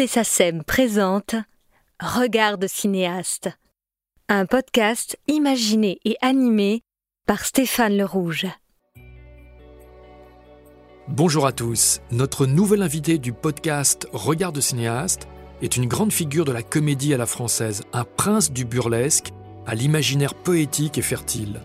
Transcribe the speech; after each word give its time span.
Musée 0.00 0.06
SACEM 0.06 0.64
présente 0.64 1.34
Regard 2.00 2.56
de 2.56 2.66
cinéaste, 2.66 3.50
un 4.30 4.46
podcast 4.46 5.18
imaginé 5.28 5.98
et 6.06 6.16
animé 6.22 6.84
par 7.26 7.44
Stéphane 7.44 7.98
Le 7.98 8.06
Rouge. 8.06 8.46
Bonjour 11.06 11.46
à 11.46 11.52
tous. 11.52 12.00
Notre 12.12 12.46
nouvel 12.46 12.80
invité 12.80 13.18
du 13.18 13.34
podcast 13.34 14.08
Regard 14.14 14.52
de 14.52 14.62
cinéaste 14.62 15.28
est 15.60 15.76
une 15.76 15.86
grande 15.86 16.14
figure 16.14 16.46
de 16.46 16.52
la 16.52 16.62
comédie 16.62 17.12
à 17.12 17.18
la 17.18 17.26
française, 17.26 17.82
un 17.92 18.04
prince 18.04 18.50
du 18.52 18.64
burlesque 18.64 19.32
à 19.66 19.74
l'imaginaire 19.74 20.32
poétique 20.34 20.96
et 20.96 21.02
fertile. 21.02 21.60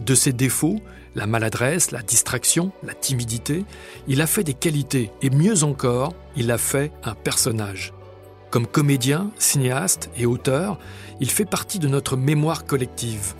De 0.00 0.16
ses 0.16 0.32
défauts, 0.32 0.80
la 1.16 1.26
maladresse, 1.26 1.90
la 1.90 2.02
distraction, 2.02 2.70
la 2.84 2.94
timidité, 2.94 3.64
il 4.06 4.20
a 4.20 4.26
fait 4.26 4.44
des 4.44 4.54
qualités 4.54 5.10
et 5.22 5.30
mieux 5.30 5.64
encore, 5.64 6.12
il 6.36 6.50
a 6.52 6.58
fait 6.58 6.92
un 7.02 7.14
personnage. 7.14 7.94
Comme 8.50 8.66
comédien, 8.66 9.30
cinéaste 9.38 10.10
et 10.16 10.26
auteur, 10.26 10.78
il 11.18 11.30
fait 11.30 11.46
partie 11.46 11.78
de 11.78 11.88
notre 11.88 12.16
mémoire 12.16 12.66
collective. 12.66 13.34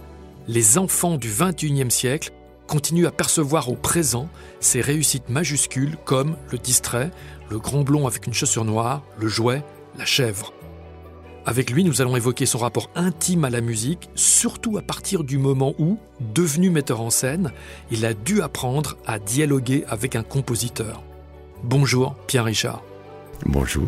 Les 0.48 0.78
enfants 0.78 1.18
du 1.18 1.28
XXIe 1.28 1.90
siècle 1.90 2.32
continuent 2.66 3.06
à 3.06 3.12
percevoir 3.12 3.68
au 3.68 3.76
présent 3.76 4.28
ses 4.58 4.80
réussites 4.80 5.28
majuscules 5.28 5.98
comme 6.04 6.36
le 6.50 6.58
distrait, 6.58 7.10
le 7.50 7.58
grand 7.58 7.82
blond 7.82 8.06
avec 8.06 8.26
une 8.26 8.34
chaussure 8.34 8.64
noire, 8.64 9.02
le 9.18 9.28
jouet, 9.28 9.62
la 9.98 10.06
chèvre. 10.06 10.52
Avec 11.48 11.70
lui, 11.70 11.84
nous 11.84 12.00
allons 12.02 12.16
évoquer 12.16 12.44
son 12.44 12.58
rapport 12.58 12.90
intime 12.96 13.44
à 13.44 13.50
la 13.50 13.60
musique, 13.60 14.10
surtout 14.16 14.78
à 14.78 14.82
partir 14.82 15.22
du 15.22 15.38
moment 15.38 15.74
où, 15.78 15.96
devenu 16.34 16.70
metteur 16.70 17.00
en 17.00 17.10
scène, 17.10 17.52
il 17.92 18.04
a 18.04 18.14
dû 18.14 18.42
apprendre 18.42 18.96
à 19.06 19.20
dialoguer 19.20 19.84
avec 19.86 20.16
un 20.16 20.24
compositeur. 20.24 21.04
Bonjour 21.62 22.16
Pierre 22.26 22.46
Richard. 22.46 22.82
Bonjour. 23.44 23.86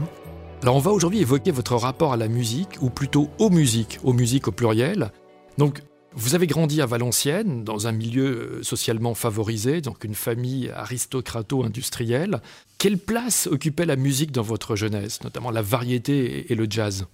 Alors 0.62 0.76
on 0.76 0.80
va 0.80 0.92
aujourd'hui 0.92 1.18
évoquer 1.18 1.50
votre 1.50 1.74
rapport 1.74 2.12
à 2.12 2.16
la 2.16 2.28
musique, 2.28 2.80
ou 2.80 2.90
plutôt 2.90 3.28
aux 3.40 3.50
musiques, 3.50 3.98
aux 4.04 4.12
musiques 4.12 4.46
au 4.46 4.52
pluriel. 4.52 5.10
Donc 5.58 5.82
vous 6.14 6.36
avez 6.36 6.46
grandi 6.46 6.80
à 6.80 6.86
Valenciennes, 6.86 7.64
dans 7.64 7.88
un 7.88 7.92
milieu 7.92 8.24
euh, 8.26 8.62
socialement 8.62 9.14
favorisé, 9.14 9.80
donc 9.80 10.04
une 10.04 10.14
famille 10.14 10.70
aristocrato-industrielle. 10.70 12.40
Quelle 12.78 12.98
place 12.98 13.48
occupait 13.48 13.84
la 13.84 13.96
musique 13.96 14.30
dans 14.30 14.42
votre 14.42 14.76
jeunesse, 14.76 15.24
notamment 15.24 15.50
la 15.50 15.62
variété 15.62 16.52
et 16.52 16.54
le 16.54 16.66
jazz? 16.70 17.06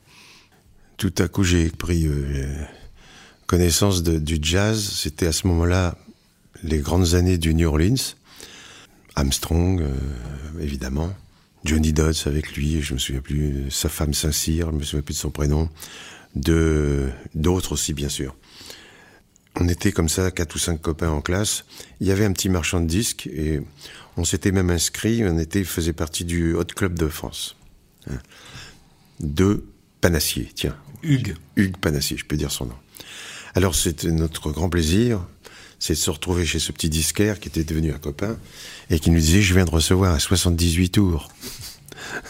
Tout 0.97 1.15
à 1.19 1.29
coup, 1.29 1.45
j'ai 1.45 1.71
pris 1.71 2.07
euh, 2.07 2.47
connaissance 3.47 4.03
du 4.03 4.39
jazz. 4.41 4.81
C'était 4.81 5.27
à 5.27 5.33
ce 5.33 5.47
moment-là 5.47 5.97
les 6.63 6.79
grandes 6.79 7.15
années 7.15 7.39
du 7.39 7.55
New 7.55 7.69
Orleans. 7.69 8.15
Armstrong, 9.17 9.81
euh, 9.81 9.93
évidemment. 10.61 11.15
Johnny 11.65 11.93
Dodds 11.93 12.27
avec 12.27 12.57
lui, 12.57 12.83
je 12.83 12.95
me 12.95 12.99
souviens 12.99 13.23
plus, 13.23 13.71
sa 13.71 13.89
femme 13.89 14.13
Saint-Cyr, 14.13 14.71
je 14.71 14.77
me 14.77 14.83
souviens 14.83 15.03
plus 15.03 15.15
de 15.15 15.19
son 15.19 15.31
prénom. 15.31 15.71
D'autres 16.35 17.73
aussi, 17.73 17.95
bien 17.95 18.09
sûr. 18.11 18.37
On 19.57 19.69
était 19.69 19.93
comme 19.93 20.09
ça, 20.09 20.31
quatre 20.31 20.57
ou 20.57 20.59
cinq 20.59 20.83
copains 20.83 21.11
en 21.11 21.23
classe. 21.23 21.65
Il 22.01 22.07
y 22.07 22.11
avait 22.11 22.25
un 22.25 22.33
petit 22.33 22.49
marchand 22.49 22.81
de 22.81 22.87
disques 22.87 23.29
et 23.29 23.63
on 24.17 24.25
s'était 24.25 24.53
même 24.53 24.71
inscrit, 24.71 25.25
on 25.25 25.39
était, 25.39 25.65
faisait 25.65 25.93
partie 25.93 26.25
du 26.25 26.55
Hot 26.55 26.65
Club 26.65 26.99
de 26.99 27.09
France. 27.09 27.57
Hein. 28.11 28.19
De 29.21 29.65
Panassier, 30.01 30.51
tiens. 30.55 30.77
Hugues. 31.05 31.37
Hugues 31.57 31.77
Panassier, 31.77 32.17
je 32.17 32.25
peux 32.25 32.37
dire 32.37 32.51
son 32.51 32.67
nom. 32.67 32.77
Alors 33.55 33.75
c'était 33.75 34.11
notre 34.11 34.51
grand 34.51 34.69
plaisir, 34.69 35.21
c'est 35.79 35.95
de 35.95 35.99
se 35.99 36.11
retrouver 36.11 36.45
chez 36.45 36.59
ce 36.59 36.73
petit 36.73 36.89
disquaire 36.89 37.39
qui 37.39 37.49
était 37.49 37.63
devenu 37.63 37.93
un 37.93 37.99
copain 37.99 38.39
et 38.91 38.99
qui 38.99 39.11
nous 39.11 39.21
disait 39.21 39.43
je 39.43 39.55
viens 39.55 39.65
de 39.65 39.71
recevoir 39.71 40.13
un 40.13 40.19
78 40.19 40.91
tours. 40.91 41.29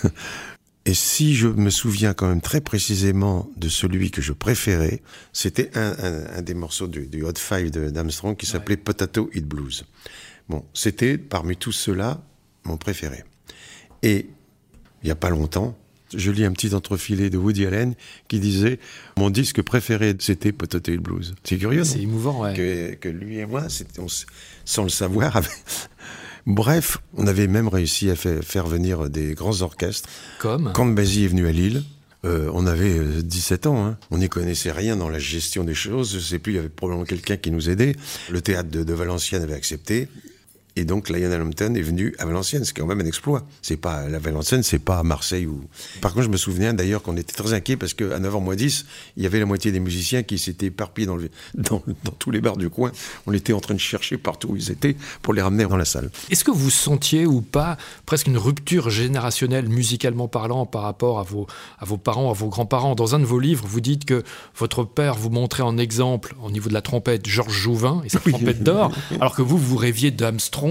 et 0.84 0.92
si 0.92 1.34
je 1.34 1.48
me 1.48 1.70
souviens 1.70 2.12
quand 2.12 2.28
même 2.28 2.40
très 2.40 2.60
précisément 2.60 3.48
de 3.56 3.68
celui 3.68 4.10
que 4.10 4.20
je 4.20 4.32
préférais, 4.32 5.02
c'était 5.32 5.70
un, 5.76 6.42
des 6.42 6.54
morceaux 6.54 6.88
du, 6.88 7.22
Hot 7.22 7.38
Five 7.38 7.70
d'Armstrong 7.70 8.36
qui 8.36 8.46
s'appelait 8.46 8.76
Potato 8.76 9.30
Hit 9.32 9.46
Blues. 9.46 9.84
Bon, 10.48 10.64
c'était 10.74 11.16
parmi 11.16 11.56
tous 11.56 11.72
ceux-là 11.72 12.22
mon 12.64 12.76
préféré. 12.76 13.24
Et 14.02 14.26
il 15.02 15.06
n'y 15.06 15.10
a 15.10 15.16
pas 15.16 15.30
longtemps, 15.30 15.78
je 16.16 16.30
lis 16.30 16.44
un 16.44 16.52
petit 16.52 16.75
entrefilet 16.75 17.30
de 17.30 17.38
Woody 17.38 17.66
Allen 17.66 17.94
qui 18.28 18.41
disait 18.41 18.78
mon 19.16 19.30
disque 19.30 19.62
préféré 19.62 20.14
c'était 20.19 20.52
Potato 20.52 20.92
Hill 20.92 21.00
Blues. 21.00 21.34
C'est 21.44 21.58
curieux. 21.58 21.84
C'est 21.84 22.00
émouvant, 22.00 22.42
ouais. 22.42 22.54
Que, 22.54 22.94
que, 22.94 23.08
lui 23.08 23.38
et 23.38 23.47
moi, 23.47 23.66
on, 23.98 24.06
sans 24.64 24.82
le 24.82 24.88
savoir, 24.88 25.41
Bref, 26.47 26.98
on 27.16 27.26
avait 27.26 27.47
même 27.47 27.69
réussi 27.69 28.10
à 28.10 28.16
faire, 28.16 28.44
faire 28.44 28.66
venir 28.66 29.08
des 29.08 29.34
grands 29.34 29.62
orchestres. 29.62 30.08
Comme 30.38 30.72
Quand 30.75 30.84
Basie 30.84 31.25
est 31.25 31.28
venu 31.28 31.47
à 31.47 31.52
Lille, 31.52 31.82
euh, 32.25 32.50
on 32.52 32.66
avait 32.66 33.22
17 33.22 33.66
euh, 33.66 33.70
ans, 33.70 33.86
hein. 33.86 33.98
on 34.10 34.19
n'y 34.19 34.28
connaissait 34.28 34.72
rien 34.72 34.96
dans 34.96 35.08
la 35.08 35.19
gestion 35.19 35.64
des 35.64 35.75
choses. 35.75 36.14
Je 36.14 36.19
sais 36.19 36.38
plus, 36.38 36.52
il 36.52 36.56
y 36.56 36.58
avait 36.58 36.69
probablement 36.69 37.04
quelqu'un 37.04 37.36
qui 37.36 37.50
nous 37.50 37.70
aidait. 37.70 37.96
Le 38.31 38.41
théâtre 38.42 38.70
de, 38.70 38.84
de 38.84 38.92
Valenciennes 38.92 39.42
avait 39.42 39.54
accepté. 39.54 40.08
Et 40.76 40.84
donc 40.84 41.08
Lionel 41.08 41.40
Hampton 41.40 41.74
est 41.76 41.82
venu 41.82 42.14
à 42.18 42.26
Valenciennes, 42.26 42.64
ce 42.64 42.72
qui 42.72 42.80
est 42.80 42.82
quand 42.82 42.88
même 42.88 43.00
un 43.00 43.06
exploit. 43.06 43.44
C'est 43.62 43.76
pas 43.76 44.08
la 44.08 44.18
Valenciennes, 44.18 44.64
c'est 44.64 44.80
pas 44.80 45.04
Marseille 45.04 45.46
ou. 45.46 45.62
Par 46.00 46.12
contre, 46.12 46.24
je 46.24 46.30
me 46.30 46.36
souviens 46.36 46.74
d'ailleurs 46.74 47.02
qu'on 47.02 47.16
était 47.16 47.32
très 47.32 47.52
inquiets 47.52 47.76
parce 47.76 47.94
qu'à 47.94 48.18
9h 48.18 48.42
moins 48.42 48.56
10, 48.56 48.84
il 49.16 49.22
y 49.22 49.26
avait 49.26 49.38
la 49.38 49.46
moitié 49.46 49.70
des 49.70 49.78
musiciens 49.78 50.24
qui 50.24 50.36
s'étaient 50.36 50.66
éparpillés 50.66 51.06
dans, 51.06 51.16
le... 51.16 51.30
dans, 51.54 51.80
dans, 52.02 52.10
tous 52.18 52.32
les 52.32 52.40
bars 52.40 52.56
du 52.56 52.70
coin. 52.70 52.90
On 53.26 53.32
était 53.32 53.52
en 53.52 53.60
train 53.60 53.74
de 53.74 53.80
chercher 53.80 54.18
partout 54.18 54.48
où 54.48 54.56
ils 54.56 54.72
étaient 54.72 54.96
pour 55.22 55.32
les 55.32 55.42
ramener 55.42 55.64
dans 55.64 55.76
la 55.76 55.84
salle. 55.84 56.10
Est-ce 56.30 56.42
que 56.42 56.50
vous 56.50 56.70
sentiez 56.70 57.24
ou 57.24 57.40
pas 57.40 57.76
presque 58.04 58.26
une 58.26 58.38
rupture 58.38 58.90
générationnelle 58.90 59.68
musicalement 59.68 60.26
parlant 60.26 60.66
par 60.66 60.82
rapport 60.82 61.20
à 61.20 61.22
vos, 61.22 61.46
à 61.78 61.84
vos 61.84 61.98
parents, 61.98 62.30
à 62.30 62.34
vos 62.34 62.48
grands-parents? 62.48 62.96
Dans 62.96 63.14
un 63.14 63.20
de 63.20 63.24
vos 63.24 63.38
livres, 63.38 63.64
vous 63.68 63.80
dites 63.80 64.06
que 64.06 64.24
votre 64.56 64.82
père 64.82 65.14
vous 65.14 65.30
montrait 65.30 65.62
en 65.62 65.78
exemple 65.78 66.34
au 66.42 66.50
niveau 66.50 66.68
de 66.68 66.74
la 66.74 66.82
trompette 66.82 67.26
Georges 67.28 67.56
Jouvin 67.56 68.02
et 68.04 68.08
sa 68.08 68.18
trompette 68.18 68.64
d'or, 68.64 68.90
alors 69.20 69.36
que 69.36 69.42
vous, 69.42 69.56
vous 69.56 69.76
rêviez 69.76 70.10
d'Armstrong 70.10 70.63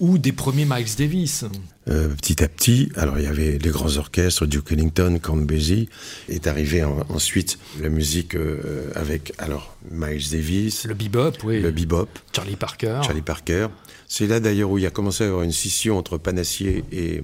ou 0.00 0.18
des 0.18 0.32
premiers 0.32 0.64
Miles 0.64 0.96
Davis. 0.96 1.44
Euh, 1.88 2.08
Petit 2.08 2.42
à 2.44 2.48
petit, 2.48 2.90
alors 2.96 3.18
il 3.18 3.24
y 3.24 3.26
avait 3.26 3.58
les 3.58 3.70
grands 3.70 3.96
orchestres, 3.96 4.46
Duke 4.46 4.72
Ellington, 4.72 5.18
Count 5.22 5.36
Basie, 5.36 5.88
est 6.28 6.46
arrivé 6.46 6.84
ensuite 7.08 7.58
la 7.80 7.88
musique 7.88 8.34
euh, 8.34 8.90
avec 8.94 9.32
alors 9.38 9.76
Miles 9.90 10.30
Davis, 10.30 10.84
le 10.84 10.94
bebop, 10.94 11.32
oui, 11.44 11.60
le 11.60 11.70
bebop, 11.70 12.08
Charlie 12.34 12.56
Parker, 12.56 13.00
Charlie 13.04 13.22
Parker. 13.22 13.68
C'est 14.06 14.26
là 14.26 14.40
d'ailleurs 14.40 14.70
où 14.70 14.78
il 14.78 14.82
y 14.82 14.86
a 14.86 14.90
commencé 14.90 15.24
à 15.24 15.26
y 15.26 15.30
avoir 15.30 15.44
une 15.44 15.52
scission 15.52 15.96
entre 15.96 16.18
Panassier 16.18 16.84
et 16.92 17.22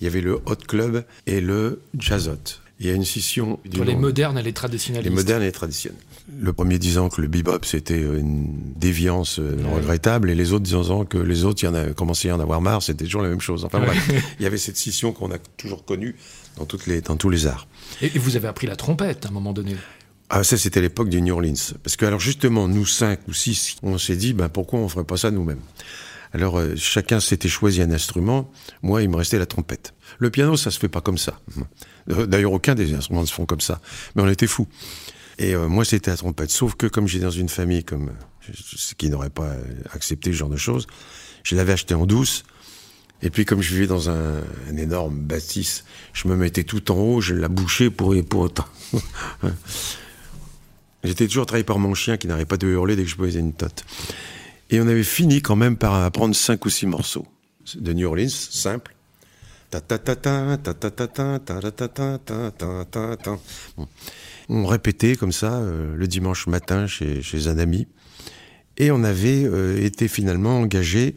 il 0.00 0.04
y 0.04 0.06
avait 0.06 0.20
le 0.20 0.34
Hot 0.46 0.56
Club 0.66 1.04
et 1.26 1.40
le 1.40 1.80
Jazzot. 1.98 2.60
Il 2.80 2.86
y 2.86 2.90
a 2.90 2.94
une 2.94 3.04
scission. 3.04 3.58
Entre 3.66 3.84
les 3.84 3.96
modernes 3.96 4.38
et 4.38 4.42
les 4.42 4.52
traditionnels. 4.52 5.02
Les 5.02 5.10
modernes 5.10 5.42
et 5.42 5.46
les 5.46 5.52
traditionnels. 5.52 6.00
Le 6.40 6.52
premier 6.52 6.78
disant 6.78 7.08
que 7.08 7.20
le 7.20 7.26
bebop 7.26 7.64
c'était 7.64 7.98
une 7.98 8.72
déviance 8.76 9.38
euh, 9.38 9.56
regrettable 9.74 10.30
et 10.30 10.34
les 10.34 10.52
autres 10.52 10.64
disant 10.64 11.04
que 11.04 11.16
les 11.16 11.44
autres 11.44 11.62
il 11.62 11.66
y 11.66 11.68
en 11.68 11.74
a 11.74 11.86
commencé 11.86 12.28
à 12.28 12.36
en 12.36 12.40
avoir 12.40 12.60
marre 12.60 12.82
c'était 12.82 13.04
toujours 13.04 13.22
la 13.22 13.30
même 13.30 13.40
chose. 13.40 13.64
Enfin 13.64 13.80
bref 13.80 14.10
il 14.38 14.42
y 14.42 14.46
avait 14.46 14.58
cette 14.58 14.76
scission 14.76 15.12
qu'on 15.12 15.32
a 15.32 15.38
toujours 15.56 15.84
connue 15.86 16.16
dans 16.56 16.66
toutes 16.66 16.86
les 16.86 17.00
dans 17.00 17.16
tous 17.16 17.30
les 17.30 17.46
arts. 17.46 17.66
Et, 18.02 18.10
vous 18.10 18.36
avez 18.36 18.46
appris 18.46 18.66
la 18.66 18.76
trompette 18.76 19.24
à 19.24 19.30
un 19.30 19.32
moment 19.32 19.54
donné. 19.54 19.74
Ah 20.28 20.44
ça 20.44 20.58
c'était 20.58 20.82
l'époque 20.82 21.08
du 21.08 21.22
New 21.22 21.32
Orleans. 21.32 21.54
Parce 21.82 21.96
que 21.96 22.04
alors 22.04 22.20
justement 22.20 22.68
nous 22.68 22.86
cinq 22.86 23.20
ou 23.26 23.32
six 23.32 23.76
on 23.82 23.96
s'est 23.96 24.16
dit 24.16 24.34
ben 24.34 24.50
pourquoi 24.50 24.80
on 24.80 24.88
ferait 24.88 25.04
pas 25.04 25.16
ça 25.16 25.30
nous-mêmes? 25.30 25.62
Alors 26.32 26.58
euh, 26.58 26.74
chacun 26.76 27.20
s'était 27.20 27.48
choisi 27.48 27.82
un 27.82 27.90
instrument 27.90 28.50
moi 28.82 29.02
il 29.02 29.08
me 29.08 29.16
restait 29.16 29.38
la 29.38 29.46
trompette 29.46 29.94
le 30.18 30.30
piano 30.30 30.56
ça 30.56 30.70
se 30.70 30.78
fait 30.78 30.88
pas 30.88 31.00
comme 31.00 31.18
ça 31.18 31.40
d'ailleurs 32.06 32.52
aucun 32.52 32.74
des 32.74 32.94
instruments 32.94 33.22
ne 33.22 33.26
se 33.26 33.32
font 33.32 33.46
comme 33.46 33.60
ça 33.60 33.80
mais 34.14 34.22
on 34.22 34.28
était 34.28 34.46
fous 34.46 34.68
et 35.38 35.54
euh, 35.54 35.68
moi, 35.68 35.84
c'était 35.84 36.10
la 36.10 36.16
trompette. 36.16 36.50
Sauf 36.50 36.74
que 36.74 36.86
comme 36.86 37.06
j'ai 37.06 37.20
dans 37.20 37.30
une 37.30 37.48
famille 37.48 37.84
comme 37.84 38.10
ce 38.52 38.94
qui 38.94 39.08
n'aurait 39.10 39.30
pas 39.30 39.54
accepté 39.92 40.32
ce 40.32 40.36
genre 40.36 40.48
de 40.48 40.56
choses, 40.56 40.86
je 41.44 41.54
l'avais 41.56 41.72
acheté 41.72 41.94
en 41.94 42.06
douce. 42.06 42.44
Et 43.20 43.30
puis 43.30 43.44
comme 43.44 43.60
je 43.60 43.74
vivais 43.74 43.86
dans 43.86 44.10
un, 44.10 44.42
énorme 44.76 45.18
bâtisse, 45.18 45.84
je 46.12 46.28
me 46.28 46.36
mettais 46.36 46.62
tout 46.64 46.92
en 46.92 46.96
haut, 46.96 47.20
je 47.20 47.34
la 47.34 47.48
bouchais 47.48 47.90
pour 47.90 48.14
pour 48.28 48.40
autant. 48.42 48.66
J'étais 51.04 51.26
toujours 51.26 51.46
travaillé 51.46 51.64
par 51.64 51.78
mon 51.78 51.94
chien 51.94 52.16
qui 52.16 52.26
n'arrêtait 52.26 52.46
pas 52.46 52.56
de 52.56 52.66
hurler 52.68 52.96
dès 52.96 53.04
que 53.04 53.08
je 53.08 53.16
posais 53.16 53.38
une 53.40 53.52
tote. 53.52 53.84
Et 54.70 54.80
on 54.80 54.86
avait 54.86 55.02
fini 55.02 55.40
quand 55.40 55.56
même 55.56 55.76
par 55.76 55.94
apprendre 55.94 56.34
cinq 56.34 56.64
ou 56.66 56.70
six 56.70 56.86
morceaux 56.86 57.26
de 57.74 57.92
New 57.92 58.06
Orleans, 58.06 58.28
simple. 58.28 58.94
On 64.48 64.66
répétait 64.66 65.16
comme 65.16 65.32
ça 65.32 65.60
le 65.60 66.06
dimanche 66.06 66.46
matin 66.46 66.86
chez, 66.86 67.20
chez, 67.22 67.48
un 67.48 67.58
ami. 67.58 67.86
Et 68.78 68.90
on 68.90 69.02
avait 69.04 69.44
euh, 69.44 69.76
été 69.84 70.08
finalement 70.08 70.60
engagé 70.60 71.16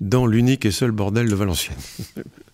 dans 0.00 0.26
l'unique 0.26 0.64
et 0.64 0.70
seul 0.70 0.92
bordel 0.92 1.28
de 1.28 1.34
Valenciennes. 1.34 1.76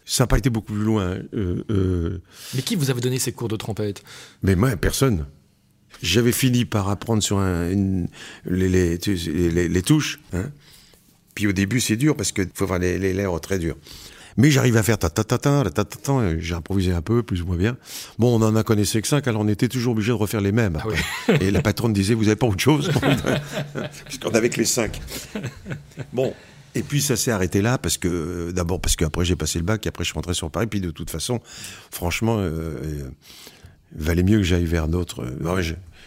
ça 0.05 0.25
n'a 0.25 0.27
pas 0.27 0.39
été 0.39 0.51
beaucoup 0.51 0.73
plus 0.73 0.83
loin. 0.83 1.19
Euh, 1.35 2.19
Mais 2.55 2.63
qui 2.63 2.75
vous 2.75 2.91
avait 2.91 3.03
donné 3.03 3.19
ces 3.19 3.33
cours 3.33 3.49
de 3.49 3.57
trompette 3.57 4.03
Mais 4.43 4.57
moi, 4.57 4.75
personne. 4.77 5.27
J'avais 6.03 6.33
fini 6.33 6.65
par 6.65 6.89
apprendre 6.89 7.23
sur 7.23 7.41
les, 7.41 8.69
les, 8.69 9.83
touches. 9.83 10.21
Hein. 10.33 10.51
Puis 11.35 11.47
au 11.47 11.53
début, 11.53 11.81
c'est 11.81 11.97
dur 11.97 12.17
parce 12.17 12.33
qu'il 12.33 12.49
faut 12.55 12.65
avoir 12.65 12.79
les, 12.79 12.99
les 12.99 13.15
lèvres 13.15 13.41
très 13.41 13.59
durs. 13.59 13.77
Mais 14.37 14.51
j'arrive 14.51 14.77
à 14.77 14.83
faire 14.83 14.99
ta 14.99 15.09
ta 15.09 15.25
ta 15.25 15.39
ta 15.39 15.65
ta 15.65 15.85
ta 15.85 15.85
ta, 15.85 16.39
j'ai 16.39 16.55
improvisé 16.55 16.93
un 16.93 17.01
peu, 17.01 17.23
plus 17.23 17.43
ou 17.43 17.47
moins 17.47 17.57
bien. 17.57 17.77
Bon, 18.19 18.39
on 18.39 18.45
en 18.45 18.55
a 18.55 18.63
connaissé 18.63 19.01
que 19.01 19.09
cinq, 19.09 19.27
alors 19.29 19.41
on 19.41 19.49
était 19.49 19.69
toujours 19.69 19.93
obligé 19.93 20.13
de 20.13 20.17
refaire 20.17 20.43
les 20.43 20.53
mêmes. 20.53 20.79
Ah 20.81 20.87
oui. 20.87 21.35
Et 21.41 21.51
la 21.51 21.63
patronne 21.63 21.93
disait, 21.93 22.15
vous 22.15 22.27
avez 22.27 22.37
pas 22.37 22.47
autre 22.47 22.61
chose? 22.61 22.91
Puisqu'on 24.05 24.31
avait 24.31 24.51
que 24.51 24.59
les 24.59 24.67
cinq. 24.67 25.01
Bon. 26.13 26.35
Et 26.75 26.83
puis 26.83 27.01
ça 27.01 27.17
s'est 27.17 27.31
arrêté 27.31 27.63
là 27.63 27.79
parce 27.79 27.97
que 27.97 28.51
d'abord 28.51 28.83
parce 28.83 28.97
qu'après 28.97 29.25
j'ai 29.25 29.35
passé 29.35 29.59
le 29.59 29.65
bac 29.65 29.87
et 29.87 29.89
après 29.89 30.05
je 30.05 30.11
suis 30.11 30.15
rentré 30.15 30.35
sur 30.35 30.51
Paris. 30.51 30.67
Puis 30.67 30.83
de 30.83 30.91
toute 30.91 31.09
façon, 31.09 31.41
franchement, 31.91 32.37
euh, 32.39 32.51
euh, 32.85 33.11
valait 33.95 34.23
mieux 34.23 34.39
que 34.39 34.43
j'aille 34.45 34.65
vers 34.65 34.89
d'autres. 34.89 35.23
euh, 35.25 35.63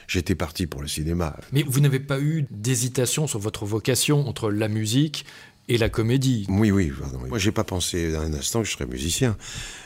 J'étais 0.08 0.34
parti 0.36 0.66
pour 0.66 0.81
le 0.81 0.88
cinéma. 0.88 1.36
Mais 1.52 1.64
vous 1.68 1.80
n'avez 1.81 2.00
pas 2.00 2.20
eu 2.20 2.46
d'hésitation 2.50 3.28
sur 3.28 3.38
votre 3.40 3.66
vocation 3.66 4.28
entre 4.28 4.50
la 4.50 4.68
musique 4.68 5.24
et 5.68 5.78
la 5.78 5.88
comédie? 5.88 6.48
Oui, 6.50 6.72
oui. 6.72 6.92
pardon. 7.00 7.20
Moi, 7.30 7.38
j'ai 7.38 7.52
pas 7.52 7.64
pensé 7.64 8.16
un 8.16 8.34
instant 8.34 8.62
que 8.64 8.68
je 8.68 8.74
serais 8.74 8.88
musicien. 8.88 9.38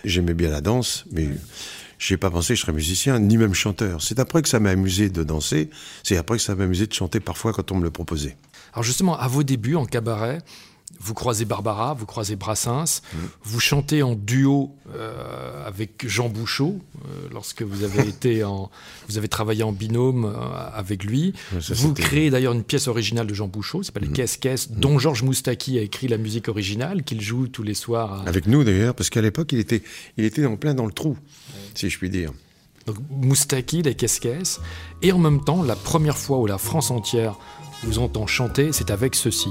J'aimais 0.06 0.34
bien 0.34 0.50
la 0.50 0.62
danse, 0.62 1.04
mais 1.12 1.28
j'ai 2.00 2.16
pas 2.16 2.30
pensé 2.30 2.54
que 2.54 2.56
je 2.57 2.62
serais 2.62 2.72
musicien, 2.72 3.19
ni 3.19 3.36
même 3.38 3.54
chanteur. 3.54 4.01
C'est 4.01 4.18
après 4.19 4.42
que 4.42 4.48
ça 4.48 4.62
m'a 4.62 4.69
amusé 4.69 5.10
de 5.10 5.24
danser. 5.24 5.69
C'est 6.04 6.16
après 6.16 6.38
que 6.38 6.44
ça 6.44 6.56
m'a 6.56 6.63
amusé 6.63 6.88
de 6.88 6.94
chanter 6.94 7.19
parfois 7.19 7.51
quand 7.51 7.72
on 7.74 7.75
me 7.75 7.84
le 7.84 7.92
proposait. 7.92 8.38
Alors 8.72 8.84
justement, 8.84 9.19
à 9.19 9.28
vos 9.28 9.44
débuts 9.44 9.75
en 9.75 9.86
cabaret, 9.86 10.40
vous 11.04 11.14
croisez 11.14 11.44
Barbara, 11.46 11.94
vous 11.94 12.06
croisez 12.06 12.36
Brassens, 12.38 13.02
vous 13.44 13.60
chantez 13.60 14.04
en 14.04 14.16
duo 14.16 14.74
euh, 14.96 15.68
avec 15.68 16.08
Jean 16.08 16.30
Bouchot 16.30 16.80
euh, 17.06 17.28
lorsque 17.32 17.62
vous 17.62 17.84
avez 17.84 18.08
été 18.08 18.44
en, 18.44 18.72
vous 19.10 19.18
avez 19.18 19.28
travaillé 19.28 19.64
en 19.64 19.72
binôme 19.74 20.26
euh, 20.26 20.34
avec 20.74 21.04
lui. 21.04 21.34
Ça, 21.60 21.74
vous 21.74 21.94
créez 21.94 22.30
d'ailleurs 22.30 22.54
une 22.54 22.64
pièce 22.64 22.88
originale 22.88 23.28
de 23.28 23.34
Jean 23.34 23.48
Bouchot, 23.48 23.84
ça 23.84 23.88
s'appelle 23.88 24.10
Qu'est-ce 24.12 24.38
qu'est-ce, 24.38 24.70
dont 24.72 24.98
Georges 25.00 25.24
Moustaki 25.24 25.78
a 25.78 25.82
écrit 25.82 26.08
la 26.08 26.18
musique 26.18 26.48
originale 26.48 27.04
qu'il 27.04 27.20
joue 27.22 27.48
tous 27.48 27.64
les 27.64 27.74
soirs. 27.74 28.14
à- 28.22 28.30
Avec 28.30 28.48
nous 28.48 28.64
d'ailleurs, 28.64 28.96
parce 28.96 29.10
qu'à 29.10 29.22
l'époque, 29.22 29.52
il 29.52 29.60
était, 29.60 29.84
il 30.18 30.24
était 30.26 30.46
en 30.46 30.56
plein 30.56 30.74
dans 30.74 30.86
le 30.86 30.94
trou, 30.94 31.18
si 31.76 31.90
je 31.90 31.98
puis 31.98 32.10
dire. 32.10 32.32
Donc 32.86 32.98
Moustaki, 33.10 33.82
les 33.82 33.96
Qu'est-ce 33.96 34.20
qu'est-ce, 34.22 34.60
et 35.02 35.12
en 35.12 35.18
même 35.20 35.44
temps, 35.44 35.64
la 35.64 35.76
première 35.76 36.18
fois 36.18 36.38
où 36.40 36.46
la 36.46 36.58
France 36.58 36.92
entière 36.92 37.36
vous 37.84 38.00
entend 38.00 38.26
chanter, 38.28 38.72
c'est 38.72 38.92
avec 38.92 39.16
ceci. 39.16 39.50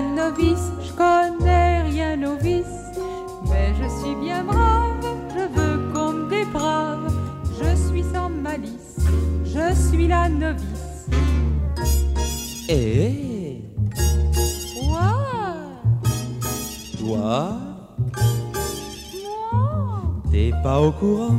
Novice, 0.00 0.70
je 0.82 0.92
connais 0.92 1.82
rien 1.82 2.16
novice. 2.16 2.64
Mais 3.48 3.72
je 3.80 3.88
suis 4.00 4.14
bien 4.16 4.44
brave, 4.44 5.04
je 5.34 5.40
veux 5.40 5.92
qu'on 5.92 6.12
me 6.12 6.30
débrave. 6.30 7.12
Je 7.60 7.76
suis 7.88 8.04
sans 8.12 8.30
malice, 8.30 8.96
je 9.44 9.74
suis 9.74 10.08
la 10.08 10.28
novice. 10.28 11.06
Eh, 12.68 13.62
Ouah, 14.82 15.56
toi, 16.98 17.52
moi, 19.18 20.02
t'es 20.30 20.52
pas 20.62 20.80
au 20.80 20.92
courant 20.92 21.36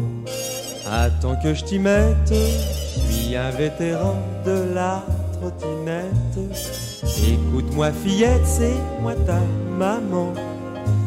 Attends 0.90 1.38
que 1.42 1.54
je 1.54 1.64
t'y 1.64 1.80
mette. 1.80 2.34
Je 2.34 3.12
suis 3.12 3.36
un 3.36 3.50
vétéran 3.52 4.18
de 4.46 4.74
la 4.74 5.04
trottinette. 5.34 6.81
Écoute-moi, 7.27 7.91
fillette, 7.91 8.45
c'est 8.45 8.75
moi 9.01 9.13
ta 9.13 9.39
maman. 9.77 10.33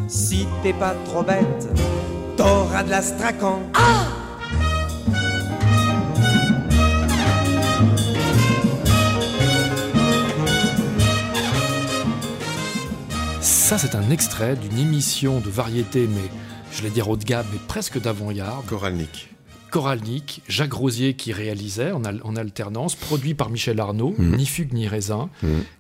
Si 0.09 0.47
t'es 0.63 0.73
pas 0.73 0.95
trop 1.07 1.23
bête, 1.23 1.69
t'auras 2.37 2.85
de 2.85 2.91
l'astracan. 2.91 3.61
Ça, 13.41 13.79
c'est 13.79 13.95
un 13.97 14.11
extrait 14.11 14.57
d'une 14.57 14.79
émission 14.79 15.41
de 15.41 15.51
variété, 15.51 16.07
mais 16.07 16.31
je 16.71 16.83
vais 16.83 16.91
dire 16.91 17.09
haut 17.09 17.17
de 17.17 17.25
gamme, 17.25 17.47
mais 17.53 17.59
presque 17.67 18.01
d'avant-garde. 18.01 18.67
Coralnik. 18.67 19.34
Coralnik, 19.75 20.41
Jacques 20.47 20.73
Rosier 20.73 21.15
qui 21.15 21.33
réalisait 21.33 21.91
en, 21.91 22.05
al- 22.05 22.21
en 22.23 22.37
alternance, 22.37 22.95
produit 22.95 23.35
par 23.35 23.51
Michel 23.51 23.81
Arnaud, 23.81 24.15
Mhm. 24.17 24.37
ni 24.37 24.47
fugue 24.47 24.73
ni 24.73 24.87
raisin. 24.87 25.31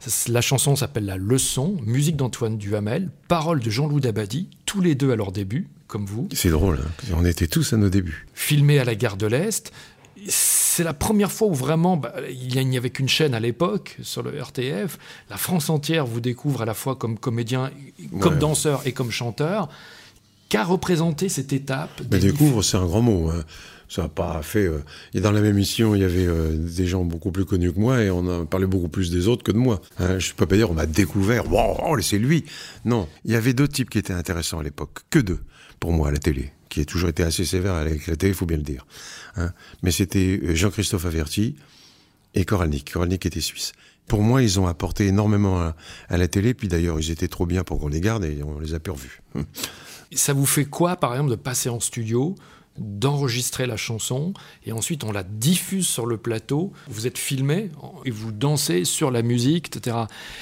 Ça, 0.00 0.32
La 0.32 0.40
chanson 0.40 0.74
s'appelle 0.74 1.04
La 1.04 1.16
Leçon, 1.16 1.76
musique 1.86 2.16
d'Antoine 2.16 2.58
Duhamel, 2.58 3.08
paroles 3.28 3.60
de 3.60 3.70
Jean-Loup 3.70 4.00
Dabadi, 4.00 4.48
tous 4.66 4.80
les 4.80 4.96
deux 4.96 5.12
à 5.12 5.16
leur 5.16 5.30
début, 5.30 5.68
comme 5.86 6.06
vous, 6.06 6.28
C'est 6.32 6.50
drôle, 6.50 6.80
hein. 6.84 7.14
on 7.16 7.24
était 7.24 7.46
tous 7.46 7.72
à 7.72 7.76
nos 7.76 7.88
débuts. 7.88 8.26
filmé 8.34 8.80
à 8.80 8.84
la 8.84 8.96
gare 8.96 9.16
de 9.16 9.28
l'Est. 9.28 9.70
C'est 10.26 10.82
la 10.82 10.92
première 10.94 11.30
fois 11.30 11.46
où 11.46 11.54
vraiment, 11.54 11.96
bah, 11.96 12.14
il 12.28 12.68
n'y 12.68 12.76
avait 12.76 12.90
qu'une 12.90 13.08
chaîne 13.08 13.32
à 13.32 13.38
l'époque 13.38 13.96
sur 14.02 14.24
le 14.24 14.36
RTF. 14.42 14.98
La 15.30 15.36
France 15.36 15.70
entière 15.70 16.04
vous 16.04 16.18
découvre 16.20 16.62
à 16.62 16.64
la 16.64 16.74
fois 16.74 16.96
comme 16.96 17.16
comédien, 17.16 17.70
comme 18.18 18.32
Ouais. 18.34 18.38
danseur 18.40 18.82
et 18.86 18.92
comme 18.92 19.12
chanteur. 19.12 19.68
Qu'a 20.48 20.64
représenté 20.64 21.28
cette 21.28 21.52
étape 21.52 22.00
Mais 22.10 22.18
des 22.18 22.32
découvre, 22.32 22.62
c'est 22.62 22.76
un 22.76 22.86
grand 22.86 23.02
mot. 23.02 23.30
hein. 23.30 23.44
Ça 23.88 24.02
n'a 24.02 24.08
pas 24.08 24.40
fait. 24.42 24.66
euh, 24.66 24.82
Et 25.12 25.20
dans 25.20 25.30
la 25.30 25.40
même 25.40 25.52
émission, 25.56 25.94
il 25.94 26.00
y 26.00 26.04
avait 26.04 26.26
euh, 26.26 26.56
des 26.56 26.86
gens 26.86 27.04
beaucoup 27.04 27.30
plus 27.30 27.44
connus 27.44 27.72
que 27.72 27.78
moi 27.78 28.02
et 28.02 28.10
on 28.10 28.26
en 28.26 28.46
parlait 28.46 28.66
beaucoup 28.66 28.88
plus 28.88 29.10
des 29.10 29.28
autres 29.28 29.42
que 29.42 29.52
de 29.52 29.58
moi. 29.58 29.80
Hein, 29.98 30.18
je 30.18 30.30
ne 30.30 30.34
peux 30.36 30.46
pas 30.46 30.56
dire 30.56 30.70
on 30.70 30.74
m'a 30.74 30.86
découvert. 30.86 31.50
Wow, 31.52 31.78
oh, 31.86 32.00
c'est 32.00 32.18
lui. 32.18 32.44
Non, 32.84 33.08
il 33.24 33.32
y 33.32 33.36
avait 33.36 33.52
deux 33.52 33.68
types 33.68 33.90
qui 33.90 33.98
étaient 33.98 34.12
intéressants 34.14 34.58
à 34.58 34.62
l'époque. 34.62 35.00
Que 35.10 35.18
deux 35.18 35.40
pour 35.80 35.92
moi 35.92 36.08
à 36.08 36.12
la 36.12 36.18
télé, 36.18 36.50
qui 36.70 36.80
a 36.80 36.84
toujours 36.84 37.10
été 37.10 37.22
assez 37.22 37.44
sévère 37.44 37.74
avec 37.74 38.06
la 38.06 38.16
télé, 38.16 38.32
il 38.32 38.36
faut 38.36 38.46
bien 38.46 38.56
le 38.56 38.62
dire. 38.62 38.86
hein. 39.36 39.52
Mais 39.82 39.90
c'était 39.90 40.40
euh, 40.42 40.54
Jean-Christophe 40.54 41.04
Averti 41.04 41.56
et 42.34 42.44
Koralnik. 42.44 42.92
Koralnik 42.92 43.26
était 43.26 43.40
suisse. 43.40 43.72
Pour 44.08 44.22
moi, 44.22 44.42
ils 44.42 44.58
ont 44.60 44.66
apporté 44.66 45.06
énormément 45.06 45.60
à, 45.60 45.76
à 46.08 46.16
la 46.18 46.28
télé. 46.28 46.52
Puis 46.54 46.68
d'ailleurs, 46.68 46.98
ils 47.00 47.10
étaient 47.10 47.28
trop 47.28 47.46
bien 47.46 47.64
pour 47.64 47.80
qu'on 47.80 47.88
les 47.88 48.00
garde 48.00 48.24
et 48.24 48.42
on 48.42 48.58
les 48.60 48.74
a 48.74 48.78
plus 48.80 48.92
revus. 48.92 49.22
Ça 50.12 50.32
vous 50.32 50.46
fait 50.46 50.64
quoi, 50.66 50.96
par 50.96 51.12
exemple, 51.12 51.30
de 51.30 51.36
passer 51.36 51.68
en 51.70 51.80
studio, 51.80 52.34
d'enregistrer 52.78 53.66
la 53.66 53.76
chanson, 53.76 54.34
et 54.64 54.72
ensuite 54.72 55.04
on 55.04 55.12
la 55.12 55.22
diffuse 55.22 55.86
sur 55.86 56.06
le 56.06 56.16
plateau, 56.16 56.72
vous 56.88 57.06
êtes 57.06 57.18
filmé, 57.18 57.70
et 58.04 58.10
vous 58.10 58.32
dansez 58.32 58.84
sur 58.84 59.10
la 59.10 59.22
musique, 59.22 59.74
etc. 59.74 59.96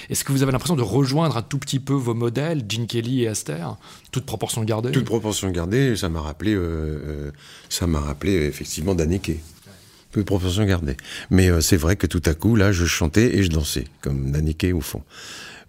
Est-ce 0.08 0.24
que 0.24 0.32
vous 0.32 0.42
avez 0.42 0.52
l'impression 0.52 0.76
de 0.76 0.82
rejoindre 0.82 1.36
un 1.36 1.42
tout 1.42 1.58
petit 1.58 1.80
peu 1.80 1.92
vos 1.92 2.14
modèles, 2.14 2.64
Gene 2.68 2.86
Kelly 2.86 3.22
et 3.22 3.28
Aster, 3.28 3.66
toute 4.10 4.24
proportion 4.24 4.64
gardée 4.64 4.92
Toute 4.92 5.04
proportion 5.04 5.50
gardée, 5.50 5.96
ça 5.96 6.08
m'a 6.08 6.20
rappelé, 6.20 6.54
euh, 6.54 6.60
euh, 6.60 7.30
ça 7.68 7.86
m'a 7.86 8.00
rappelé 8.00 8.32
effectivement 8.46 8.94
Daniké. 8.94 9.40
Toute 10.12 10.26
proportion 10.26 10.64
gardée. 10.64 10.96
Mais 11.30 11.50
euh, 11.50 11.62
c'est 11.62 11.78
vrai 11.78 11.96
que 11.96 12.06
tout 12.06 12.22
à 12.26 12.34
coup, 12.34 12.54
là, 12.54 12.70
je 12.70 12.84
chantais 12.84 13.34
et 13.36 13.42
je 13.42 13.48
dansais, 13.48 13.84
comme 14.02 14.30
Daniké 14.30 14.74
au 14.74 14.82
fond. 14.82 15.02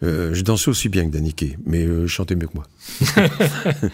Euh, 0.04 0.34
je 0.34 0.42
dansais 0.42 0.70
aussi 0.70 0.90
bien 0.90 1.06
que 1.06 1.12
Daniké, 1.12 1.58
mais 1.66 1.86
euh, 1.86 2.08
je 2.08 2.08
chantais 2.08 2.36
mieux 2.36 2.48
que 2.48 2.56
moi. 2.56 2.66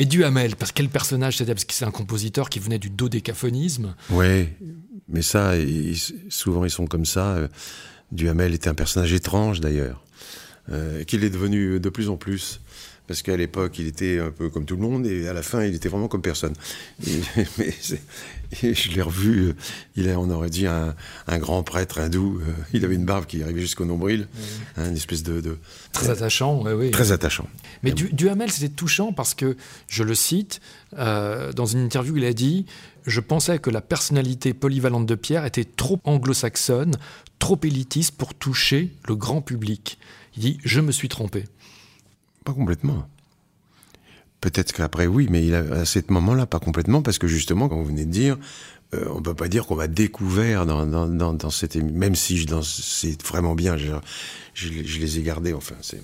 Et 0.00 0.06
Duhamel, 0.06 0.56
parce 0.56 0.72
que 0.72 0.76
quel 0.76 0.88
personnage 0.88 1.44
Parce 1.44 1.66
que 1.66 1.74
c'est 1.74 1.84
un 1.84 1.90
compositeur 1.90 2.48
qui 2.48 2.58
venait 2.58 2.78
du 2.78 2.88
dodécaphonisme. 2.88 3.94
Ouais, 4.08 4.56
mais 5.10 5.20
ça, 5.20 5.52
souvent 6.30 6.64
ils 6.64 6.70
sont 6.70 6.86
comme 6.86 7.04
ça. 7.04 7.36
Duhamel 8.10 8.54
était 8.54 8.70
un 8.70 8.74
personnage 8.74 9.12
étrange 9.12 9.60
d'ailleurs, 9.60 10.02
euh, 10.72 11.04
qu'il 11.04 11.22
est 11.22 11.28
devenu 11.28 11.78
de 11.80 11.88
plus 11.90 12.08
en 12.08 12.16
plus. 12.16 12.62
Parce 13.10 13.22
qu'à 13.22 13.36
l'époque, 13.36 13.76
il 13.80 13.88
était 13.88 14.20
un 14.20 14.30
peu 14.30 14.50
comme 14.50 14.64
tout 14.64 14.76
le 14.76 14.82
monde, 14.82 15.04
et 15.04 15.26
à 15.26 15.32
la 15.32 15.42
fin, 15.42 15.64
il 15.64 15.74
était 15.74 15.88
vraiment 15.88 16.06
comme 16.06 16.22
personne. 16.22 16.52
Et- 17.04 17.20
mais 17.58 17.74
et 18.62 18.72
je 18.72 18.92
l'ai 18.92 19.02
revu, 19.02 19.48
euh, 19.48 19.52
il 19.96 20.06
est, 20.06 20.14
on 20.14 20.30
aurait 20.30 20.48
dit 20.48 20.68
un, 20.68 20.94
un 21.26 21.38
grand 21.38 21.64
prêtre 21.64 21.98
hindou. 21.98 22.38
euh, 22.40 22.52
il 22.72 22.84
avait 22.84 22.94
une 22.94 23.04
barbe 23.04 23.26
qui 23.26 23.42
arrivait 23.42 23.62
jusqu'au 23.62 23.84
nombril, 23.84 24.28
hein, 24.76 24.90
une 24.90 24.94
espèce 24.96 25.24
de, 25.24 25.40
de- 25.40 25.58
Très 25.92 26.08
attachant, 26.10 26.62
oui. 26.64 26.92
très 26.92 27.10
attachant. 27.10 27.48
Mais 27.82 27.90
du, 27.90 28.10
Duhamel, 28.12 28.48
c'était 28.52 28.72
touchant 28.72 29.12
parce 29.12 29.34
que, 29.34 29.56
je 29.88 30.04
le 30.04 30.14
cite, 30.14 30.60
euh, 30.96 31.52
dans 31.52 31.66
une 31.66 31.80
interview, 31.80 32.16
il 32.16 32.24
a 32.24 32.32
dit 32.32 32.64
Je 33.06 33.18
pensais 33.18 33.58
que 33.58 33.70
la 33.70 33.80
personnalité 33.80 34.54
polyvalente 34.54 35.06
de 35.06 35.16
Pierre 35.16 35.44
était 35.46 35.64
trop 35.64 35.98
anglo-saxonne, 36.04 36.94
trop 37.40 37.58
élitiste 37.64 38.12
pour 38.16 38.34
toucher 38.34 38.92
le 39.08 39.16
grand 39.16 39.42
public. 39.42 39.98
Il 40.36 40.42
dit 40.42 40.58
Je 40.64 40.80
me 40.80 40.92
suis 40.92 41.08
trompé. 41.08 41.46
Pas 42.44 42.52
complètement. 42.52 43.06
Peut-être 44.40 44.72
qu'après, 44.72 45.06
oui, 45.06 45.26
mais 45.30 45.44
il 45.46 45.54
a, 45.54 45.58
à 45.58 45.84
ce 45.84 45.98
moment-là, 46.08 46.46
pas 46.46 46.60
complètement, 46.60 47.02
parce 47.02 47.18
que 47.18 47.26
justement, 47.26 47.68
comme 47.68 47.78
vous 47.80 47.84
venez 47.88 48.06
de 48.06 48.10
dire, 48.10 48.38
euh, 48.94 49.04
on 49.14 49.20
peut 49.20 49.34
pas 49.34 49.48
dire 49.48 49.66
qu'on 49.66 49.76
m'a 49.76 49.86
découvert 49.86 50.64
dans, 50.64 50.86
dans, 50.86 51.06
dans, 51.06 51.34
dans 51.34 51.50
cette 51.50 51.76
même 51.76 52.14
si 52.14 52.38
je 52.38 52.46
dansais 52.46 53.16
vraiment 53.24 53.54
bien, 53.54 53.76
je, 53.76 53.88
je, 54.54 54.70
les- 54.70 54.86
je 54.86 55.18
ai 55.18 55.22
gardés, 55.22 55.52
enfin, 55.52 55.74
c'est 55.82 56.02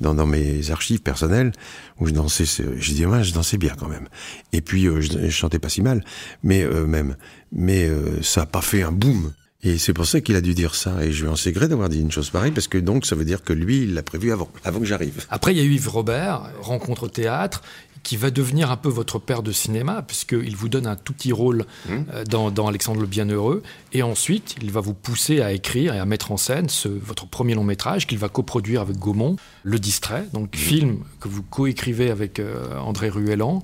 dans, 0.00 0.14
dans 0.14 0.26
mes 0.26 0.70
archives 0.70 1.02
personnelles 1.02 1.52
où 2.00 2.06
je 2.06 2.12
dansais, 2.12 2.46
c'est- 2.46 2.80
j'ai 2.80 2.94
dit, 2.94 3.04
ouais, 3.04 3.22
je 3.22 3.34
dansais 3.34 3.58
bien 3.58 3.74
quand 3.78 3.88
même. 3.88 4.08
Et 4.54 4.62
puis, 4.62 4.86
euh, 4.86 5.02
je, 5.02 5.12
je 5.12 5.28
chantais 5.30 5.58
pas 5.58 5.68
si 5.68 5.82
mal, 5.82 6.02
mais 6.42 6.62
euh, 6.62 6.86
même, 6.86 7.16
mais 7.52 7.86
euh, 7.86 8.22
ça 8.22 8.42
a 8.42 8.46
pas 8.46 8.62
fait 8.62 8.82
un 8.82 8.92
boom. 8.92 9.34
Et 9.62 9.78
c'est 9.78 9.92
pour 9.92 10.06
ça 10.06 10.20
qu'il 10.20 10.36
a 10.36 10.40
dû 10.40 10.54
dire 10.54 10.74
ça. 10.74 11.04
Et 11.04 11.12
je 11.12 11.24
lui 11.24 11.30
en 11.30 11.36
sais 11.36 11.50
gré 11.52 11.66
d'avoir 11.66 11.88
dit 11.88 12.00
une 12.00 12.12
chose 12.12 12.30
pareille, 12.30 12.52
parce 12.52 12.68
que 12.68 12.78
donc 12.78 13.06
ça 13.06 13.16
veut 13.16 13.24
dire 13.24 13.42
que 13.42 13.52
lui, 13.52 13.82
il 13.82 13.94
l'a 13.94 14.02
prévu 14.02 14.30
avant, 14.32 14.48
avant 14.64 14.78
que 14.80 14.84
j'arrive. 14.86 15.24
Après, 15.30 15.52
il 15.54 15.58
y 15.58 15.60
a 15.60 15.64
eu 15.64 15.72
Yves 15.74 15.88
Robert, 15.88 16.42
rencontre 16.60 17.04
au 17.04 17.08
théâtre, 17.08 17.62
qui 18.02 18.16
va 18.16 18.30
devenir 18.30 18.70
un 18.70 18.76
peu 18.76 18.88
votre 18.88 19.18
père 19.18 19.42
de 19.42 19.50
cinéma, 19.50 20.02
puisqu'il 20.06 20.54
vous 20.54 20.68
donne 20.68 20.86
un 20.86 20.94
tout 20.94 21.12
petit 21.12 21.32
rôle 21.32 21.64
Mmh. 21.88 21.92
euh, 22.14 22.24
dans, 22.24 22.52
dans 22.52 22.68
Alexandre 22.68 23.00
le 23.00 23.06
Bienheureux. 23.08 23.64
Et 23.92 24.04
ensuite, 24.04 24.54
il 24.62 24.70
va 24.70 24.80
vous 24.80 24.94
pousser 24.94 25.40
à 25.40 25.52
écrire 25.52 25.92
et 25.94 25.98
à 25.98 26.04
mettre 26.04 26.30
en 26.30 26.36
scène 26.36 26.68
ce, 26.68 26.86
votre 26.86 27.26
premier 27.26 27.54
long 27.54 27.64
métrage 27.64 28.06
qu'il 28.06 28.18
va 28.18 28.28
coproduire 28.28 28.80
avec 28.82 28.96
Gaumont, 28.98 29.34
Le 29.64 29.78
Distrait, 29.80 30.26
donc 30.32 30.54
Mmh. 30.54 30.58
film 30.58 30.98
que 31.18 31.26
vous 31.28 31.42
coécrivez 31.42 32.10
avec 32.12 32.38
euh, 32.38 32.78
André 32.78 33.08
Ruellan, 33.08 33.60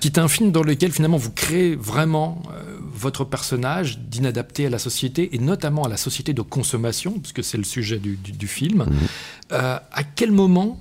qui 0.00 0.08
est 0.08 0.18
un 0.18 0.28
film 0.28 0.52
dans 0.52 0.62
lequel 0.62 0.92
finalement 0.92 1.16
vous 1.16 1.30
créez 1.32 1.74
vraiment 1.76 2.42
euh, 2.52 2.76
votre 2.92 3.24
personnage 3.24 3.98
d'inadapté 3.98 4.66
à 4.66 4.70
la 4.70 4.78
société 4.78 5.34
et 5.34 5.38
notamment 5.38 5.84
à 5.84 5.88
la 5.88 5.96
société 5.96 6.32
de 6.34 6.42
consommation, 6.42 7.18
puisque 7.18 7.42
c'est 7.44 7.58
le 7.58 7.64
sujet 7.64 7.98
du, 7.98 8.16
du- 8.16 8.32
du 8.32 8.46
film. 8.48 8.86
Euh, 9.52 9.78
à 9.92 10.04
quel 10.04 10.30
moment 10.32 10.80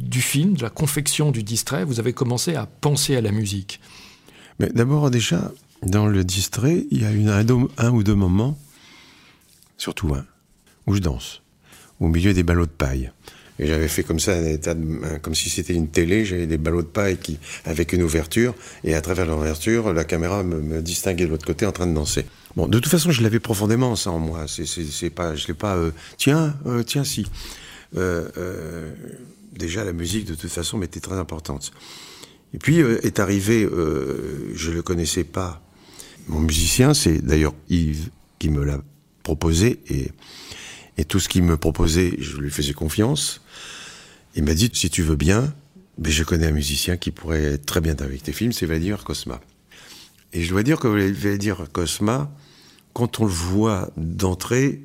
du 0.00 0.20
film, 0.20 0.54
de 0.56 0.62
la 0.62 0.70
confection 0.70 1.30
du 1.30 1.42
distrait, 1.42 1.84
vous 1.84 1.98
avez 2.00 2.12
commencé 2.12 2.54
à 2.54 2.66
penser 2.66 3.16
à 3.16 3.20
la 3.20 3.32
musique? 3.32 3.80
Mais 4.60 4.68
d'abord, 4.72 5.10
déjà, 5.10 5.50
dans 5.82 6.06
le 6.06 6.22
distrait, 6.24 6.86
il 6.90 7.02
y 7.02 7.04
a 7.04 7.10
une, 7.10 7.28
un 7.76 7.90
ou 7.90 8.02
deux 8.02 8.14
moments, 8.14 8.56
surtout 9.78 10.14
un, 10.14 10.24
où 10.86 10.94
je 10.94 11.00
danse, 11.00 11.42
au 12.00 12.08
milieu 12.08 12.32
des 12.34 12.42
ballots 12.42 12.66
de 12.66 12.70
paille. 12.70 13.10
Et 13.58 13.66
j'avais 13.68 13.88
fait 13.88 14.02
comme 14.02 14.18
ça 14.18 14.36
comme 15.22 15.34
si 15.34 15.48
c'était 15.48 15.74
une 15.74 15.88
télé, 15.88 16.24
j'avais 16.24 16.46
des 16.46 16.58
ballots 16.58 16.82
de 16.82 16.88
paille 16.88 17.16
qui, 17.18 17.38
avec 17.64 17.92
une 17.92 18.02
ouverture, 18.02 18.54
et 18.82 18.94
à 18.94 19.00
travers 19.00 19.26
l'ouverture, 19.26 19.92
la 19.92 20.04
caméra 20.04 20.42
me, 20.42 20.82
distinguait 20.82 21.26
de 21.26 21.30
l'autre 21.30 21.46
côté 21.46 21.64
en 21.64 21.72
train 21.72 21.86
de 21.86 21.94
danser. 21.94 22.26
Bon, 22.56 22.66
de 22.66 22.78
toute 22.78 22.90
façon, 22.90 23.10
je 23.12 23.22
l'avais 23.22 23.40
profondément, 23.40 23.94
ça, 23.94 24.10
en 24.10 24.18
moi. 24.18 24.46
C'est, 24.48 25.10
pas, 25.10 25.36
je 25.36 25.46
l'ai 25.46 25.54
pas, 25.54 25.76
euh, 25.76 25.92
tiens, 26.18 26.56
euh, 26.66 26.82
tiens, 26.82 27.04
si. 27.04 27.26
Euh, 27.96 28.92
déjà, 29.52 29.84
la 29.84 29.92
musique, 29.92 30.24
de 30.24 30.34
toute 30.34 30.50
façon, 30.50 30.78
m'était 30.78 31.00
très 31.00 31.16
importante. 31.16 31.72
Et 32.54 32.58
puis 32.58 32.78
est 32.78 33.18
arrivé, 33.18 33.68
je 34.54 34.70
le 34.70 34.82
connaissais 34.82 35.24
pas, 35.24 35.60
mon 36.28 36.40
musicien, 36.40 36.94
c'est 36.94 37.18
d'ailleurs 37.18 37.54
Yves 37.68 38.10
qui 38.38 38.48
me 38.48 38.64
l'a 38.64 38.80
proposé, 39.24 39.80
et, 39.88 40.12
et 40.96 41.04
tout 41.04 41.18
ce 41.18 41.28
qu'il 41.28 41.42
me 41.42 41.56
proposait, 41.56 42.14
je 42.18 42.36
lui 42.36 42.50
faisais 42.50 42.72
confiance. 42.72 43.43
Il 44.36 44.44
m'a 44.44 44.54
dit, 44.54 44.70
si 44.72 44.90
tu 44.90 45.02
veux 45.02 45.16
bien, 45.16 45.52
mais 45.98 46.10
je 46.10 46.24
connais 46.24 46.46
un 46.46 46.52
musicien 46.52 46.96
qui 46.96 47.10
pourrait 47.10 47.58
très 47.58 47.80
bien 47.80 47.94
avec 48.00 48.22
tes 48.22 48.32
films, 48.32 48.52
c'est 48.52 48.66
Vladimir 48.66 49.04
Cosma. 49.04 49.40
Et 50.32 50.42
je 50.42 50.50
dois 50.50 50.62
dire 50.64 50.78
que 50.78 50.88
Vladimir 50.88 51.66
Cosma, 51.72 52.34
quand 52.92 53.20
on 53.20 53.24
le 53.26 53.30
voit 53.30 53.90
d'entrée, 53.96 54.82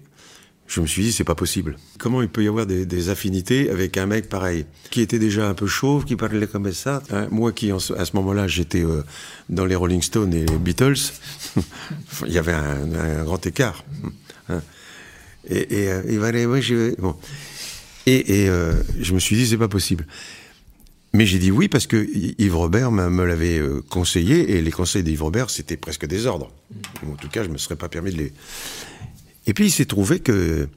je 0.68 0.82
me 0.82 0.86
suis 0.86 1.02
dit, 1.02 1.12
c'est 1.12 1.24
pas 1.24 1.34
possible. 1.34 1.78
Comment 1.98 2.22
il 2.22 2.30
peut 2.30 2.44
y 2.44 2.48
avoir 2.48 2.68
des, 2.68 3.10
affinités 3.10 3.72
avec 3.72 3.98
un 3.98 4.06
mec 4.06 4.30
pareil, 4.30 4.68
qui 4.92 5.02
était 5.02 5.18
déjà 5.18 5.50
un 5.50 5.56
peu 5.56 5.66
chauve, 5.66 6.06
qui 6.06 6.16
parlait 6.16 6.46
comme 6.46 6.72
ça 6.72 7.02
hein, 7.10 7.28
Moi 7.32 7.52
qui, 7.52 7.72
à 7.72 7.80
ce 7.80 8.16
moment-là, 8.16 8.48
j'étais 8.48 8.84
euh, 8.86 9.04
dans 9.50 9.66
les 9.66 9.74
Rolling 9.74 10.04
Stones 10.04 10.34
et 10.36 10.46
les 10.46 10.58
Beatles, 10.58 10.94
il 12.28 12.32
y 12.32 12.38
avait 12.38 12.54
un, 12.54 13.24
grand 13.24 13.44
écart. 13.48 13.84
hein? 14.48 14.62
Et, 15.50 15.86
et, 15.86 16.18
va 16.20 16.28
aller, 16.28 16.46
ouais, 16.46 16.62
je- 16.62 16.94
bon. 17.02 17.16
Et, 18.10 18.42
et, 18.42 18.50
euh, 18.50 18.74
je 19.00 19.14
me 19.14 19.20
suis 19.20 19.36
dit, 19.36 19.46
c'est 19.46 19.58
pas 19.58 19.68
possible. 19.68 20.08
Mais 21.14 21.28
j'ai 21.28 21.38
dit 21.38 21.52
oui 21.52 21.68
parce 21.68 21.86
que 21.86 22.08
Yves 22.40 22.56
Robert 22.56 22.92
me 22.92 23.24
l'avait 23.24 23.60
euh, 23.60 23.82
conseillé 23.88 24.58
et 24.58 24.62
les 24.62 24.72
conseils 24.72 25.04
d'Yves 25.04 25.24
Robert 25.24 25.50
c'était 25.52 25.78
presque 25.78 26.08
des 26.08 26.26
ordres. 26.26 26.52
Ou 27.04 27.14
en 27.14 27.16
tout 27.16 27.30
cas, 27.30 27.44
je 27.44 27.50
me 27.50 27.58
serais 27.58 27.76
pas 27.76 27.88
permis 27.88 28.12
de 28.12 28.18
les. 28.18 28.34
Et 29.46 29.54
puis 29.54 29.66
il 29.66 29.72
s'est 29.72 29.86
trouvé 29.86 30.20
que, 30.20 30.68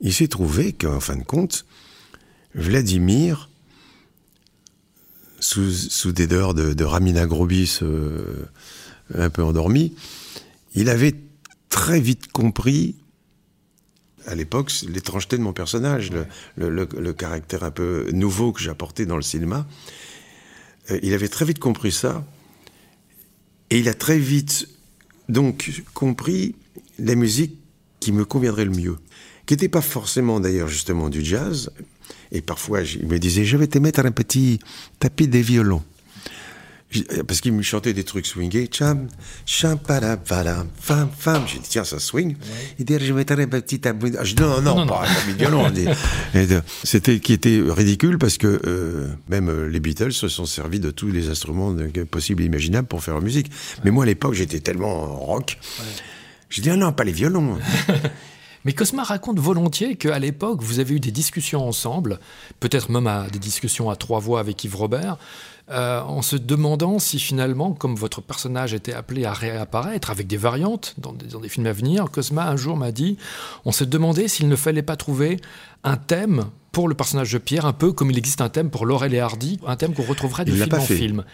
il 0.00 0.12
s'est 0.12 0.28
trouvé 0.28 0.72
qu'en 0.72 1.00
fin 1.00 1.16
de 1.16 1.24
compte, 1.24 1.64
Vladimir, 2.54 3.50
sous, 5.40 5.72
sous 5.72 6.12
des 6.12 6.28
dehors 6.28 6.54
de, 6.54 6.74
de 6.74 6.84
Ramina 6.84 7.26
Grobis 7.26 7.80
euh, 7.82 8.46
un 9.14 9.30
peu 9.30 9.42
endormi, 9.42 9.94
il 10.74 10.88
avait 10.88 11.14
très 11.68 12.00
vite 12.00 12.30
compris 12.30 12.94
à 14.26 14.34
l'époque 14.34 14.72
l'étrangeté 14.88 15.36
de 15.36 15.42
mon 15.42 15.52
personnage, 15.52 16.10
le, 16.56 17.12
caractère 17.12 17.64
un 17.64 17.70
peu 17.70 18.10
nouveau 18.12 18.52
que 18.52 18.60
j'apportais 18.60 19.06
dans 19.06 19.16
le 19.16 19.22
cinéma. 19.22 19.66
Euh, 20.90 20.98
il 21.02 21.14
avait 21.14 21.28
très 21.28 21.44
vite 21.44 21.58
compris 21.58 21.92
ça. 21.92 22.24
Et 23.70 23.78
il 23.78 23.88
a 23.88 23.94
très 23.94 24.18
vite 24.18 24.68
donc 25.28 25.82
compris 25.94 26.54
la 26.98 27.14
musique 27.14 27.58
qui 28.00 28.12
me 28.12 28.24
conviendrait 28.24 28.64
le 28.64 28.72
mieux. 28.72 28.98
Qui 29.46 29.54
n'était 29.54 29.68
pas 29.68 29.80
forcément 29.80 30.40
d'ailleurs 30.40 30.68
justement 30.68 31.08
du 31.08 31.24
jazz. 31.24 31.70
Et 32.32 32.42
parfois 32.42 32.82
il 32.82 33.06
me 33.06 33.18
disait 33.18 33.44
je 33.44 33.56
vais 33.56 33.66
te 33.66 33.78
mettre 33.78 34.00
un 34.00 34.10
petit 34.10 34.58
tapis 34.98 35.28
des 35.28 35.42
violons. 35.42 35.82
J- 36.92 37.04
Parce 37.26 37.40
qu'il 37.40 37.52
me 37.52 37.62
chantait 37.62 37.92
des 37.94 38.04
trucs 38.04 38.26
swingés. 38.26 38.68
Cham, 38.72 39.08
cham, 39.46 39.78
pada, 39.78 40.16
pada, 40.16 40.64
fam, 40.78 41.08
fam. 41.18 41.42
J'ai 41.48 41.58
dit, 41.58 41.68
tiens, 41.68 41.84
ça 41.84 41.98
swing. 41.98 42.36
Il 42.78 42.84
dit, 42.84 42.96
je 43.00 43.12
mettrai 43.12 43.42
un 43.42 43.48
petit 43.48 43.80
tapis. 43.80 44.12
Ah, 44.18 44.24
je 44.24 44.34
dis, 44.34 44.42
non, 44.42 44.60
non, 44.60 44.74
Non, 44.76 44.84
non. 44.84 44.86
pas 44.86 45.02
un 45.08 45.14
tapis 45.14 45.32
de 45.32 45.38
violon. 45.38 45.64
On 45.66 45.70
dit. 45.70 45.86
Et 46.34 46.46
de- 46.46 46.62
C'était 46.84 47.18
qui 47.18 47.32
était 47.32 47.60
ridicule 47.66 48.18
parce 48.18 48.36
que 48.38 48.60
euh, 48.66 49.08
même 49.28 49.48
euh, 49.48 49.68
les 49.68 49.80
Beatles 49.80 50.12
se 50.12 50.28
sont 50.28 50.46
servis 50.46 50.80
de 50.80 50.90
tous 50.90 51.10
les 51.10 51.28
instruments 51.28 51.74
possibles 52.10 52.42
et 52.42 52.46
imaginables 52.46 52.86
pour 52.86 53.02
faire 53.02 53.14
leur 53.14 53.22
musique. 53.22 53.50
Mais 53.84 53.90
moi, 53.90 54.04
à 54.04 54.06
l'époque, 54.06 54.34
j'étais 54.34 54.60
tellement 54.60 55.06
rock. 55.16 55.58
J'ai 56.50 56.60
dit, 56.62 56.68
ah 56.70 56.76
non, 56.76 56.92
pas 56.92 57.04
les 57.04 57.12
violons. 57.12 57.58
Mais 58.64 58.74
Cosma 58.74 59.02
raconte 59.02 59.40
volontiers 59.40 59.96
qu'à 59.96 60.20
l'époque, 60.20 60.62
vous 60.62 60.78
avez 60.78 60.94
eu 60.94 61.00
des 61.00 61.10
discussions 61.10 61.66
ensemble, 61.66 62.20
peut-être 62.60 62.90
même 62.90 63.08
à, 63.08 63.26
des 63.28 63.40
discussions 63.40 63.90
à 63.90 63.96
trois 63.96 64.20
voix 64.20 64.38
avec 64.38 64.62
Yves 64.62 64.76
Robert, 64.76 65.16
euh, 65.70 66.00
en 66.02 66.22
se 66.22 66.36
demandant 66.36 66.98
si 66.98 67.18
finalement, 67.18 67.72
comme 67.72 67.94
votre 67.94 68.20
personnage 68.20 68.74
était 68.74 68.92
appelé 68.92 69.24
à 69.24 69.32
réapparaître 69.32 70.10
avec 70.10 70.26
des 70.26 70.36
variantes 70.36 70.94
dans 70.98 71.12
des, 71.12 71.26
dans 71.26 71.40
des 71.40 71.48
films 71.48 71.66
à 71.66 71.72
venir, 71.72 72.10
Cosma 72.10 72.48
un 72.48 72.56
jour 72.56 72.76
m'a 72.76 72.92
dit, 72.92 73.16
on 73.64 73.72
s'est 73.72 73.86
demandé 73.86 74.28
s'il 74.28 74.48
ne 74.48 74.56
fallait 74.56 74.82
pas 74.82 74.96
trouver 74.96 75.38
un 75.84 75.96
thème 75.96 76.46
pour 76.72 76.88
le 76.88 76.94
personnage 76.94 77.30
de 77.32 77.38
Pierre, 77.38 77.66
un 77.66 77.72
peu 77.74 77.92
comme 77.92 78.10
il 78.10 78.18
existe 78.18 78.40
un 78.40 78.48
thème 78.48 78.70
pour 78.70 78.86
Laurel 78.86 79.12
et 79.14 79.20
Hardy, 79.20 79.60
un 79.66 79.76
thème 79.76 79.92
qu'on 79.94 80.04
retrouverait 80.04 80.44
de 80.46 80.52
film 80.52 80.68
pas 80.68 80.78
en 80.78 80.80
fait. 80.80 80.96
film. 80.96 81.24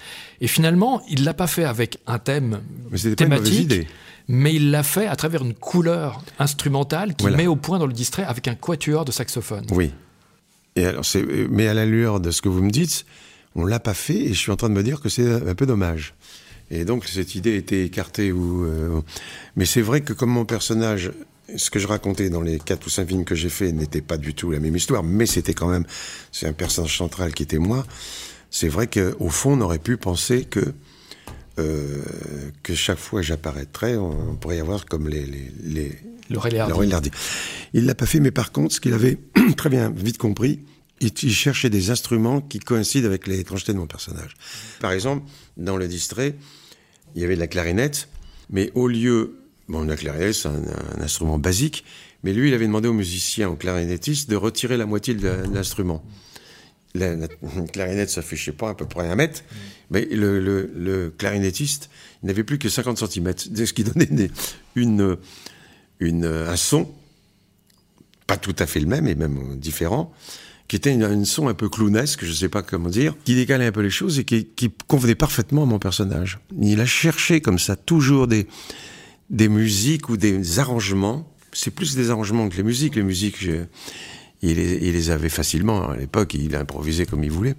Et 0.40 0.46
finalement, 0.48 1.00
il 1.08 1.24
l'a 1.24 1.34
pas 1.34 1.46
fait 1.46 1.64
avec 1.64 1.98
un 2.06 2.18
thème 2.18 2.60
Mais 2.90 2.98
thématique, 3.14 3.86
mais 4.26 4.54
il 4.54 4.70
l'a 4.72 4.82
fait 4.82 5.06
à 5.06 5.14
travers 5.16 5.42
une 5.42 5.54
couleur 5.54 6.20
instrumentale 6.40 7.14
qui 7.14 7.22
Voilà. 7.22 7.36
met 7.36 7.46
au 7.46 7.56
point 7.56 7.78
dans 7.78 7.86
le 7.86 7.92
distrait 7.92 8.24
avec 8.24 8.48
un 8.48 8.54
quatuor 8.56 9.04
de 9.04 9.12
saxophone. 9.12 9.64
Oui. 9.70 9.92
Et 10.76 10.84
alors, 10.84 11.04
mais 11.50 11.66
à 11.68 11.74
la 11.74 11.86
lueur 11.86 12.20
de 12.20 12.30
ce 12.30 12.42
que 12.42 12.48
vous 12.48 12.62
me 12.62 12.70
dites, 12.70 13.06
on 13.58 13.66
l'a 13.66 13.80
pas 13.80 13.94
fait 13.94 14.16
et 14.16 14.28
je 14.28 14.38
suis 14.38 14.52
en 14.52 14.56
train 14.56 14.68
de 14.68 14.74
me 14.74 14.82
dire 14.82 15.00
que 15.00 15.08
c'est 15.08 15.30
un 15.30 15.54
peu 15.54 15.66
dommage. 15.66 16.14
Et 16.70 16.84
donc 16.84 17.06
cette 17.06 17.34
idée 17.34 17.56
était 17.56 17.84
écartée. 17.84 18.32
Ou, 18.32 18.64
euh, 18.64 19.00
mais 19.56 19.64
c'est 19.64 19.82
vrai 19.82 20.00
que 20.00 20.12
comme 20.12 20.30
mon 20.30 20.44
personnage, 20.44 21.12
ce 21.56 21.70
que 21.70 21.78
je 21.78 21.86
racontais 21.86 22.30
dans 22.30 22.42
les 22.42 22.58
quatre 22.58 22.86
ou 22.86 22.90
cinq 22.90 23.08
films 23.08 23.24
que 23.24 23.34
j'ai 23.34 23.48
fait 23.48 23.72
n'était 23.72 24.02
pas 24.02 24.16
du 24.16 24.34
tout 24.34 24.50
la 24.50 24.60
même 24.60 24.76
histoire, 24.76 25.02
mais 25.02 25.26
c'était 25.26 25.54
quand 25.54 25.68
même, 25.68 25.84
c'est 26.30 26.46
un 26.46 26.52
personnage 26.52 26.96
central 26.96 27.32
qui 27.32 27.42
était 27.42 27.58
moi. 27.58 27.86
C'est 28.50 28.68
vrai 28.68 28.86
qu'au 28.86 29.28
fond, 29.28 29.58
on 29.58 29.60
aurait 29.60 29.78
pu 29.78 29.96
penser 29.96 30.44
que 30.44 30.60
euh, 31.58 32.02
que 32.62 32.74
chaque 32.74 32.98
fois 32.98 33.20
que 33.20 33.26
j'apparaîtrais, 33.26 33.96
on, 33.96 34.30
on 34.30 34.36
pourrait 34.36 34.58
y 34.58 34.60
avoir 34.60 34.86
comme 34.86 35.08
les, 35.08 35.26
les, 35.26 35.50
les, 35.64 35.98
Laurel 36.30 36.54
et 36.54 36.58
Hardy. 36.58 36.72
Laurel 36.72 36.90
et 36.90 36.94
Hardy. 36.94 37.10
Il 37.72 37.86
l'a 37.86 37.94
pas 37.94 38.06
fait, 38.06 38.20
mais 38.20 38.30
par 38.30 38.52
contre, 38.52 38.74
ce 38.74 38.80
qu'il 38.80 38.92
avait 38.92 39.18
très 39.56 39.68
bien 39.68 39.90
vite 39.90 40.18
compris, 40.18 40.60
il, 41.00 41.32
cherchait 41.32 41.70
des 41.70 41.90
instruments 41.90 42.40
qui 42.40 42.58
coïncident 42.58 43.06
avec 43.06 43.26
l'étrangeté 43.26 43.72
de 43.72 43.78
mon 43.78 43.86
personnage. 43.86 44.34
Par 44.80 44.92
exemple, 44.92 45.24
dans 45.56 45.76
le 45.76 45.88
distrait, 45.88 46.34
il 47.14 47.22
y 47.22 47.24
avait 47.24 47.34
de 47.34 47.40
la 47.40 47.46
clarinette, 47.46 48.08
mais 48.50 48.70
au 48.74 48.88
lieu, 48.88 49.38
bon, 49.68 49.82
la 49.82 49.96
clarinette, 49.96 50.34
c'est 50.34 50.48
un, 50.48 50.62
instrument 51.00 51.38
basique, 51.38 51.84
mais 52.22 52.32
lui, 52.32 52.48
il 52.48 52.54
avait 52.54 52.66
demandé 52.66 52.88
au 52.88 52.92
musicien, 52.92 53.48
au 53.48 53.56
clarinettiste, 53.56 54.28
de 54.28 54.36
retirer 54.36 54.76
la 54.76 54.86
moitié 54.86 55.14
de 55.14 55.28
l'instrument. 55.52 56.04
La, 56.94 57.14
clarinette, 57.72 58.10
ça 58.10 58.22
fait, 58.22 58.36
je 58.36 58.46
sais 58.46 58.52
pas, 58.52 58.70
à 58.70 58.74
peu 58.74 58.86
près 58.86 59.08
un 59.08 59.14
mètre, 59.14 59.42
mais 59.90 60.06
le, 60.10 61.12
clarinettiste, 61.16 61.90
n'avait 62.22 62.44
plus 62.44 62.58
que 62.58 62.68
50 62.68 62.98
cm, 62.98 63.34
ce 63.66 63.72
qui 63.72 63.84
donnait 63.84 64.30
une, 64.74 65.16
un 66.00 66.56
son, 66.56 66.92
pas 68.26 68.36
tout 68.36 68.56
à 68.58 68.66
fait 68.66 68.80
le 68.80 68.86
même, 68.86 69.06
et 69.06 69.14
même 69.14 69.56
différent, 69.58 70.12
qui 70.68 70.76
était 70.76 70.92
une, 70.92 71.02
un 71.02 71.24
son 71.24 71.48
un 71.48 71.54
peu 71.54 71.68
clownesque, 71.68 72.24
je 72.24 72.32
sais 72.32 72.48
pas 72.50 72.62
comment 72.62 72.90
dire, 72.90 73.14
qui 73.24 73.34
décalait 73.34 73.66
un 73.66 73.72
peu 73.72 73.80
les 73.80 73.90
choses 73.90 74.18
et 74.18 74.24
qui, 74.24 74.44
qui 74.44 74.70
convenait 74.86 75.14
parfaitement 75.14 75.62
à 75.62 75.66
mon 75.66 75.78
personnage. 75.78 76.38
Il 76.60 76.80
a 76.80 76.86
cherché 76.86 77.40
comme 77.40 77.58
ça 77.58 77.74
toujours 77.74 78.26
des, 78.26 78.46
des 79.30 79.48
musiques 79.48 80.08
ou 80.10 80.16
des 80.18 80.58
arrangements. 80.58 81.26
C'est 81.52 81.70
plus 81.70 81.96
des 81.96 82.10
arrangements 82.10 82.48
que 82.50 82.56
les 82.56 82.62
musiques. 82.62 82.94
Les 82.96 83.02
musiques, 83.02 83.36
je- 83.42 83.64
il, 84.42 84.56
les, 84.56 84.78
il 84.86 84.92
les 84.92 85.10
avait 85.10 85.30
facilement. 85.30 85.88
À 85.88 85.96
l'époque, 85.96 86.34
il 86.34 86.54
improvisait 86.54 87.06
comme 87.06 87.24
il 87.24 87.30
voulait. 87.30 87.54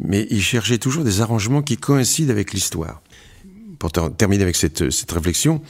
Mais 0.00 0.26
il 0.30 0.42
cherchait 0.42 0.78
toujours 0.78 1.04
des 1.04 1.20
arrangements 1.20 1.62
qui 1.62 1.76
coïncident 1.76 2.30
avec 2.32 2.52
l'histoire. 2.52 3.02
Pour 3.78 3.92
ter- 3.92 4.14
terminer 4.16 4.42
avec 4.42 4.56
cette, 4.56 4.90
cette 4.90 5.12
réflexion, 5.12 5.62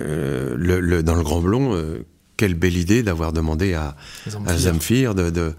euh, 0.00 0.56
le, 0.58 0.80
le- 0.80 1.02
dans 1.04 1.14
le 1.14 1.22
Grand 1.22 1.40
Blond, 1.40 1.74
euh, 1.74 2.04
quelle 2.36 2.54
belle 2.54 2.76
idée 2.76 3.02
d'avoir 3.02 3.32
demandé 3.32 3.74
à, 3.74 3.96
à 4.46 4.56
Zamfir. 4.56 5.14
De, 5.14 5.30
de, 5.30 5.54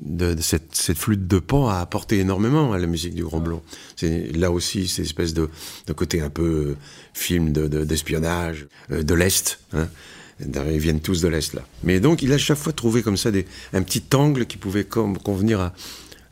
de, 0.00 0.34
de 0.34 0.40
cette, 0.40 0.74
cette, 0.74 0.98
flûte 0.98 1.26
de 1.26 1.38
pan 1.38 1.68
a 1.68 1.78
apporté 1.78 2.18
énormément 2.18 2.72
à 2.72 2.78
la 2.78 2.86
musique 2.86 3.14
du 3.14 3.22
Grand 3.22 3.40
Blond. 3.40 3.62
C'est 3.96 4.34
là 4.34 4.50
aussi 4.50 4.88
cette 4.88 5.04
espèce 5.04 5.34
de, 5.34 5.50
de, 5.86 5.92
côté 5.92 6.20
un 6.22 6.30
peu 6.30 6.42
euh, 6.42 6.76
film 7.12 7.52
d'espionnage 7.52 8.66
de, 8.88 8.96
euh, 8.96 9.02
de 9.02 9.14
l'Est. 9.14 9.60
Hein. 9.72 9.88
Ils 10.40 10.78
viennent 10.78 11.00
tous 11.00 11.20
de 11.20 11.28
l'Est 11.28 11.52
là. 11.52 11.62
Mais 11.84 12.00
donc 12.00 12.22
il 12.22 12.32
a 12.32 12.38
chaque 12.38 12.56
fois 12.56 12.72
trouvé 12.72 13.02
comme 13.02 13.18
ça 13.18 13.30
des, 13.30 13.46
un 13.74 13.82
petit 13.82 14.02
angle 14.14 14.46
qui 14.46 14.56
pouvait 14.56 14.84
comme, 14.84 15.18
convenir 15.18 15.60
à, 15.60 15.74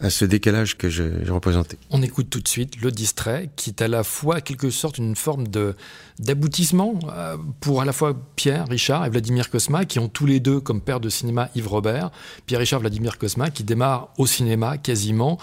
à 0.00 0.10
ce 0.10 0.24
décalage 0.24 0.78
que 0.78 0.88
j'ai 0.88 1.10
représenté. 1.28 1.76
On 1.90 2.02
écoute 2.02 2.30
tout 2.30 2.40
de 2.40 2.48
suite 2.48 2.80
le 2.80 2.90
distrait, 2.90 3.50
qui 3.56 3.70
est 3.70 3.82
à 3.82 3.88
la 3.88 4.04
fois 4.04 4.40
quelque 4.40 4.70
sorte 4.70 4.98
une 4.98 5.16
forme 5.16 5.48
de 5.48 5.74
d'aboutissement 6.18 6.98
euh, 7.10 7.36
pour 7.60 7.80
à 7.80 7.84
la 7.84 7.92
fois 7.92 8.14
Pierre 8.36 8.68
Richard 8.68 9.06
et 9.06 9.10
Vladimir 9.10 9.50
Kosma, 9.50 9.84
qui 9.84 9.98
ont 9.98 10.08
tous 10.08 10.26
les 10.26 10.40
deux 10.40 10.60
comme 10.60 10.80
père 10.80 11.00
de 11.00 11.08
cinéma 11.08 11.50
Yves 11.54 11.68
Robert, 11.68 12.10
Pierre 12.46 12.60
Richard, 12.60 12.80
Vladimir 12.80 13.18
Kosma, 13.18 13.50
qui 13.50 13.64
démarre 13.64 14.10
au 14.18 14.26
cinéma 14.26 14.78
quasiment 14.78 15.38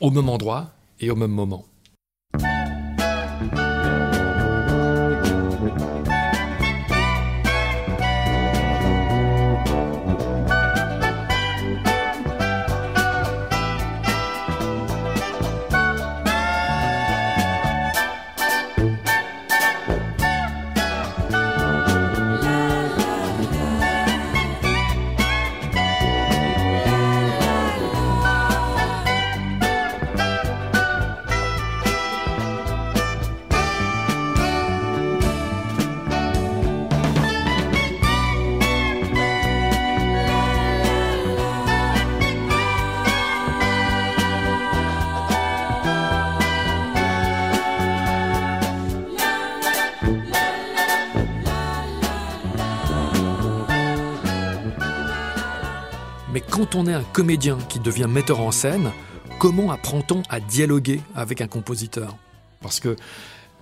au 0.00 0.10
même 0.10 0.28
endroit 0.28 0.70
et 1.00 1.10
au 1.10 1.16
même 1.16 1.30
moment. 1.30 1.64
Quand 56.50 56.74
on 56.74 56.86
est 56.86 56.92
un 56.92 57.02
comédien 57.02 57.58
qui 57.68 57.80
devient 57.80 58.06
metteur 58.08 58.40
en 58.40 58.50
scène, 58.50 58.90
comment 59.38 59.70
apprend-on 59.70 60.22
à 60.28 60.40
dialoguer 60.40 61.00
avec 61.14 61.40
un 61.40 61.46
compositeur? 61.46 62.16
Parce 62.60 62.80
que 62.80 62.96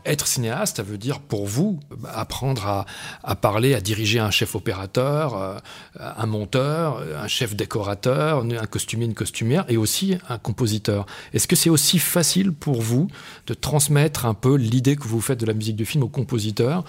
être 0.06 0.26
cinéaste, 0.26 0.78
ça 0.78 0.82
veut 0.82 0.96
dire 0.98 1.20
pour 1.20 1.46
vous 1.46 1.78
apprendre 2.04 2.66
à, 2.66 2.86
à 3.22 3.36
parler, 3.36 3.74
à 3.74 3.80
diriger 3.80 4.18
un 4.18 4.30
chef 4.30 4.54
opérateur, 4.54 5.36
euh, 5.36 5.58
un 5.98 6.26
monteur, 6.26 7.02
un 7.22 7.28
chef 7.28 7.54
décorateur, 7.54 8.44
un 8.44 8.66
costumier, 8.66 9.04
une 9.04 9.14
costumière 9.14 9.64
et 9.68 9.76
aussi 9.76 10.16
un 10.28 10.38
compositeur. 10.38 11.06
Est-ce 11.34 11.46
que 11.46 11.56
c'est 11.56 11.70
aussi 11.70 11.98
facile 11.98 12.52
pour 12.52 12.80
vous 12.80 13.08
de 13.46 13.54
transmettre 13.54 14.24
un 14.24 14.34
peu 14.34 14.56
l'idée 14.56 14.96
que 14.96 15.06
vous 15.06 15.20
faites 15.20 15.40
de 15.40 15.46
la 15.46 15.54
musique 15.54 15.76
du 15.76 15.84
film 15.84 16.02
au 16.02 16.08
compositeur? 16.08 16.84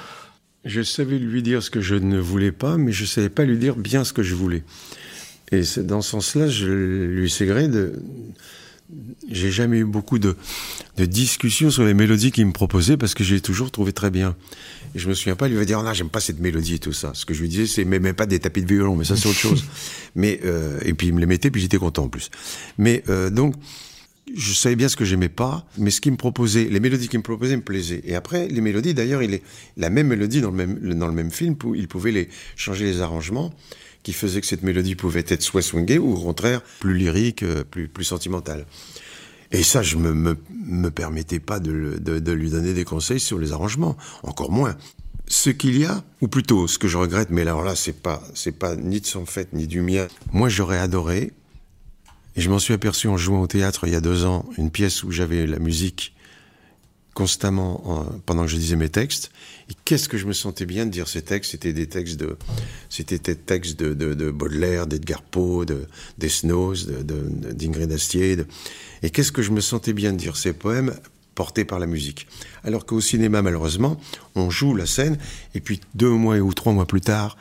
Je 0.64 0.82
savais 0.82 1.18
lui 1.18 1.42
dire 1.42 1.64
ce 1.64 1.70
que 1.70 1.82
je 1.82 1.96
ne 1.96 2.20
voulais 2.20 2.52
pas, 2.52 2.78
mais 2.78 2.92
je 2.92 3.04
ne 3.04 3.08
savais 3.08 3.30
pas 3.30 3.44
lui 3.44 3.58
dire 3.58 3.76
bien 3.76 4.04
ce 4.04 4.14
que 4.14 4.24
je 4.24 4.36
voulais. 4.36 4.64
Et 5.52 5.62
dans 5.78 6.02
ce 6.02 6.12
sens-là, 6.12 6.48
je 6.48 6.68
lui 6.68 7.30
sais 7.30 7.46
gré 7.46 7.68
de. 7.68 7.94
J'ai 9.30 9.52
jamais 9.52 9.78
eu 9.78 9.86
beaucoup 9.86 10.20
de, 10.20 10.36
de, 10.98 11.06
discussions 11.06 11.72
sur 11.72 11.86
les 11.86 11.94
mélodies 11.94 12.32
qu'il 12.32 12.46
me 12.46 12.52
proposait 12.52 12.98
parce 12.98 13.14
que 13.14 13.24
j'ai 13.24 13.40
toujours 13.40 13.72
trouvé 13.72 13.94
très 13.94 14.10
bien. 14.10 14.36
Et 14.96 15.00
je 15.00 15.08
me 15.08 15.14
souviens 15.14 15.38
pas, 15.38 15.48
il 15.48 15.56
lui 15.56 15.66
dire, 15.66 15.82
non, 15.82 15.94
j'aime 15.94 16.10
pas 16.10 16.20
cette 16.20 16.40
mélodie 16.40 16.76
et 16.76 16.80
tout 16.80 16.92
ça. 16.92 17.12
Ce 17.14 17.26
que 17.26 17.34
je 17.34 17.42
lui 17.42 17.48
disais, 17.48 17.68
c'est, 17.68 17.86
mais 17.86 18.00
même 18.00 18.16
pas 18.16 18.26
des 18.26 18.40
tapis 18.40 18.62
de 18.62 18.68
violon, 18.68 18.98
mais 18.98 19.06
ça 19.06 19.16
c'est 19.16 19.30
autre 19.30 19.38
chose. 19.38 19.64
mais, 20.16 20.42
euh, 20.44 20.78
et 20.84 20.94
puis 20.94 21.08
il 21.08 21.14
me 21.14 21.22
les 21.22 21.26
mettait, 21.26 21.50
puis 21.52 21.62
j'étais 21.62 21.78
content 21.78 22.04
en 22.04 22.10
plus. 22.10 22.30
Mais, 22.78 23.02
euh, 23.08 23.30
donc, 23.30 23.56
je 24.36 24.54
savais 24.54 24.76
bien 24.76 24.90
ce 24.90 24.96
que 24.98 25.06
j'aimais 25.06 25.30
pas, 25.30 25.66
mais 25.78 25.90
ce 25.90 26.02
qu'il 26.02 26.12
me 26.12 26.18
proposait, 26.18 26.66
les 26.66 26.80
mélodies 26.80 27.08
qu'il 27.08 27.20
me 27.20 27.24
proposait 27.24 27.56
me 27.56 27.62
plaisaient. 27.62 28.02
Et 28.06 28.16
après, 28.16 28.48
les 28.48 28.62
mélodies, 28.62 28.94
d'ailleurs, 28.94 29.24
il 29.24 29.34
est, 29.34 29.44
la 29.78 29.90
même 29.90 30.08
mélodie 30.08 30.42
dans 30.42 30.52
le 30.52 30.58
même, 30.58 30.94
dans 30.96 31.08
le 31.08 31.14
même 31.14 31.32
film, 31.32 31.56
il 31.76 31.88
pouvait 31.88 32.12
les, 32.12 32.30
changer 32.56 32.86
les 32.86 33.02
arrangements 33.02 33.54
qui 34.04 34.14
faisait 34.14 34.42
que 34.42 34.48
cette 34.48 34.64
mélodie 34.64 34.96
pouvait 34.96 35.26
être 35.28 35.42
soit 35.42 35.62
swingée 35.62 36.00
ou 36.00 36.14
au 36.14 36.20
contraire 36.20 36.62
plus 36.80 36.98
lyrique, 36.98 37.46
plus, 37.70 37.88
plus 37.88 38.04
sentimentale. 38.04 38.66
Et 39.52 39.64
ça, 39.64 39.82
je 39.82 39.98
me, 39.98 40.14
me, 40.14 40.38
me 40.66 40.90
permettais 40.90 41.40
pas 41.40 41.60
de, 41.60 41.98
de, 42.00 42.20
de, 42.20 42.32
lui 42.32 42.50
donner 42.50 42.74
des 42.74 42.86
conseils 42.86 43.20
sur 43.20 43.38
les 43.38 43.52
arrangements, 43.52 43.98
encore 44.24 44.52
moins. 44.52 44.78
Ce 45.28 45.50
qu'il 45.50 45.78
y 45.78 45.86
a, 45.86 46.04
ou 46.22 46.28
plutôt 46.28 46.68
ce 46.68 46.78
que 46.78 46.88
je 46.88 46.98
regrette, 46.98 47.30
mais 47.30 47.42
alors 47.42 47.64
là, 47.64 47.76
c'est 47.76 48.02
pas, 48.02 48.24
c'est 48.34 48.58
pas 48.58 48.76
ni 48.76 49.02
de 49.02 49.06
son 49.06 49.26
fait 49.26 49.52
ni 49.54 49.68
du 49.68 49.82
mien. 49.82 50.08
Moi, 50.32 50.48
j'aurais 50.48 50.80
adoré, 50.80 51.34
et 52.36 52.42
je 52.42 52.50
m'en 52.50 52.60
suis 52.60 52.74
aperçu 52.74 53.08
en 53.08 53.18
jouant 53.18 53.42
au 53.42 53.48
théâtre 53.48 53.88
il 53.88 53.94
y 53.94 53.96
a 53.96 54.02
deux 54.02 54.26
ans, 54.26 54.46
une 54.58 54.72
pièce 54.72 55.04
où 55.04 55.12
j'avais 55.12 55.46
la 55.46 55.60
musique 55.60 56.14
constamment 57.14 58.06
pendant 58.26 58.44
que 58.44 58.48
je 58.50 58.58
disais 58.58 58.76
mes 58.76 58.90
textes. 58.90 59.32
Et 59.70 59.74
qu'est-ce 59.86 60.08
que 60.08 60.18
je 60.18 60.26
me 60.26 60.34
sentais 60.34 60.66
bien 60.66 60.86
de 60.86 60.92
dire 60.92 61.08
ces 61.08 61.22
textes? 61.22 61.52
C'était 61.52 61.74
des 61.74 61.88
textes 61.88 62.18
de, 62.20 62.38
c'était 62.90 63.20
des 63.20 63.36
textes 63.36 63.80
de, 63.80 63.94
de, 63.94 64.14
de 64.14 64.32
Baudelaire, 64.32 64.88
d'Edgar 64.88 65.22
Poe, 65.22 65.66
de, 65.66 65.88
des 66.18 66.30
d'Ingrid 66.44 67.90
de, 67.90 67.94
Astier. 67.94 68.38
et 69.04 69.10
qu'est-ce 69.10 69.32
que 69.32 69.42
je 69.42 69.52
me 69.52 69.62
sentais 69.62 69.94
bien 69.94 70.14
de 70.14 70.18
dire? 70.18 70.38
Ces 70.38 70.54
poèmes 70.54 70.94
portés 71.36 71.66
par 71.66 71.80
la 71.80 71.88
musique. 71.88 72.28
Alors 72.64 72.86
qu'au 72.86 73.02
cinéma, 73.02 73.42
malheureusement, 73.42 74.00
on 74.36 74.50
joue 74.50 74.76
la 74.76 74.86
scène 74.86 75.18
et 75.56 75.62
puis 75.62 75.82
deux 75.96 76.10
mois 76.10 76.38
ou 76.38 76.54
trois 76.54 76.74
mois 76.74 76.86
plus 76.86 77.02
tard, 77.02 77.38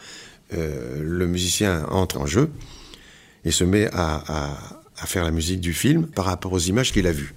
euh, 0.54 1.02
le 1.02 1.26
musicien 1.26 1.84
entre 1.90 2.18
en 2.18 2.26
jeu 2.26 2.50
et 3.44 3.50
se 3.50 3.64
met 3.64 3.88
à, 3.92 4.56
à 5.00 5.06
faire 5.06 5.24
la 5.24 5.30
musique 5.30 5.60
du 5.60 5.72
film 5.72 6.06
par 6.06 6.26
rapport 6.26 6.52
aux 6.52 6.58
images 6.58 6.92
qu'il 6.92 7.06
a 7.06 7.12
vues. 7.12 7.34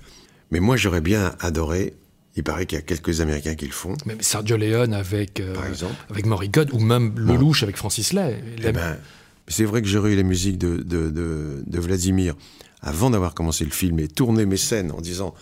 Mais 0.52 0.60
moi, 0.60 0.78
j'aurais 0.78 1.02
bien 1.02 1.36
adoré 1.40 1.94
il 2.36 2.44
paraît 2.44 2.66
qu'il 2.66 2.78
y 2.78 2.80
a 2.80 2.84
quelques 2.84 3.22
Américains 3.22 3.56
qui 3.56 3.66
le 3.66 3.72
font. 3.72 3.96
Mais 4.06 4.18
Sergio 4.22 4.58
Leone 4.58 4.94
avec, 4.94 5.40
euh, 5.40 5.56
avec 6.10 6.26
Morricone, 6.26 6.70
ou 6.72 6.80
même 6.80 7.14
Lelouch 7.18 7.62
bon. 7.62 7.66
avec 7.66 7.78
Francis 7.78 8.14
Lay. 8.14 8.44
Eh 8.64 8.72
ben, 8.72 8.98
c'est 9.48 9.66
vrai 9.66 9.82
que 9.82 9.88
j'aurais 9.88 10.14
eu 10.14 10.16
la 10.16 10.24
musique 10.24 10.58
de, 10.58 10.78
de, 10.78 11.10
de, 11.10 11.64
de 11.66 11.80
Vladimir 11.80 12.36
avant 12.82 13.10
d'avoir 13.10 13.34
commencé 13.34 13.64
le 13.66 13.72
film 13.72 14.00
et 14.00 14.08
tourné 14.08 14.46
mes 14.46 14.58
scènes 14.58 14.92
en 14.92 15.02
disant 15.02 15.34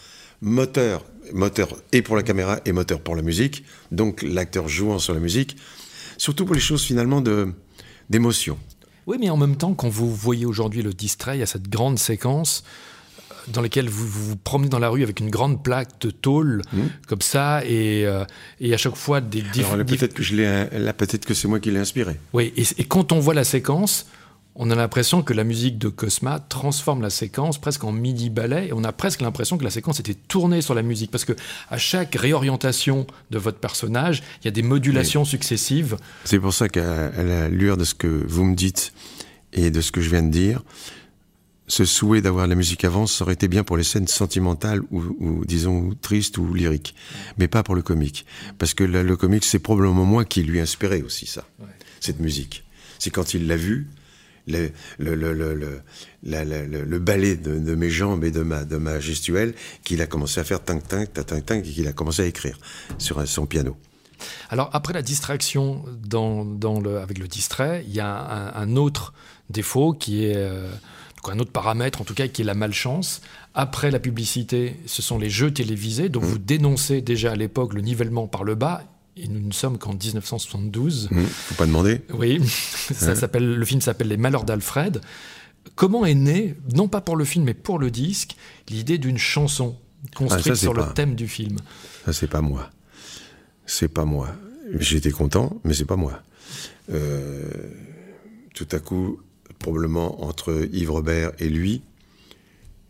moteur, 0.41 1.05
moteur 1.33 1.69
et 1.91 2.01
pour 2.01 2.15
la 2.15 2.23
caméra 2.23 2.59
et 2.65 2.71
moteur 2.71 2.99
pour 2.99 3.15
la 3.15 3.21
musique, 3.21 3.63
donc 3.91 4.21
l'acteur 4.21 4.67
jouant 4.67 4.99
sur 4.99 5.13
la 5.13 5.19
musique, 5.19 5.57
surtout 6.17 6.45
pour 6.45 6.55
les 6.55 6.61
choses 6.61 6.83
finalement 6.83 7.23
d'émotion. 8.09 8.57
Oui, 9.07 9.17
mais 9.19 9.29
en 9.29 9.37
même 9.37 9.55
temps, 9.55 9.73
quand 9.73 9.89
vous 9.89 10.13
voyez 10.13 10.45
aujourd'hui 10.45 10.83
le 10.83 10.93
distrait, 10.93 11.37
il 11.37 11.39
y 11.39 11.43
a 11.43 11.47
cette 11.47 11.69
grande 11.69 11.97
séquence 11.97 12.63
dans 13.47 13.61
lesquels 13.61 13.89
vous, 13.89 14.07
vous, 14.07 14.29
vous 14.29 14.35
promenez 14.35 14.69
dans 14.69 14.79
la 14.79 14.89
rue 14.89 15.03
avec 15.03 15.19
une 15.19 15.29
grande 15.29 15.63
plaque 15.63 15.99
de 16.01 16.11
tôle 16.11 16.61
mmh. 16.73 16.79
comme 17.07 17.21
ça 17.21 17.63
et, 17.65 18.05
euh, 18.05 18.25
et 18.59 18.73
à 18.73 18.77
chaque 18.77 18.95
fois 18.95 19.21
des 19.21 19.43
Alors 19.71 19.85
peut-être 19.85 20.13
que 20.13 20.23
je 20.23 20.35
l'ai 20.35 20.67
là 20.71 20.93
peut-être 20.93 21.25
que 21.25 21.33
c'est 21.33 21.47
moi 21.47 21.59
qui 21.59 21.71
l'ai 21.71 21.79
inspiré. 21.79 22.17
Oui 22.33 22.53
et, 22.55 22.63
et, 22.77 22.83
quand 22.85 23.11
on 23.11 23.19
voit 23.19 23.33
la 23.33 23.43
séquence 23.43 24.05
on 24.55 24.69
a 24.69 24.75
l'impression 24.75 25.23
que 25.23 25.33
la 25.33 25.45
musique 25.45 25.77
de 25.77 25.87
Cosma 25.87 26.39
transforme 26.39 27.01
la 27.01 27.09
séquence 27.09 27.57
presque 27.59 27.85
en 27.85 27.91
midi 27.91 28.29
ballet 28.29 28.67
et 28.67 28.73
on 28.73 28.83
a 28.83 28.91
presque 28.91 29.21
l'impression 29.21 29.57
que 29.57 29.63
la 29.63 29.69
séquence 29.69 29.99
était 29.99 30.13
tournée 30.13 30.61
sur 30.61 30.75
la 30.75 30.81
musique 30.81 31.09
parce 31.09 31.23
que 31.23 31.33
à 31.69 31.77
chaque 31.77 32.15
réorientation 32.15 33.07
de 33.29 33.37
votre 33.37 33.59
personnage 33.59 34.23
il 34.41 34.45
y 34.45 34.47
a 34.49 34.51
des 34.51 34.61
modulations 34.61 35.21
Mais 35.21 35.29
successives. 35.29 35.97
C'est 36.25 36.39
pour 36.39 36.53
ça 36.53 36.67
qu'à 36.67 37.09
la 37.23 37.47
lueur 37.47 37.77
de 37.77 37.85
ce 37.85 37.95
que 37.95 38.07
vous 38.07 38.43
me 38.43 38.55
dites 38.55 38.93
et 39.53 39.71
de 39.71 39.81
ce 39.81 39.91
que 39.91 40.01
je 40.01 40.09
viens 40.09 40.23
de 40.23 40.31
dire 40.31 40.61
ce 41.71 41.85
souhait 41.85 42.19
d'avoir 42.19 42.47
la 42.47 42.55
musique 42.55 42.83
avant, 42.83 43.07
ça 43.07 43.23
aurait 43.23 43.35
été 43.35 43.47
bien 43.47 43.63
pour 43.63 43.77
les 43.77 43.85
scènes 43.85 44.09
sentimentales 44.09 44.81
ou, 44.91 45.01
ou 45.19 45.45
disons 45.45 45.91
tristes 46.01 46.37
ou 46.37 46.53
lyriques, 46.53 46.93
mais 47.37 47.47
pas 47.47 47.63
pour 47.63 47.75
le 47.75 47.81
comique, 47.81 48.25
parce 48.57 48.73
que 48.73 48.83
le, 48.83 49.03
le 49.03 49.15
comique 49.15 49.45
c'est 49.45 49.59
probablement 49.59 50.03
moi 50.03 50.25
qui 50.25 50.43
lui 50.43 50.59
inspirait 50.59 51.01
aussi 51.01 51.27
ça, 51.27 51.47
ouais. 51.59 51.67
cette 52.01 52.19
musique. 52.19 52.65
C'est 52.99 53.09
quand 53.09 53.33
il 53.33 53.47
l'a 53.47 53.55
vu, 53.55 53.87
le, 54.47 54.71
le, 54.97 55.15
le, 55.15 55.33
le, 55.33 56.83
le, 56.83 56.99
ballet 56.99 57.37
de, 57.37 57.57
de, 57.57 57.75
mes 57.75 57.89
jambes 57.89 58.25
et 58.25 58.31
de 58.31 58.41
ma, 58.41 58.65
de 58.65 58.75
ma 58.75 58.99
gestuelle, 58.99 59.53
qu'il 59.85 60.01
a 60.01 60.07
commencé 60.07 60.41
à 60.41 60.43
faire 60.43 60.61
tink 60.61 60.85
tink 60.89 61.13
tink 61.13 61.45
tink 61.45 61.65
et 61.65 61.71
qu'il 61.71 61.87
a 61.87 61.93
commencé 61.93 62.23
à 62.23 62.25
écrire 62.25 62.59
sur 62.97 63.25
son 63.25 63.45
piano. 63.45 63.77
Alors 64.49 64.69
après 64.73 64.91
la 64.91 65.03
distraction 65.03 65.85
dans, 66.05 66.43
dans 66.43 66.81
le, 66.81 66.97
avec 66.97 67.17
le 67.17 67.29
distrait, 67.29 67.85
il 67.87 67.93
y 67.93 68.01
a 68.01 68.13
un, 68.13 68.61
un 68.61 68.75
autre 68.75 69.13
défaut 69.49 69.93
qui 69.93 70.25
est 70.25 70.35
euh, 70.35 70.69
un 71.29 71.39
autre 71.39 71.51
paramètre 71.51 72.01
en 72.01 72.03
tout 72.03 72.13
cas 72.13 72.27
qui 72.27 72.41
est 72.41 72.45
la 72.45 72.53
malchance. 72.53 73.21
Après 73.53 73.91
la 73.91 73.99
publicité, 73.99 74.77
ce 74.85 75.01
sont 75.01 75.19
les 75.19 75.29
jeux 75.29 75.51
télévisés, 75.51 76.09
donc 76.09 76.23
mmh. 76.23 76.27
vous 76.27 76.37
dénoncez 76.37 77.01
déjà 77.01 77.33
à 77.33 77.35
l'époque 77.35 77.73
le 77.73 77.81
nivellement 77.81 78.27
par 78.27 78.43
le 78.43 78.55
bas. 78.55 78.83
Et 79.17 79.27
nous 79.27 79.41
ne 79.41 79.51
sommes 79.51 79.77
qu'en 79.77 79.93
1972. 79.93 81.09
Mmh, 81.11 81.21
faut 81.23 81.55
pas 81.55 81.65
demander. 81.65 82.01
Oui, 82.13 82.41
ça 82.47 83.13
s'appelle, 83.15 83.55
le 83.55 83.65
film 83.65 83.81
s'appelle 83.81 84.07
Les 84.07 84.17
Malheurs 84.17 84.45
d'Alfred. 84.45 85.01
Comment 85.75 86.05
est 86.05 86.15
née, 86.15 86.55
non 86.73 86.87
pas 86.87 87.01
pour 87.01 87.15
le 87.17 87.25
film, 87.25 87.45
mais 87.45 87.53
pour 87.53 87.77
le 87.77 87.91
disque, 87.91 88.35
l'idée 88.69 88.97
d'une 88.97 89.17
chanson 89.17 89.77
construite 90.15 90.47
Ah, 90.47 90.55
ça, 90.55 90.61
sur 90.61 90.73
pas- 90.73 90.87
le 90.87 90.93
thème 90.93 91.15
du 91.15 91.27
film? 91.27 91.57
Ça, 92.05 92.13
c'est 92.13 92.27
pas 92.27 92.41
moi. 92.41 92.69
C'est 93.65 93.89
pas 93.89 94.05
moi. 94.05 94.29
J'étais 94.79 95.11
content, 95.11 95.59
mais 95.63 95.73
c'est 95.73 95.85
pas 95.85 95.97
moi. 95.97 96.21
Euh, 96.91 97.49
tout 98.53 98.67
à 98.71 98.79
coup, 98.79 99.19
probablement 99.59 100.23
entre 100.25 100.67
Yves 100.71 100.91
Robert 100.91 101.31
et 101.39 101.49
lui. 101.49 101.81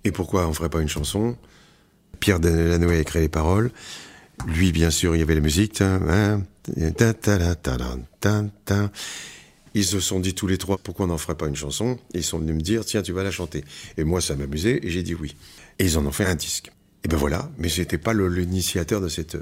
Et 0.04 0.12
pourquoi 0.12 0.48
on 0.48 0.54
ferait 0.54 0.70
pas 0.70 0.82
une 0.82 0.90
chanson? 0.90 1.38
Pierre 2.20 2.40
Delanoë 2.40 2.96
a 2.96 3.00
écrit 3.00 3.20
les 3.20 3.30
paroles. 3.30 3.72
Lui, 4.48 4.72
bien 4.72 4.90
sûr, 4.90 5.16
il 5.16 5.20
y 5.20 5.22
avait 5.22 5.36
la 5.36 5.42
musique. 5.42 5.84
Ils 9.74 9.86
se 9.86 10.00
sont 10.00 10.20
dit 10.20 10.34
tous 10.34 10.48
les 10.48 10.58
trois, 10.58 10.78
pourquoi 10.78 11.06
on 11.06 11.10
n'en 11.10 11.18
ferait 11.18 11.38
pas 11.38 11.48
une 11.48 11.56
chanson? 11.56 11.98
Ils 12.14 12.24
sont 12.24 12.40
venus 12.40 12.56
me 12.56 12.62
dire, 12.62 12.84
tiens, 12.84 13.02
tu 13.02 13.12
vas 13.12 13.24
la 13.24 13.32
chanter. 13.32 13.64
Et 13.98 14.04
moi, 14.04 14.20
ça 14.22 14.36
m'amusait, 14.36 14.80
et 14.84 14.90
j'ai 14.90 15.04
dit 15.04 15.16
oui. 15.16 15.36
Et 15.80 15.86
ils 15.86 15.98
en 15.98 16.06
ont 16.06 16.12
fait 16.12 16.26
un 16.26 16.36
disque. 16.36 16.72
Et 17.04 17.08
ben 17.08 17.18
voilà, 17.18 17.50
mais 17.58 17.70
j'étais 17.70 17.98
pas 17.98 18.14
l'initiateur 18.14 19.02
de 19.02 19.08
cette... 19.08 19.38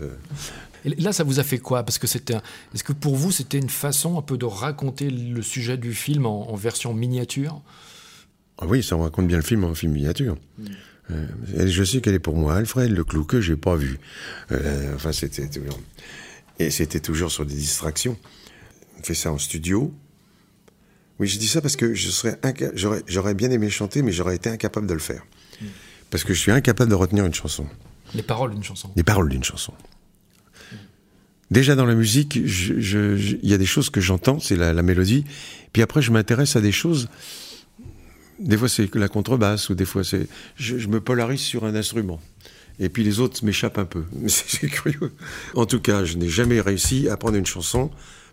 euh, 0.86 0.92
Et 0.98 1.02
là, 1.02 1.14
ça 1.14 1.24
vous 1.24 1.40
a 1.40 1.44
fait 1.44 1.58
quoi? 1.60 1.84
Parce 1.84 1.98
que 1.98 2.08
c'était, 2.08 2.36
est-ce 2.74 2.84
que 2.84 2.94
pour 2.94 3.16
vous, 3.16 3.32
c'était 3.32 3.58
une 3.60 3.70
façon 3.70 4.18
un 4.18 4.22
peu 4.22 4.38
de 4.38 4.46
raconter 4.46 5.10
le 5.10 5.42
sujet 5.42 5.78
du 5.78 5.94
film 5.94 6.26
en, 6.26 6.50
en 6.52 6.56
version 6.56 6.94
miniature? 6.94 7.62
Ah 8.58 8.66
oui, 8.68 8.84
ça 8.84 8.96
raconte 8.96 9.28
bien 9.28 9.38
le 9.38 9.44
film 9.44 9.64
en 9.64 9.74
film 9.74 9.94
miniature. 9.94 10.38
Euh, 11.12 11.26
elle- 11.58 11.70
je 11.72 11.84
sais 11.84 12.02
qu'elle 12.02 12.14
est 12.14 12.20
pour 12.20 12.36
moi, 12.36 12.56
Alfred, 12.56 12.92
le 12.92 13.04
clou 13.04 13.24
que 13.24 13.42
j'ai 13.42 13.56
pas 13.56 13.76
vu. 13.76 14.00
Euh, 14.52 14.94
enfin, 14.96 15.12
c'était 15.12 15.48
toujours... 15.48 15.80
Et 16.60 16.70
c'était 16.72 17.00
toujours 17.00 17.32
sur 17.32 17.46
des 17.46 17.56
distractions. 17.56 18.18
On 19.00 19.04
fait 19.04 19.14
ça 19.14 19.32
en 19.32 19.38
studio. 19.38 19.94
Oui, 21.20 21.28
je 21.28 21.40
dis 21.40 21.48
ça 21.48 21.62
parce 21.62 21.76
que 21.78 21.94
je 21.94 22.10
serais 22.10 22.38
inca- 22.44 22.72
j'aurais, 22.76 23.02
j'aurais 23.08 23.34
bien 23.34 23.50
aimé 23.50 23.70
chanter, 23.70 24.02
mais 24.02 24.12
j'aurais 24.12 24.36
été 24.36 24.50
incapable 24.50 24.86
de 24.88 24.94
le 24.94 25.00
faire. 25.00 25.26
Parce 26.10 26.24
que 26.24 26.34
je 26.34 26.40
suis 26.40 26.52
incapable 26.52 26.90
de 26.90 26.96
retenir 26.96 27.26
une 27.26 27.34
chanson, 27.34 27.66
Les 28.14 28.24
paroles 28.24 28.52
d'une 28.54 28.64
chanson. 28.64 28.90
les 28.96 29.04
paroles 29.04 29.30
d'une 29.30 29.44
chanson. 29.44 29.74
Déjà 31.52 31.76
dans 31.76 31.86
la 31.86 31.96
musique, 31.96 32.40
je- 32.46 32.80
je- 32.80 33.16
je- 33.18 33.36
il 33.42 33.50
y 33.50 33.54
a 33.54 33.58
des 33.58 33.66
choses 33.66 33.90
que 33.90 34.02
j'entends, 34.02 34.40
c'est 34.40 34.56
la, 34.56 34.72
la 34.74 34.84
mélodie. 34.84 35.26
Puis 35.74 35.82
après, 35.82 36.02
je 36.02 36.12
m'intéresse 36.12 36.56
à 36.56 36.62
des 36.62 36.72
choses. 36.72 37.08
Des 38.40 38.56
fois, 38.58 38.70
c'est 38.70 38.94
la 38.96 39.08
contrebasse, 39.10 39.70
ou 39.70 39.76
des 39.76 39.86
fois, 39.86 40.04
c'est. 40.04 40.28
Je, 40.56 40.78
je 40.78 40.88
me 40.88 41.02
polarise 41.02 41.42
sur 41.42 41.66
un 41.66 41.76
instrument. 41.76 42.20
Et 42.80 42.88
puis 42.88 43.04
les 43.04 43.20
autres 43.20 43.44
m'échappent 43.44 43.78
un 43.78 43.84
peu. 43.86 44.06
C'est 44.28 44.68
curieux. 44.70 45.12
En 45.54 45.66
tout 45.66 45.82
cas, 45.82 46.06
je 46.06 46.16
n'ai 46.16 46.30
jamais 46.30 46.62
réussi 46.62 47.10
à 47.10 47.18
prendre 47.18 47.36
une 47.36 47.46
chanson 47.46 47.92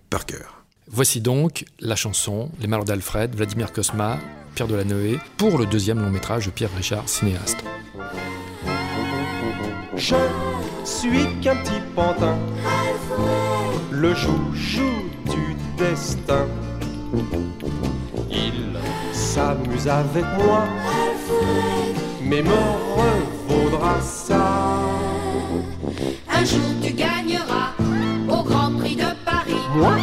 par 0.09 0.24
cœur. 0.24 0.62
Voici 0.88 1.20
donc 1.20 1.64
la 1.81 1.96
chanson 1.96 2.52
Les 2.61 2.68
Malheurs 2.68 2.85
d'Alfred, 2.85 3.35
Vladimir 3.35 3.72
Kosma, 3.72 4.20
Pierre 4.55 4.68
Delanoë, 4.68 5.18
pour 5.37 5.59
le 5.59 5.66
deuxième 5.66 5.98
long 6.00 6.11
métrage 6.12 6.46
de 6.46 6.52
Pierre 6.52 6.70
Richard, 6.76 7.09
cinéaste. 7.09 7.57
Je 9.96 10.14
suis 10.87 11.27
qu'un 11.42 11.57
petit 11.57 11.81
pantin, 11.94 12.37
le 13.90 14.14
chouchou 14.14 15.11
du 15.25 15.57
destin. 15.77 16.46
Il 18.31 18.79
s'amuse 19.12 19.88
avec 19.88 20.25
moi, 20.38 20.64
mais 22.22 22.42
me 22.42 22.51
revaudra 22.51 24.01
ça. 24.01 24.79
Un 26.33 26.44
jour 26.44 26.61
tu 26.83 26.92
gagneras 26.92 27.72
au 28.29 28.42
Grand 28.42 28.70
Prix 28.79 28.96
de 28.96 29.12
Paris. 29.25 29.61
Moi 29.75 29.96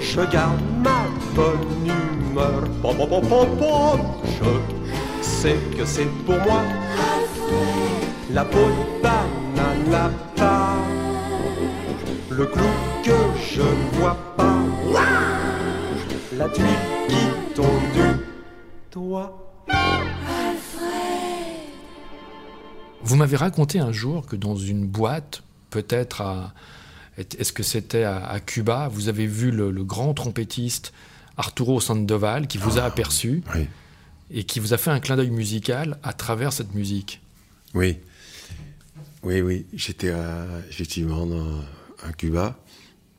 je 0.00 0.20
garde 0.30 0.60
ma 0.82 1.04
bonne 1.34 1.86
humeur. 1.86 2.62
Pom, 2.82 2.96
pom, 2.96 3.20
pom, 3.28 3.56
pom. 3.58 4.00
Je 4.24 5.24
sais 5.24 5.58
que 5.76 5.84
c'est 5.84 6.08
pour 6.24 6.36
moi 6.36 6.62
la 8.32 8.44
peau 8.44 8.58
de 8.58 9.02
banane, 9.02 9.90
la 9.90 10.10
part. 10.36 10.84
Le 12.30 12.46
clou 12.46 12.64
que 13.02 13.18
je 13.54 13.62
ne 13.62 13.98
vois 13.98 14.16
pas, 14.36 14.58
la 16.36 16.48
tuile 16.48 16.66
qui 17.08 17.54
tombe 17.54 17.66
du 17.94 18.24
toit. 18.90 19.42
Vous 23.02 23.16
m'avez 23.16 23.36
raconté 23.36 23.78
un 23.78 23.92
jour 23.92 24.26
que 24.26 24.36
dans 24.36 24.56
une 24.56 24.86
boîte, 24.86 25.42
peut-être 25.70 26.20
à. 26.20 26.52
Est-ce 27.18 27.52
que 27.52 27.62
c'était 27.62 28.02
à, 28.04 28.24
à 28.26 28.40
Cuba? 28.40 28.88
Vous 28.92 29.08
avez 29.08 29.26
vu 29.26 29.50
le, 29.50 29.70
le 29.70 29.84
grand 29.84 30.12
trompettiste 30.14 30.92
Arturo 31.36 31.80
Sandoval 31.80 32.46
qui 32.46 32.58
vous 32.58 32.78
a 32.78 32.82
aperçu 32.84 33.42
Oui. 33.54 33.66
et 34.30 34.44
qui 34.44 34.60
vous 34.60 34.74
a 34.74 34.78
fait 34.78 34.90
un 34.90 35.00
clin 35.00 35.16
d'œil 35.16 35.30
musical 35.30 35.98
à 36.02 36.12
travers 36.12 36.52
cette 36.52 36.74
musique. 36.74 37.20
Oui. 37.74 37.98
Oui, 39.22 39.40
oui. 39.40 39.66
J'étais 39.74 40.12
effectivement 40.70 41.26
à 42.06 42.12
Cuba. 42.12 42.58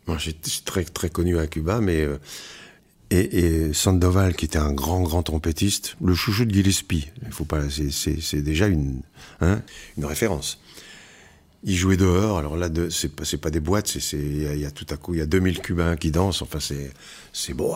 Moi, 0.08 0.18
j'étais 0.18 0.50
très, 0.64 0.84
très 0.86 1.10
connu 1.10 1.38
à 1.40 1.48
Cuba, 1.48 1.82
mais. 1.82 2.02
euh, 2.02 2.18
et, 3.10 3.40
et 3.68 3.74
Sandoval, 3.74 4.36
qui 4.36 4.44
était 4.46 4.58
un 4.58 4.74
grand, 4.74 5.02
grand 5.02 5.24
trompettiste, 5.24 5.96
le 6.04 6.14
chouchou 6.14 6.44
de 6.44 6.54
Gillespie. 6.54 7.08
Il 7.26 7.32
faut 7.32 7.46
pas. 7.46 7.62
C'est 7.70 8.42
déjà 8.42 8.68
une, 8.68 9.02
hein, 9.40 9.62
une 9.98 10.04
référence. 10.06 10.60
Il 11.70 11.76
jouait 11.76 11.98
dehors. 11.98 12.40
Alors 12.40 12.56
là, 12.58 12.70
de, 12.70 12.90
c'est, 12.90 13.10
pas, 13.40 13.50
des 13.52 13.60
boîtes. 13.60 13.88
C'est, 13.88 14.18
il 14.18 14.42
y, 14.44 14.48
a- 14.48 14.54
il 14.56 14.62
y 14.62 14.66
a 14.66 14.72
tout 14.72 14.86
à 14.90 14.96
coup, 14.98 15.14
il 15.14 15.18
y 15.20 15.22
a 15.22 15.26
2000 15.26 15.60
Cubains 15.60 15.98
qui 15.98 16.12
dansent. 16.12 16.42
Enfin, 16.42 16.60
c'est, 16.62 16.92
c'est 17.34 17.54
beau. 17.54 17.74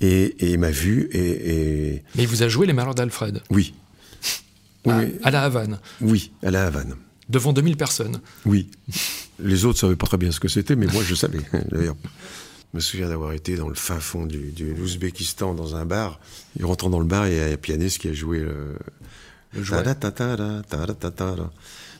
Et, 0.00 0.24
et 0.38 0.52
il 0.52 0.58
m'a 0.58 0.70
vu. 0.70 1.08
Et, 1.12 1.50
et 1.94 2.02
Mais 2.14 2.22
il 2.22 2.28
vous 2.28 2.42
a 2.42 2.48
joué 2.48 2.66
Les 2.66 2.72
Malheurs 2.72 2.94
d'Alfred 2.94 3.42
oui. 3.50 3.74
À, 4.86 4.98
oui, 5.00 5.14
à 5.24 5.32
la 5.32 5.42
Havane, 5.42 5.80
oui, 6.00 6.30
à 6.44 6.50
la 6.52 6.66
Havane. 6.66 6.94
devant 7.28 7.52
2000 7.52 7.76
personnes. 7.76 8.20
Oui. 8.44 8.70
Les 9.40 9.64
autres 9.64 9.80
savaient 9.80 9.96
pas 9.96 10.06
très 10.06 10.16
bien 10.16 10.30
ce 10.30 10.38
que 10.38 10.46
c'était, 10.46 10.76
mais 10.76 10.86
moi 10.86 11.02
je 11.02 11.16
savais. 11.16 11.40
D'ailleurs, 11.72 11.96
je 12.72 12.76
me 12.76 12.80
souviens 12.80 13.08
d'avoir 13.08 13.32
été 13.32 13.56
dans 13.56 13.68
le 13.68 13.74
fin 13.74 13.98
fond 13.98 14.26
du, 14.26 14.52
du 14.52 14.72
l'Ouzbékistan 14.74 15.54
dans 15.54 15.74
un 15.74 15.84
bar. 15.84 16.20
Et 16.60 16.62
rentrant 16.62 16.88
dans 16.88 17.00
le 17.00 17.04
bar, 17.06 17.26
il 17.26 17.34
y 17.34 17.40
a 17.40 17.46
un 17.46 17.56
pianiste 17.56 17.98
qui 17.98 18.08
a 18.08 18.12
joué 18.12 18.38
le. 18.38 18.76
Le. 19.54 19.64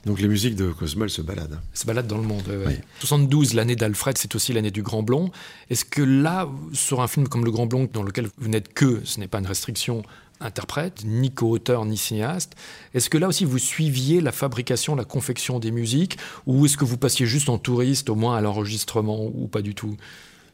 Donc 0.06 0.20
les 0.20 0.28
musiques 0.28 0.54
de 0.54 0.70
Cosmol 0.70 1.10
se 1.10 1.20
baladent. 1.20 1.58
se 1.74 1.84
balade 1.84 2.06
dans 2.06 2.16
le 2.16 2.22
monde. 2.22 2.44
ouais, 2.48 2.56
ouais. 2.56 2.64
Oui. 2.68 2.74
72, 3.00 3.54
l'année 3.54 3.74
d'Alfred, 3.74 4.16
c'est 4.16 4.34
aussi 4.36 4.52
l'année 4.52 4.70
du 4.70 4.82
Grand 4.82 5.02
Blond. 5.02 5.32
Est-ce 5.68 5.84
que 5.84 6.00
là, 6.00 6.48
sur 6.72 7.02
un 7.02 7.08
film 7.08 7.26
comme 7.26 7.44
Le 7.44 7.50
Grand 7.50 7.66
Blond, 7.66 7.88
dans 7.92 8.04
lequel 8.04 8.28
vous 8.38 8.48
n'êtes 8.48 8.72
que, 8.72 9.00
ce 9.04 9.18
n'est 9.18 9.26
pas 9.26 9.40
une 9.40 9.46
restriction, 9.46 10.04
interprète, 10.40 11.02
ni 11.04 11.32
co-auteur, 11.32 11.84
ni 11.86 11.96
cinéaste, 11.96 12.54
est-ce 12.94 13.10
que 13.10 13.18
là 13.18 13.26
aussi 13.26 13.44
vous 13.44 13.58
suiviez 13.58 14.20
la 14.20 14.32
fabrication, 14.32 14.94
la 14.94 15.04
confection 15.04 15.58
des 15.58 15.72
musiques, 15.72 16.18
ou 16.46 16.66
est-ce 16.66 16.76
que 16.76 16.84
vous 16.84 16.98
passiez 16.98 17.26
juste 17.26 17.48
en 17.48 17.58
touriste, 17.58 18.08
au 18.08 18.14
moins 18.14 18.36
à 18.36 18.40
l'enregistrement, 18.40 19.24
ou 19.34 19.48
pas 19.48 19.62
du 19.62 19.74
tout? 19.74 19.96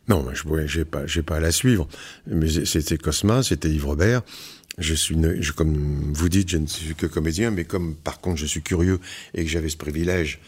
Non, 0.08 0.24
je 0.32 0.78
n'ai 0.78 0.84
pas, 0.84 1.02
pas 1.26 1.36
à 1.36 1.40
la 1.40 1.52
suivre. 1.52 1.86
Mais 2.26 2.48
c'était 2.64 2.98
Cosma, 2.98 3.42
c'était 3.42 3.68
Yves 3.70 3.86
Robert. 3.86 4.22
Je 4.78 4.94
suis, 4.94 5.16
ne- 5.16 5.40
je, 5.40 5.52
comme 5.52 6.12
vous 6.12 6.28
dites, 6.28 6.48
je 6.48 6.56
ne 6.56 6.66
suis 6.66 6.94
que 6.94 7.06
comédien, 7.06 7.50
mais 7.50 7.64
comme 7.64 7.94
par 7.94 8.20
contre 8.20 8.38
je 8.38 8.46
suis 8.46 8.62
curieux 8.62 9.00
et 9.34 9.44
que 9.44 9.50
j'avais 9.50 9.68
ce 9.68 9.76
privilège, 9.76 10.40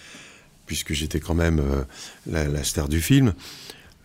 puisque 0.66 0.94
j'étais 0.94 1.20
quand 1.20 1.34
même 1.34 1.58
euh, 1.60 1.82
la, 2.26 2.48
la 2.48 2.64
star 2.64 2.88
du 2.88 3.00
film, 3.02 3.34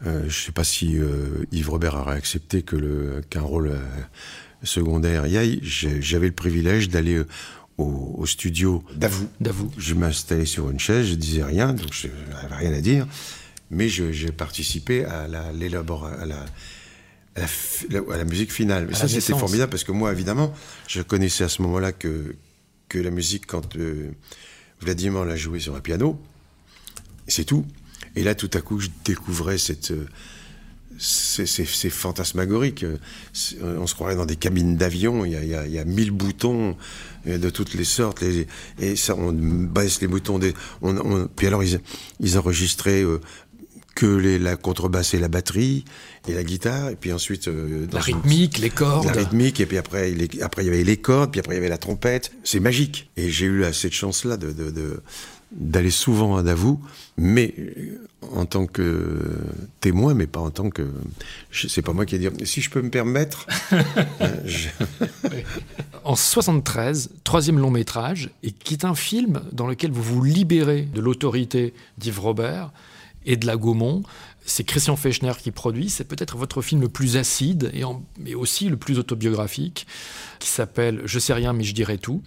euh, 0.06 0.22
je 0.22 0.26
ne 0.26 0.30
sais 0.32 0.52
pas 0.52 0.64
si 0.66 0.98
euh, 0.98 1.46
Yves 1.54 1.70
Robert 1.70 1.96
aurait 1.96 2.16
accepté 2.18 2.64
que 2.64 2.76
le, 2.76 3.22
qu'un 3.30 3.42
rôle 3.42 3.70
euh, 3.70 3.80
secondaire 4.64 5.26
y 5.28 5.38
aille. 5.38 5.60
J'avais 5.64 6.28
le 6.28 6.34
privilège 6.34 6.90
d'aller 6.90 7.16
euh, 7.16 7.28
au, 7.78 8.16
au 8.18 8.26
studio 8.26 8.84
d'Avoue. 8.96 9.30
D'avoue. 9.40 9.72
Je 9.78 9.94
m'installais 9.94 10.46
sur 10.46 10.70
une 10.70 10.80
chaise, 10.80 11.08
je 11.08 11.16
disais 11.16 11.44
rien, 11.46 11.72
donc 11.74 11.94
je 11.94 12.08
n'avais 12.34 12.56
rien 12.56 12.74
à 12.74 12.82
dire. 12.82 13.08
Mais 13.72 13.88
j'ai 13.88 14.32
participé 14.34 15.06
à 15.06 15.28
la, 15.30 15.54
l'élabora- 15.54 16.26
à 17.40 17.42
la, 17.42 17.44
à 17.44 17.48
la, 17.48 17.48
fi- 17.48 17.88
à 18.14 18.18
la 18.18 18.26
musique 18.26 18.52
finale. 18.52 18.90
À 18.92 18.96
ça, 18.96 19.08
c'était 19.08 19.34
formidable 19.40 19.70
parce 19.72 19.84
que 19.84 19.92
moi, 19.92 20.12
évidemment, 20.12 20.54
je 20.88 21.02
connaissais 21.02 21.44
à 21.44 21.50
ce 21.50 21.62
moment-là 21.64 21.92
que, 21.92 22.36
que 22.90 22.98
la 23.00 23.12
musique, 23.12 23.46
quand 23.48 23.76
euh, 23.76 24.10
Vladimir 24.82 25.26
l'a 25.26 25.36
joué 25.36 25.60
sur 25.60 25.76
un 25.76 25.82
piano, 25.82 26.20
c'est 27.28 27.46
tout. 27.46 27.66
Et 28.16 28.24
là, 28.24 28.34
tout 28.36 28.50
à 28.54 28.62
coup, 28.62 28.80
je 28.80 28.90
découvrais 29.06 29.58
cette. 29.58 29.92
euh, 29.92 30.06
C'est 30.98 31.90
fantasmagorique. 31.90 32.86
C'est- 33.32 33.56
On 33.62 33.88
se 33.88 33.94
croirait 33.96 34.16
dans 34.18 34.26
des 34.26 34.36
cabines 34.36 34.76
d'avion. 34.76 35.24
Il 35.24 35.32
y 35.32 35.36
a, 35.38 35.66
il 35.66 35.72
y 35.72 35.80
a- 35.80 35.86
mille 35.86 36.12
boutons 36.12 36.76
euh, 37.28 37.38
de 37.38 37.50
toutes 37.50 37.74
les 37.74 37.86
sortes. 37.86 38.22
les- 38.22 38.48
et 38.80 38.96
ça, 38.98 39.16
on 39.16 39.32
baisse 39.32 40.02
les 40.02 40.08
boutons. 40.08 40.40
Des, 40.40 40.54
on, 40.82 40.98
on- 40.98 41.28
puis 41.28 41.48
alors, 41.48 41.64
ils, 41.64 41.80
ils 42.20 42.38
enregistraient 42.38 43.04
euh, 43.04 43.22
que 44.00 44.06
les, 44.06 44.40
la 44.40 44.56
contrebasse 44.56 45.14
et 45.14 45.20
la 45.20 45.28
batterie 45.28 45.84
et 46.28 46.34
la 46.34 46.44
guitare, 46.44 46.90
et 46.90 46.96
puis 46.96 47.12
ensuite 47.12 47.50
euh, 47.50 47.86
dans 47.86 48.00
La 48.00 48.06
une- 48.08 48.16
rythmique, 48.16 48.58
les 48.60 48.70
cordes. 48.70 49.06
la 49.06 49.12
rythmique, 49.12 49.60
et 49.60 49.66
puis 49.66 49.78
après, 49.78 50.12
les- 50.12 50.42
après 50.42 50.64
il 50.64 50.68
y 50.68 50.70
avait 50.70 50.84
les 50.86 50.96
cordes, 50.96 51.32
puis 51.32 51.40
après 51.42 51.56
il 51.56 51.58
y 51.58 51.60
avait 51.60 51.68
la 51.70 51.78
trompette. 51.78 52.32
C'est 52.46 52.62
magique. 52.62 53.10
Et 53.18 53.30
j'ai 53.30 53.46
eu 53.48 53.66
cette 53.74 53.92
chance-là 53.92 54.38
de, 54.38 54.54
d'aller 55.52 55.92
souvent 55.92 56.38
à 56.38 56.44
Davout, 56.44 56.80
mais 57.18 57.54
en 58.34 58.46
tant 58.46 58.68
que 58.68 59.18
témoin, 59.82 60.14
mais 60.14 60.28
pas 60.28 60.40
en 60.40 60.52
tant 60.52 60.70
que. 60.70 60.88
C'est 61.52 61.82
pas 61.82 61.92
moi 61.94 62.06
qui 62.06 62.16
ai 62.16 62.20
dit. 62.20 62.30
Si 62.46 62.62
je 62.62 62.70
peux 62.70 62.82
me 62.82 62.90
permettre. 62.92 63.48
hein, 63.72 63.84
je- 64.46 64.70
En 66.06 66.16
73, 66.16 67.10
troisième 67.24 67.60
long 67.60 67.72
métrage, 67.72 68.30
et 68.44 68.52
qui 68.52 68.74
est 68.76 68.86
un 68.86 68.96
film 68.96 69.42
dans 69.52 69.68
lequel 69.68 69.92
vous 69.92 70.04
vous 70.04 70.24
libérez 70.24 70.84
de 70.84 71.02
l'autorité 71.02 71.74
d'Yves 71.98 72.20
Robert 72.22 72.72
et 73.26 73.38
de 73.38 73.46
la 73.46 73.58
Gaumont. 73.58 74.04
C'est 74.46 74.64
Christian 74.64 74.96
Fechner 74.96 75.34
qui 75.40 75.52
produit. 75.52 75.90
C'est 75.90 76.06
peut-être 76.06 76.38
votre 76.38 76.62
film 76.62 76.82
le 76.82 76.90
plus 76.90 77.18
acide 77.18 77.72
et, 77.74 78.34
aussi 78.34 78.70
le 78.70 78.78
plus 78.78 78.98
autobiographique, 78.98 79.86
qui 80.40 80.50
s'appelle 80.50 81.02
Je 81.06 81.20
sais 81.20 81.34
rien, 81.34 81.54
mais 81.54 81.64
je 81.64 81.74
dirai 81.74 81.98
tout. 81.98 82.22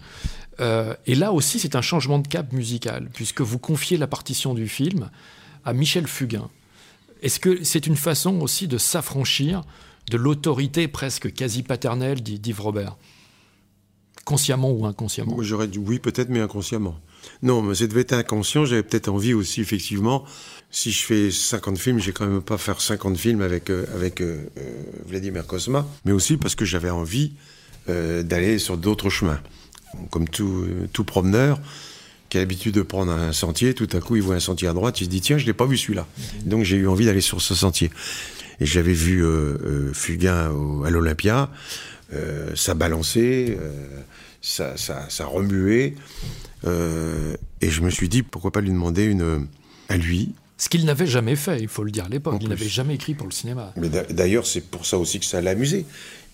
Euh, 0.59 0.93
et 1.05 1.15
là 1.15 1.33
aussi, 1.33 1.59
c'est 1.59 1.75
un 1.75 1.81
changement 1.81 2.19
de 2.19 2.27
cap 2.27 2.53
musical, 2.53 3.09
puisque 3.13 3.41
vous 3.41 3.59
confiez 3.59 3.97
la 3.97 4.07
partition 4.07 4.53
du 4.53 4.67
film 4.67 5.09
à 5.65 5.73
Michel 5.73 6.07
Fugain. 6.07 6.49
Est-ce 7.21 7.39
que 7.39 7.63
c'est 7.63 7.87
une 7.87 7.95
façon 7.95 8.39
aussi 8.41 8.67
de 8.67 8.77
s'affranchir 8.77 9.63
de 10.11 10.17
l'autorité 10.17 10.87
presque 10.87 11.33
quasi 11.33 11.63
paternelle 11.63 12.21
d'Y- 12.21 12.39
d'Yves 12.39 12.61
Robert? 12.61 12.97
Consciemment 14.25 14.71
ou 14.71 14.85
inconsciemment? 14.85 15.35
J'aurais 15.41 15.67
dit 15.67 15.79
oui, 15.79 15.99
peut-être, 15.99 16.29
mais 16.29 16.39
inconsciemment. 16.39 16.95
Non, 17.41 17.61
mais 17.61 17.75
ça 17.75 17.87
devait 17.87 18.01
être 18.01 18.13
inconscient. 18.13 18.65
J'avais 18.65 18.83
peut-être 18.83 19.09
envie 19.09 19.33
aussi, 19.33 19.61
effectivement. 19.61 20.25
Si 20.71 20.91
je 20.91 21.05
fais 21.05 21.29
50 21.29 21.77
films, 21.77 21.99
j'ai 21.99 22.13
quand 22.13 22.25
même 22.25 22.41
pas 22.41 22.57
faire 22.57 22.81
50 22.81 23.15
films 23.15 23.41
avec, 23.41 23.69
euh, 23.69 23.85
avec 23.93 24.21
euh, 24.21 24.47
euh, 24.57 24.83
Vladimir 25.05 25.45
Kosma, 25.45 25.85
mais 26.03 26.11
aussi 26.11 26.35
parce 26.37 26.55
que 26.55 26.65
j'avais 26.65 26.89
envie 26.89 27.33
euh, 27.89 28.23
d'aller 28.23 28.57
sur 28.57 28.77
d'autres 28.77 29.11
chemins. 29.11 29.39
Comme 30.09 30.27
tout, 30.27 30.65
promeneur 31.05 31.59
qui 32.29 32.37
a 32.37 32.39
l'habitude 32.39 32.73
de 32.73 32.81
prendre 32.81 33.11
un 33.11 33.31
sentier, 33.33 33.75
tout 33.75 33.87
à 33.93 33.99
coup, 33.99 34.15
il 34.15 34.23
voit 34.23 34.33
un 34.33 34.39
sentier 34.39 34.67
à 34.67 34.73
droite, 34.73 34.99
il 35.01 35.03
se 35.03 35.09
dit 35.09 35.21
tiens, 35.21 35.37
je 35.37 35.45
l'ai 35.45 35.53
pas 35.53 35.67
vu 35.67 35.77
celui-là. 35.77 36.07
Donc 36.45 36.63
j'ai 36.63 36.77
eu 36.77 36.87
envie 36.87 37.05
d'aller 37.05 37.21
sur 37.21 37.39
ce 37.39 37.53
sentier. 37.53 37.91
Et 38.59 38.65
j'avais 38.65 38.93
vu 38.93 39.23
Fugain 39.93 40.51
à 40.83 40.89
l'Olympia, 40.89 41.51
ça 42.55 42.73
balançait, 42.73 43.55
ça, 44.41 44.75
ça, 44.77 45.05
ça 45.09 45.25
remuait. 45.27 45.93
Euh, 46.65 47.35
et 47.61 47.69
je 47.69 47.81
me 47.81 47.89
suis 47.89 48.09
dit, 48.09 48.23
pourquoi 48.23 48.51
pas 48.51 48.61
lui 48.61 48.69
demander 48.69 49.05
une, 49.05 49.47
à 49.89 49.97
lui. 49.97 50.33
Ce 50.57 50.69
qu'il 50.69 50.85
n'avait 50.85 51.07
jamais 51.07 51.35
fait, 51.35 51.59
il 51.61 51.67
faut 51.67 51.83
le 51.83 51.91
dire 51.91 52.05
à 52.05 52.09
l'époque. 52.09 52.37
Il 52.41 52.47
n'avait 52.49 52.67
jamais 52.69 52.95
écrit 52.95 53.15
pour 53.15 53.27
le 53.27 53.33
cinéma. 53.33 53.73
Mais 53.75 53.89
d'a- 53.89 54.03
d'ailleurs, 54.05 54.45
c'est 54.45 54.61
pour 54.61 54.85
ça 54.85 54.97
aussi 54.97 55.19
que 55.19 55.25
ça 55.25 55.41
l'a 55.41 55.51
amusé. 55.51 55.85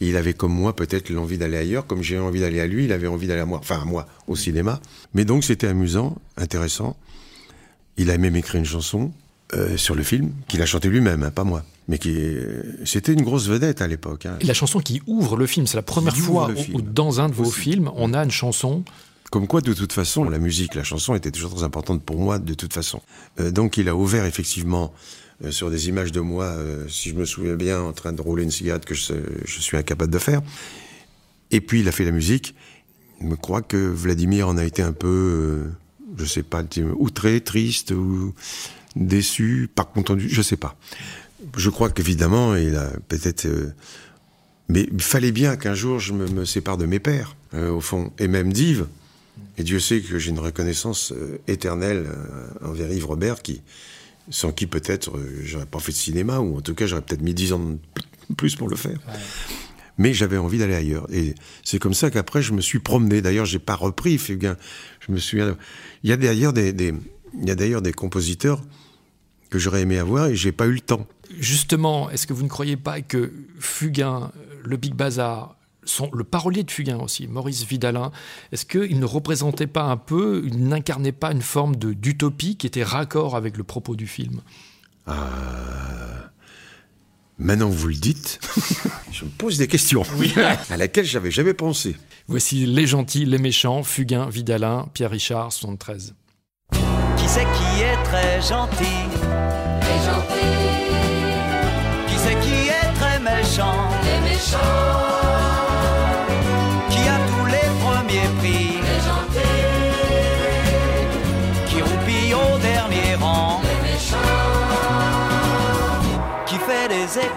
Il 0.01 0.15
avait 0.17 0.33
comme 0.33 0.53
moi 0.53 0.75
peut-être 0.75 1.09
l'envie 1.09 1.37
d'aller 1.37 1.57
ailleurs, 1.57 1.87
comme 1.87 2.03
j'ai 2.03 2.19
envie 2.19 2.39
d'aller 2.41 2.59
à 2.59 2.67
lui, 2.67 2.85
il 2.85 2.91
avait 2.91 3.07
envie 3.07 3.27
d'aller 3.27 3.41
à 3.41 3.45
moi, 3.45 3.59
enfin 3.59 3.81
à 3.81 3.85
moi, 3.85 4.07
au 4.27 4.35
cinéma. 4.35 4.79
Mais 5.13 5.25
donc 5.25 5.43
c'était 5.43 5.67
amusant, 5.67 6.15
intéressant. 6.37 6.95
Il 7.97 8.11
a 8.11 8.17
même 8.17 8.35
écrit 8.35 8.59
une 8.59 8.65
chanson 8.65 9.11
euh, 9.55 9.77
sur 9.77 9.95
le 9.95 10.03
film, 10.03 10.31
qu'il 10.47 10.61
a 10.61 10.65
chanté 10.65 10.89
lui-même, 10.89 11.23
hein, 11.23 11.31
pas 11.31 11.43
moi. 11.43 11.63
Mais 11.87 11.97
qui 11.97 12.13
euh, 12.15 12.61
c'était 12.85 13.13
une 13.13 13.23
grosse 13.23 13.47
vedette 13.47 13.81
à 13.81 13.87
l'époque. 13.87 14.25
hein. 14.27 14.37
Et 14.41 14.45
la 14.45 14.53
chanson 14.53 14.79
qui 14.79 15.01
ouvre 15.07 15.35
le 15.37 15.47
film, 15.47 15.65
c'est 15.65 15.75
la 15.77 15.81
première 15.81 16.15
fois 16.15 16.51
où, 16.73 16.81
dans 16.81 17.19
un 17.19 17.29
de 17.29 17.33
vos 17.33 17.45
Aussi. 17.45 17.59
films, 17.61 17.89
on 17.95 18.13
a 18.13 18.23
une 18.23 18.31
chanson. 18.31 18.83
Comme 19.29 19.45
quoi, 19.45 19.61
de 19.61 19.73
toute 19.73 19.93
façon, 19.93 20.27
la 20.27 20.39
musique, 20.39 20.73
la 20.73 20.83
chanson 20.83 21.13
était 21.13 21.29
toujours 21.29 21.53
très 21.53 21.63
importante 21.63 22.03
pour 22.03 22.17
moi, 22.17 22.39
de 22.39 22.53
toute 22.55 22.73
façon. 22.73 23.01
Euh, 23.39 23.51
donc, 23.51 23.77
il 23.77 23.87
a 23.87 23.95
ouvert 23.95 24.25
effectivement 24.25 24.91
euh, 25.43 25.51
sur 25.51 25.69
des 25.69 25.87
images 25.87 26.11
de 26.11 26.19
moi, 26.19 26.45
euh, 26.45 26.87
si 26.87 27.09
je 27.09 27.15
me 27.15 27.25
souviens 27.25 27.55
bien, 27.55 27.79
en 27.79 27.93
train 27.93 28.11
de 28.11 28.21
rouler 28.21 28.43
une 28.43 28.51
cigarette 28.51 28.85
que 28.85 28.95
je, 28.95 29.13
suis 29.45 29.77
incapable 29.77 30.11
de 30.11 30.17
faire. 30.17 30.41
Et 31.51 31.61
puis, 31.61 31.81
il 31.81 31.87
a 31.87 31.91
fait 31.91 32.05
la 32.05 32.11
musique. 32.11 32.55
Je 33.21 33.35
crois 33.35 33.61
que 33.61 33.77
Vladimir 33.77 34.47
en 34.47 34.57
a 34.57 34.63
été 34.63 34.81
un 34.81 34.93
peu, 34.93 35.65
je 36.17 36.25
sais 36.25 36.43
pas, 36.43 36.63
outré, 36.97 37.41
triste 37.41 37.91
ou 37.91 38.33
déçu, 38.95 39.69
pas 39.73 39.83
content, 39.83 40.15
je 40.17 40.41
sais 40.41 40.57
pas. 40.57 40.75
Je 41.55 41.69
crois 41.69 41.89
qu'évidemment, 41.89 42.55
il 42.55 42.75
a 42.75 42.89
peut-être. 43.09 43.47
mais 44.69 44.87
il 44.91 45.01
fallait 45.01 45.33
bien 45.33 45.57
qu'un 45.57 45.73
jour 45.73 45.99
je 45.99 46.13
me, 46.13 46.27
me 46.27 46.45
sépare 46.45 46.77
de 46.77 46.85
mes 46.85 46.99
pères, 46.99 47.35
au 47.53 47.81
fond, 47.81 48.11
et 48.19 48.29
même 48.29 48.53
d'Yves. 48.53 48.87
Et 49.59 49.63
Dieu 49.63 49.79
sait 49.79 49.99
que 50.01 50.17
j'ai 50.17 50.29
une 50.31 50.39
reconnaissance 50.39 51.11
euh, 51.11 51.37
éternelle 51.47 52.07
euh, 52.07 52.47
envers 52.67 52.91
Yves 52.91 53.05
Robert, 53.05 53.41
qui, 53.41 53.61
sans 54.29 54.51
qui 54.51 54.65
peut-être 54.67 55.15
euh, 55.17 55.41
j'aurais 55.43 55.65
pas 55.67 55.79
fait 55.79 55.91
de 55.91 55.97
cinéma, 55.97 56.39
ou 56.39 56.57
en 56.57 56.61
tout 56.61 56.73
cas 56.73 56.87
j'aurais 56.87 57.01
peut-être 57.03 57.21
mis 57.21 57.33
dix 57.33 57.53
ans 57.53 57.59
de 57.59 58.35
plus 58.35 58.55
pour 58.55 58.69
le 58.69 58.75
faire. 58.77 58.97
Mais 59.97 60.13
j'avais 60.13 60.37
envie 60.37 60.57
d'aller 60.59 60.75
ailleurs. 60.75 61.05
Et 61.13 61.35
c'est 61.63 61.77
comme 61.77 61.93
ça 61.93 62.09
qu'après 62.09 62.41
je 62.41 62.53
me 62.53 62.61
suis 62.61 62.79
promené. 62.79 63.21
D'ailleurs, 63.21 63.45
j'ai 63.45 63.59
pas 63.59 63.75
repris 63.75 64.17
Fugain. 64.17 64.55
Je 65.05 65.11
me 65.11 65.17
souviens. 65.19 65.57
Il 66.03 66.09
y 66.09 66.13
a 66.13 66.17
d'ailleurs 66.17 66.53
des, 66.53 66.71
des- 66.71 66.93
il 67.39 67.47
y 67.47 67.51
a 67.51 67.55
d'ailleurs 67.55 67.81
des 67.81 67.91
compositeurs 67.91 68.61
que 69.49 69.59
j'aurais 69.59 69.81
aimé 69.81 69.97
avoir 69.97 70.27
et 70.27 70.35
j'ai 70.37 70.53
pas 70.53 70.67
eu 70.67 70.71
le 70.73 70.79
temps. 70.79 71.05
Justement, 71.37 72.09
est-ce 72.09 72.25
que 72.27 72.33
vous 72.33 72.43
ne 72.43 72.47
croyez 72.49 72.77
pas 72.77 73.01
que 73.01 73.33
Fugain, 73.59 74.31
le 74.63 74.77
Big 74.77 74.93
Bazar, 74.93 75.57
son- 75.89 76.09
le 76.13 76.23
parolier 76.23 76.63
de 76.63 76.71
Fugain 76.71 76.99
aussi, 76.99 77.27
Maurice 77.27 77.65
Vidalin, 77.65 78.11
est-ce 78.51 78.65
qu'il 78.65 78.99
ne 78.99 79.05
représentait 79.05 79.67
pas 79.67 79.83
un 79.83 79.97
peu, 79.97 80.43
il 80.45 80.67
n'incarnait 80.67 81.11
pas 81.11 81.31
une 81.31 81.41
forme 81.41 81.75
de- 81.75 81.93
d'utopie 81.93 82.55
qui 82.57 82.67
était 82.67 82.83
raccord 82.83 83.35
avec 83.35 83.57
le 83.57 83.63
propos 83.63 83.95
du 83.95 84.07
film? 84.07 84.41
Maintenant 87.37 87.69
que 87.69 87.75
vous 87.75 87.87
le 87.87 87.95
dites, 87.95 88.39
je 89.11 89.23
me 89.23 89.29
pose 89.29 89.57
des 89.57 89.67
questions 89.67 90.03
à 90.69 90.75
laquelle 90.77 91.05
j'avais 91.05 91.31
jamais 91.31 91.53
pensé. 91.53 91.95
Voici 92.27 92.65
Les 92.65 92.85
Gentils, 92.85 93.25
Les 93.25 93.37
Méchants, 93.37 93.81
Fugain, 93.83 94.29
Vidalin, 94.29 94.87
Pierre 94.93 95.09
Richard, 95.11 95.51
73. 95.53 96.13
Qui 96.73 97.27
c'est 97.27 97.45
qui 97.45 97.81
est 97.81 98.03
très 98.03 98.41
gentil? 98.41 98.99
Les 99.81 99.99
gentils, 100.05 100.59
Qui 102.07 102.17
c'est 102.17 102.39
qui 102.41 102.67
est 102.67 102.93
très 102.95 103.19
méchant? 103.19 103.89
Les 104.03 104.29
méchants, 104.29 105.08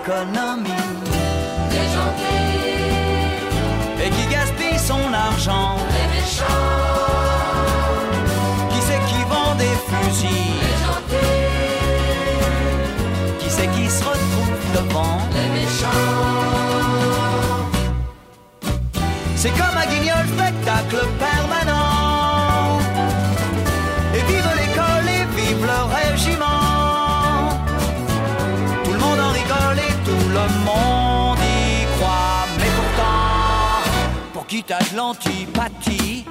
les 0.06 1.86
gentils, 1.94 2.64
Et 4.04 4.10
qui 4.10 4.26
gaspille 4.26 4.78
son 4.78 5.12
argent. 5.12 5.76
Les 5.90 6.06
méchants, 6.16 6.44
Qui 8.70 8.80
c'est 8.80 9.02
qui 9.06 9.22
vend 9.30 9.54
des 9.56 9.76
fusils. 9.88 10.28
Les 10.62 10.76
gentils, 10.84 11.16
Qui 13.38 13.50
c'est 13.50 13.68
qui 13.68 13.88
se 13.88 14.02
retrouve 14.02 14.56
devant. 14.74 15.18
Les 15.34 15.48
méchants, 15.60 16.10
C'est 19.36 19.50
comme 19.50 19.76
un 19.76 19.86
guignol 19.86 20.24
spectacle 20.36 21.06
permanent. 21.18 21.61
Qui 34.52 34.62
t'as 34.62 34.80
de 34.80 34.96
l'antipathie, 34.98 36.26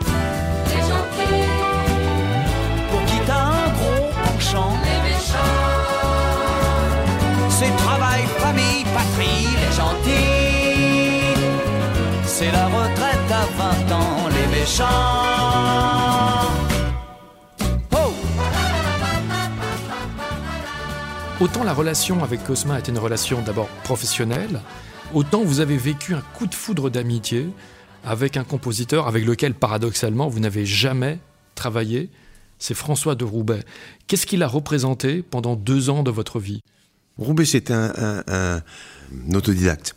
les 0.68 0.82
gentils, 0.92 1.50
pour 2.92 3.04
qui 3.06 3.20
t'as 3.26 3.46
un 3.46 3.70
gros 3.74 4.12
penchant, 4.24 4.74
les 4.84 5.10
méchants, 5.10 5.72
c'est 7.50 7.76
travail, 7.78 8.22
famille, 8.38 8.84
patrie, 8.94 9.48
les 9.64 9.74
gentils. 9.76 11.34
C'est 12.28 12.52
la 12.52 12.68
retraite 12.68 13.32
à 13.32 13.46
20 13.90 13.96
ans, 13.96 14.30
les 14.30 14.48
méchants. 14.60 14.86
Oh! 17.94 18.14
Autant 21.40 21.64
la 21.64 21.74
relation 21.74 22.24
avec 22.24 22.44
Cosma 22.44 22.78
était 22.78 22.92
une 22.92 23.00
relation 23.00 23.42
d'abord 23.42 23.68
professionnelle, 23.84 24.62
autant 25.12 25.42
vous 25.42 25.60
avez 25.60 25.78
vécu 25.78 26.14
un 26.14 26.22
coup 26.36 26.46
de 26.46 26.54
foudre 26.54 26.92
d'amitié 26.92 27.50
avec 28.04 28.38
un 28.38 28.44
compositeur 28.44 29.08
avec 29.08 29.26
lequel, 29.26 29.54
paradoxalement, 29.54 30.28
vous 30.28 30.40
n'avez 30.40 30.66
jamais 30.66 31.20
travaillé. 31.56 32.10
C'est 32.60 32.74
François 32.74 33.16
de 33.16 33.24
Roubaix. 33.24 33.64
Qu'est-ce 34.08 34.26
qu'il 34.26 34.44
a 34.44 34.48
représenté 34.48 35.22
pendant 35.24 35.56
deux 35.56 35.90
ans 35.90 36.04
de 36.04 36.12
votre 36.12 36.40
vie? 36.40 36.62
Roubaix, 37.18 37.46
c'était 37.46 37.74
un, 37.74 37.92
un- 37.98 38.24
un- 38.28 38.62
autodidacte. 39.36 39.96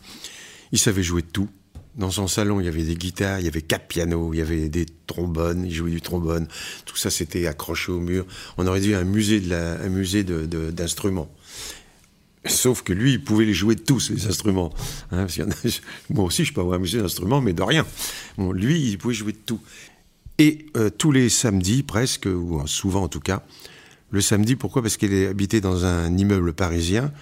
Il 0.72 0.78
savait 0.78 1.02
jouer 1.02 1.22
de 1.22 1.26
tout. 1.28 1.48
Dans 1.96 2.10
son 2.10 2.26
salon, 2.26 2.58
il 2.58 2.64
y 2.66 2.68
avait 2.68 2.82
des 2.82 2.96
guitares, 2.96 3.38
il 3.38 3.44
y 3.44 3.48
avait 3.48 3.62
quatre 3.62 3.86
pianos, 3.86 4.32
il 4.34 4.38
y 4.38 4.42
avait 4.42 4.68
des 4.68 4.84
trombones, 5.06 5.64
il 5.64 5.72
jouait 5.72 5.92
du 5.92 6.00
trombone. 6.00 6.48
Tout 6.86 6.96
ça, 6.96 7.08
c'était 7.08 7.46
accroché 7.46 7.92
au 7.92 8.00
mur. 8.00 8.26
On 8.56 8.66
aurait 8.66 8.80
dit 8.80 8.94
un 8.94 9.04
musée 9.04 9.40
d'instruments. 9.40 11.30
Sauf 12.46 12.82
que 12.82 12.92
lui, 12.92 13.12
il 13.14 13.24
pouvait 13.24 13.44
les 13.44 13.54
jouer 13.54 13.76
tous, 13.76 14.10
les 14.10 14.26
instruments. 14.26 14.72
Hein, 15.12 15.26
moi 16.10 16.24
aussi, 16.24 16.44
je 16.44 16.52
peux 16.52 16.60
avoir 16.60 16.76
amusé 16.76 17.00
d'instruments, 17.00 17.40
mais 17.40 17.52
de 17.52 17.62
rien. 17.62 17.86
Lui, 18.38 18.90
il 18.90 18.98
pouvait 18.98 19.14
jouer 19.14 19.32
de 19.32 19.38
tout. 19.38 19.60
Et 20.38 20.66
euh, 20.76 20.90
tous 20.90 21.12
les 21.12 21.28
samedis, 21.28 21.82
presque, 21.82 22.26
ou 22.26 22.60
euh, 22.60 22.66
souvent 22.66 23.04
en 23.04 23.08
tout 23.08 23.20
cas, 23.20 23.44
le 24.10 24.20
samedi, 24.20 24.56
pourquoi? 24.56 24.82
Parce 24.82 24.96
qu'il 24.96 25.12
est 25.12 25.26
habité 25.26 25.60
dans 25.60 25.84
un 25.84 26.16
immeuble 26.16 26.52
parisien, 26.52 27.12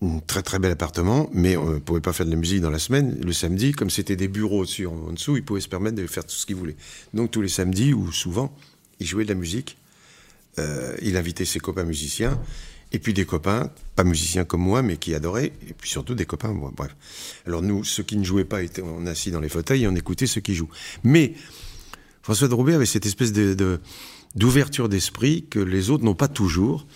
un 0.00 0.20
très 0.20 0.42
très 0.42 0.58
bel 0.58 0.70
appartement, 0.70 1.28
mais 1.32 1.56
on 1.56 1.70
ne 1.74 1.78
pouvait 1.78 2.00
pas 2.00 2.12
faire 2.12 2.26
de 2.26 2.30
la 2.30 2.36
musique 2.36 2.60
dans 2.60 2.70
la 2.70 2.78
semaine. 2.78 3.20
Le 3.22 3.32
samedi, 3.32 3.72
comme 3.72 3.90
c'était 3.90 4.16
des 4.16 4.28
bureaux 4.28 4.60
au-dessus, 4.60 4.86
en, 4.86 4.94
en 5.08 5.12
dessous, 5.12 5.36
il 5.36 5.44
pouvait 5.44 5.60
se 5.60 5.68
permettre 5.68 5.96
de 5.96 6.06
faire 6.06 6.24
tout 6.24 6.34
ce 6.34 6.46
qu'il 6.46 6.56
voulait. 6.56 6.76
Donc 7.12 7.32
tous 7.32 7.42
les 7.42 7.48
samedis, 7.48 7.92
ou 7.92 8.12
souvent, 8.12 8.56
il 9.00 9.06
jouait 9.06 9.24
de 9.24 9.28
la 9.28 9.34
musique. 9.34 9.76
Euh, 10.58 10.96
il 11.02 11.16
invitait 11.16 11.44
ses 11.44 11.60
copains 11.60 11.84
musiciens, 11.84 12.40
et 12.92 12.98
puis 12.98 13.12
des 13.12 13.24
copains, 13.24 13.70
pas 13.96 14.04
musiciens 14.04 14.44
comme 14.44 14.62
moi, 14.62 14.82
mais 14.82 14.96
qui 14.96 15.14
adoraient, 15.14 15.52
et 15.68 15.74
puis 15.76 15.90
surtout 15.90 16.14
des 16.14 16.24
copains, 16.24 16.52
bref. 16.52 16.96
Alors 17.46 17.62
nous, 17.62 17.84
ceux 17.84 18.02
qui 18.02 18.16
ne 18.16 18.24
jouaient 18.24 18.44
pas, 18.44 18.62
étaient, 18.62 18.82
on 18.82 19.06
assis 19.06 19.30
dans 19.30 19.40
les 19.40 19.48
fauteuils 19.48 19.84
et 19.84 19.88
on 19.88 19.94
écoutait 19.94 20.26
ceux 20.26 20.40
qui 20.40 20.54
jouent. 20.54 20.70
Mais 21.04 21.34
François 22.22 22.48
de 22.48 22.54
avait 22.54 22.86
cette 22.86 23.06
espèce 23.06 23.32
de, 23.32 23.80
d'ouverture 24.34 24.88
d'esprit 24.88 25.46
que 25.48 25.58
les 25.58 25.90
autres 25.90 26.04
n'ont 26.04 26.14
pas 26.14 26.28
toujours. 26.28 26.86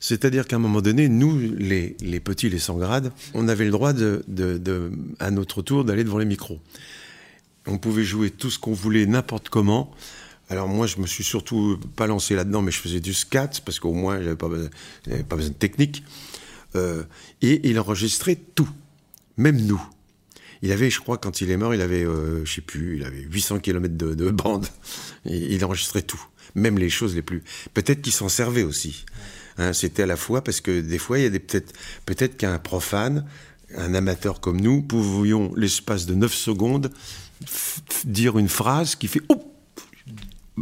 C'est-à-dire 0.00 0.46
qu'à 0.46 0.56
un 0.56 0.60
moment 0.60 0.80
donné, 0.80 1.08
nous, 1.08 1.38
les, 1.38 1.96
les 2.00 2.20
petits, 2.20 2.48
les 2.48 2.58
sans 2.60 2.76
grades, 2.78 3.12
on 3.34 3.48
avait 3.48 3.64
le 3.64 3.70
droit, 3.72 3.92
de, 3.92 4.22
de- 4.28 4.56
de- 4.58 4.92
à 5.18 5.30
notre 5.30 5.60
tour, 5.60 5.84
d'aller 5.84 6.04
devant 6.04 6.18
les 6.18 6.24
micros. 6.24 6.60
On 7.66 7.78
pouvait 7.78 8.04
jouer 8.04 8.30
tout 8.30 8.50
ce 8.50 8.58
qu'on 8.58 8.72
voulait, 8.72 9.06
n'importe 9.06 9.48
comment. 9.48 9.90
Alors 10.50 10.68
moi, 10.68 10.86
je 10.86 10.98
me 10.98 11.06
suis 11.06 11.24
surtout 11.24 11.78
pas 11.96 12.06
lancé 12.06 12.34
là-dedans, 12.34 12.62
mais 12.62 12.70
je 12.70 12.78
faisais 12.78 13.00
du 13.00 13.12
scat, 13.12 13.50
parce 13.64 13.78
qu'au 13.80 13.92
moins, 13.92 14.22
j'avais 14.22 14.36
pas, 14.36 14.48
pas 15.28 15.36
besoin 15.36 15.50
de 15.50 15.54
technique. 15.54 16.02
Euh, 16.76 17.02
et 17.42 17.68
il 17.68 17.78
enregistrait 17.78 18.38
tout, 18.54 18.68
même 19.36 19.60
nous. 19.60 19.82
Il 20.62 20.72
avait, 20.72 20.90
je 20.90 21.00
crois, 21.00 21.18
quand 21.18 21.40
il 21.40 21.50
est 21.50 21.56
mort, 21.56 21.74
il 21.74 21.80
avait, 21.80 22.04
euh, 22.04 22.44
je 22.44 22.54
sais 22.54 22.60
plus, 22.60 22.96
il 22.96 23.04
avait 23.04 23.20
800 23.20 23.60
km 23.60 23.96
de, 23.96 24.14
de 24.14 24.30
bande. 24.30 24.66
Il 25.24 25.64
enregistrait 25.64 26.02
tout, 26.02 26.22
même 26.54 26.78
les 26.78 26.90
choses 26.90 27.14
les 27.14 27.22
plus. 27.22 27.44
Peut-être 27.74 28.02
qu'il 28.02 28.12
s'en 28.12 28.28
servait 28.28 28.62
aussi. 28.62 29.04
Hein, 29.58 29.72
C'était 29.72 30.04
à 30.04 30.06
la 30.06 30.16
fois 30.16 30.42
parce 30.42 30.60
que 30.60 30.80
des 30.80 30.98
fois, 30.98 31.18
il 31.18 31.24
y 31.24 31.26
a 31.26 31.30
peut-être, 31.30 31.72
peut-être 32.06 32.36
qu'un 32.36 32.58
profane, 32.58 33.26
un 33.76 33.94
amateur 33.94 34.40
comme 34.40 34.60
nous, 34.60 34.82
pouvions 34.82 35.52
l'espace 35.56 36.06
de 36.06 36.14
9 36.14 36.32
secondes 36.32 36.90
dire 38.04 38.38
une 38.38 38.48
phrase 38.48 38.96
qui 38.96 39.06
fait, 39.06 39.22
oh, 39.28 39.57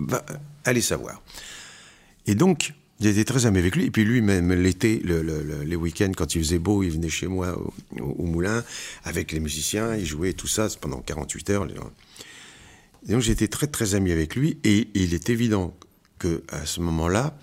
va, 0.09 0.25
allez 0.65 0.81
savoir. 0.81 1.23
Et 2.27 2.35
donc, 2.35 2.75
j'étais 3.01 3.25
très 3.25 3.47
ami 3.47 3.59
avec 3.59 3.77
lui. 3.77 3.85
Et 3.87 3.91
puis 3.91 4.05
lui, 4.05 4.21
même 4.21 4.53
l'été, 4.53 4.99
le- 5.05 5.23
le- 5.23 5.43
le- 5.43 5.63
les 5.63 5.77
week-ends, 5.77 6.13
quand 6.17 6.35
il 6.35 6.43
faisait 6.43 6.59
beau, 6.59 6.83
il 6.83 6.91
venait 6.91 7.09
chez 7.09 7.27
moi 7.27 7.57
au, 8.01 8.25
moulin 8.25 8.65
avec 9.05 9.33
les 9.33 9.41
musiciens. 9.41 9.95
Il 9.97 10.05
jouait 10.07 10.33
tout 10.33 10.49
ça 10.49 10.69
pendant 10.81 11.01
48 11.01 11.51
heures. 11.51 11.67
Et 13.09 13.13
donc 13.13 13.21
j'étais 13.21 13.49
très 13.49 13.67
très 13.69 13.95
ami 13.95 14.13
avec 14.13 14.35
lui. 14.35 14.59
Et 14.65 14.89
il 14.95 15.15
est 15.15 15.31
évident 15.31 15.77
que 16.19 16.43
à 16.49 16.67
ce 16.67 16.81
moment-là, 16.81 17.39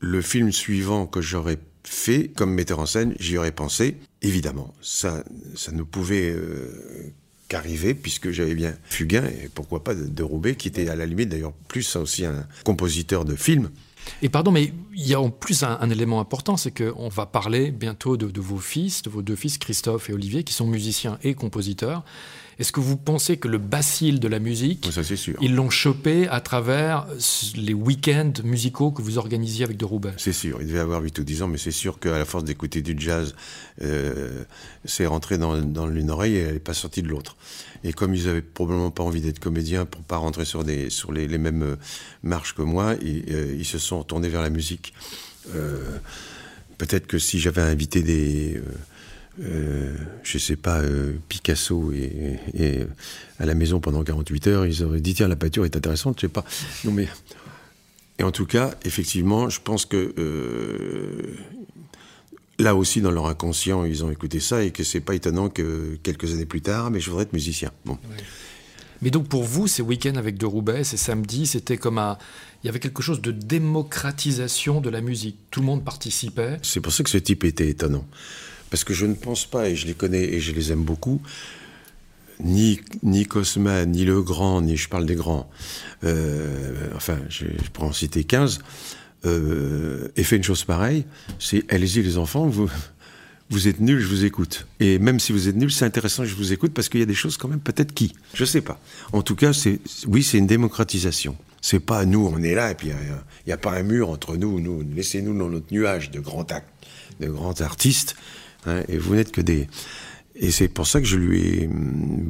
le 0.00 0.20
film 0.22 0.52
suivant 0.52 1.06
que 1.06 1.20
j'aurais 1.20 1.58
fait 1.82 2.28
comme 2.34 2.52
metteur 2.54 2.78
en 2.78 2.86
scène, 2.86 3.14
j'y 3.18 3.36
aurais 3.36 3.52
pensé. 3.52 3.96
Évidemment, 4.22 4.74
ça, 4.80 5.22
ça 5.54 5.72
ne 5.72 5.82
pouvait 5.82 6.30
euh, 6.30 7.12
qu'arriver 7.48 7.94
puisque 7.94 8.30
j'avais 8.30 8.54
bien 8.54 8.74
Fugain 8.84 9.24
et 9.24 9.48
pourquoi 9.54 9.84
pas 9.84 9.94
Roubaix, 10.20 10.54
qui 10.54 10.68
était 10.68 10.88
à 10.88 10.96
la 10.96 11.06
limite 11.06 11.28
d'ailleurs 11.28 11.52
plus 11.68 11.96
aussi 11.96 12.24
un 12.24 12.46
compositeur 12.64 13.24
de 13.24 13.34
films. 13.34 13.70
Et 14.22 14.28
pardon, 14.28 14.50
mais 14.50 14.72
il 14.94 15.06
y 15.06 15.14
a 15.14 15.20
en 15.20 15.30
plus 15.30 15.62
un, 15.62 15.88
élément 15.90 16.20
important, 16.20 16.56
c'est 16.56 16.70
qu'on 16.70 17.08
va 17.08 17.26
parler 17.26 17.70
bientôt 17.70 18.16
de 18.16 18.40
vos 18.40 18.58
fils, 18.58 19.02
de 19.02 19.10
vos 19.10 19.22
deux 19.22 19.36
fils, 19.36 19.56
Christophe 19.56 20.10
et 20.10 20.12
Olivier, 20.12 20.44
qui 20.44 20.52
sont 20.52 20.66
musiciens 20.66 21.18
et 21.22 21.34
compositeurs. 21.34 22.04
Est-ce 22.58 22.72
que 22.72 22.80
vous 22.80 22.96
pensez 22.96 23.36
que 23.36 23.48
le 23.48 23.58
bacille 23.58 24.18
de 24.20 24.28
la 24.28 24.38
musique, 24.38 24.86
Ça 24.92 25.02
c'est 25.02 25.16
sûr. 25.16 25.36
ils 25.40 25.54
l'ont 25.54 25.70
chopé 25.70 26.28
à 26.28 26.40
travers 26.40 27.06
les 27.56 27.74
week-ends 27.74 28.32
musicaux 28.44 28.90
que 28.90 29.02
vous 29.02 29.18
organisiez 29.18 29.64
avec 29.64 29.76
de 29.76 29.84
Roubaix? 29.84 30.12
C'est 30.18 30.32
sûr, 30.32 30.58
il 30.60 30.68
devait 30.68 30.78
avoir 30.78 31.02
8 31.02 31.18
ou 31.18 31.24
10 31.24 31.42
ans, 31.42 31.48
mais 31.48 31.58
c'est 31.58 31.70
sûr 31.70 31.98
qu'à 31.98 32.18
la 32.18 32.24
force 32.24 32.44
d'écouter 32.44 32.82
du 32.82 32.94
jazz, 32.98 33.34
euh, 33.82 34.44
c'est 34.84 35.06
rentré 35.06 35.38
dans, 35.38 35.56
dans 35.58 35.86
l'une 35.86 36.10
oreille 36.10 36.36
et 36.36 36.40
elle 36.40 36.54
n'est 36.54 36.58
pas 36.60 36.74
sortie 36.74 37.02
de 37.02 37.08
l'autre. 37.08 37.36
Et 37.82 37.92
comme 37.92 38.14
ils 38.14 38.28
avaient 38.28 38.40
probablement 38.42 38.90
pas 38.90 39.02
envie 39.02 39.20
d'être 39.20 39.40
comédiens 39.40 39.84
pour 39.84 40.00
pas 40.02 40.16
rentrer 40.16 40.44
sur, 40.44 40.64
des, 40.64 40.90
sur 40.90 41.12
les, 41.12 41.26
les 41.28 41.38
mêmes 41.38 41.62
euh, 41.62 41.76
marches 42.22 42.54
que 42.54 42.62
moi, 42.62 42.94
ils, 43.02 43.24
euh, 43.30 43.54
ils 43.58 43.64
se 43.66 43.78
sont 43.78 44.02
tournés 44.04 44.28
vers 44.28 44.42
la 44.42 44.50
musique. 44.50 44.94
Euh, 45.54 45.98
Peut-être 46.76 47.06
que 47.06 47.18
si 47.20 47.38
j'avais 47.38 47.62
invité 47.62 48.02
des... 48.02 48.60
euh, 49.40 49.96
je 50.22 50.38
sais 50.38 50.56
pas, 50.56 50.80
euh, 50.80 51.14
Picasso 51.28 51.92
et, 51.92 52.38
et 52.54 52.80
à 53.38 53.46
la 53.46 53.54
maison 53.54 53.80
pendant 53.80 54.02
48 54.04 54.46
heures, 54.46 54.66
ils 54.66 54.82
auraient 54.84 55.00
dit 55.00 55.14
tiens 55.14 55.28
la 55.28 55.36
peinture 55.36 55.64
est 55.64 55.76
intéressante, 55.76 56.18
je 56.18 56.26
sais 56.26 56.32
pas. 56.32 56.44
Non 56.84 56.92
mais 56.92 57.08
et 58.18 58.22
en 58.22 58.30
tout 58.30 58.46
cas, 58.46 58.74
effectivement, 58.84 59.48
je 59.48 59.60
pense 59.60 59.86
que 59.86 60.14
euh, 60.18 61.36
là 62.58 62.74
aussi, 62.74 63.00
dans 63.00 63.10
leur 63.10 63.26
inconscient, 63.26 63.84
ils 63.84 64.04
ont 64.04 64.10
écouté 64.10 64.40
ça 64.40 64.62
et 64.62 64.70
que 64.70 64.84
c'est 64.84 65.00
pas 65.00 65.14
étonnant 65.14 65.48
que 65.48 65.98
quelques 66.02 66.32
années 66.32 66.46
plus 66.46 66.62
tard, 66.62 66.90
mais 66.90 67.00
je 67.00 67.10
voudrais 67.10 67.24
être 67.24 67.32
musicien. 67.32 67.72
Bon. 67.84 67.98
Mais 69.02 69.10
donc 69.10 69.28
pour 69.28 69.42
vous, 69.42 69.66
ces 69.66 69.82
week-ends 69.82 70.14
avec 70.14 70.38
de 70.38 70.46
Roubaix, 70.46 70.84
ces 70.84 70.96
samedis, 70.96 71.46
c'était 71.46 71.76
comme 71.76 71.98
un... 71.98 72.16
Il 72.62 72.68
y 72.68 72.70
avait 72.70 72.78
quelque 72.78 73.02
chose 73.02 73.20
de 73.20 73.32
démocratisation 73.32 74.80
de 74.80 74.88
la 74.88 75.00
musique. 75.00 75.36
Tout 75.50 75.60
le 75.60 75.66
monde 75.66 75.84
participait. 75.84 76.58
C'est 76.62 76.80
pour 76.80 76.92
ça 76.92 77.02
que 77.02 77.10
ce 77.10 77.18
type 77.18 77.44
était 77.44 77.68
étonnant. 77.68 78.06
Parce 78.74 78.82
que 78.82 78.92
je 78.92 79.06
ne 79.06 79.14
pense 79.14 79.46
pas, 79.46 79.68
et 79.68 79.76
je 79.76 79.86
les 79.86 79.94
connais 79.94 80.24
et 80.24 80.40
je 80.40 80.50
les 80.50 80.72
aime 80.72 80.82
beaucoup, 80.82 81.22
ni, 82.40 82.80
ni 83.04 83.24
Cosma, 83.24 83.86
ni 83.86 84.04
Le 84.04 84.20
Grand, 84.20 84.62
ni 84.62 84.76
je 84.76 84.88
parle 84.88 85.06
des 85.06 85.14
grands, 85.14 85.48
euh, 86.02 86.88
enfin, 86.96 87.20
je, 87.28 87.44
je 87.44 87.70
pourrais 87.72 87.86
en 87.86 87.92
citer 87.92 88.24
15, 88.24 88.58
euh, 89.26 90.08
et 90.16 90.24
fait 90.24 90.38
une 90.38 90.42
chose 90.42 90.64
pareille, 90.64 91.04
c'est 91.38 91.62
allez-y 91.72 92.02
les 92.02 92.18
enfants, 92.18 92.48
vous, 92.48 92.68
vous 93.48 93.68
êtes 93.68 93.78
nuls, 93.78 94.00
je 94.00 94.08
vous 94.08 94.24
écoute. 94.24 94.66
Et 94.80 94.98
même 94.98 95.20
si 95.20 95.30
vous 95.30 95.46
êtes 95.46 95.54
nuls, 95.54 95.70
c'est 95.70 95.84
intéressant 95.84 96.24
je 96.24 96.34
vous 96.34 96.52
écoute 96.52 96.74
parce 96.74 96.88
qu'il 96.88 96.98
y 96.98 97.04
a 97.04 97.06
des 97.06 97.14
choses 97.14 97.36
quand 97.36 97.46
même 97.46 97.60
peut-être 97.60 97.94
qui. 97.94 98.12
Je 98.34 98.44
sais 98.44 98.60
pas. 98.60 98.80
En 99.12 99.22
tout 99.22 99.36
cas, 99.36 99.52
c'est 99.52 99.78
oui, 100.08 100.24
c'est 100.24 100.38
une 100.38 100.48
démocratisation. 100.48 101.36
C'est 101.60 101.78
pas 101.78 102.04
nous, 102.06 102.26
on 102.26 102.42
est 102.42 102.56
là 102.56 102.72
et 102.72 102.74
puis 102.74 102.88
il 102.88 103.46
n'y 103.46 103.52
a, 103.52 103.56
pas 103.56 103.70
un 103.70 103.84
mur 103.84 104.10
entre 104.10 104.36
nous. 104.36 104.58
Nous, 104.58 104.82
laissez-nous 104.96 105.38
dans 105.38 105.48
notre 105.48 105.72
nuage 105.72 106.10
de 106.10 106.18
grands 106.18 106.42
actes, 106.50 106.68
de 107.20 107.28
grands 107.28 107.60
artistes. 107.60 108.16
Hein, 108.66 108.82
et 108.88 108.98
vous 108.98 109.14
n'êtes 109.14 109.32
que 109.32 109.40
des. 109.40 109.68
Et 110.36 110.50
c'est 110.50 110.66
pour 110.66 110.86
ça 110.86 111.00
que 111.00 111.06
je 111.06 111.16
lui 111.16 111.40
ai, 111.40 111.70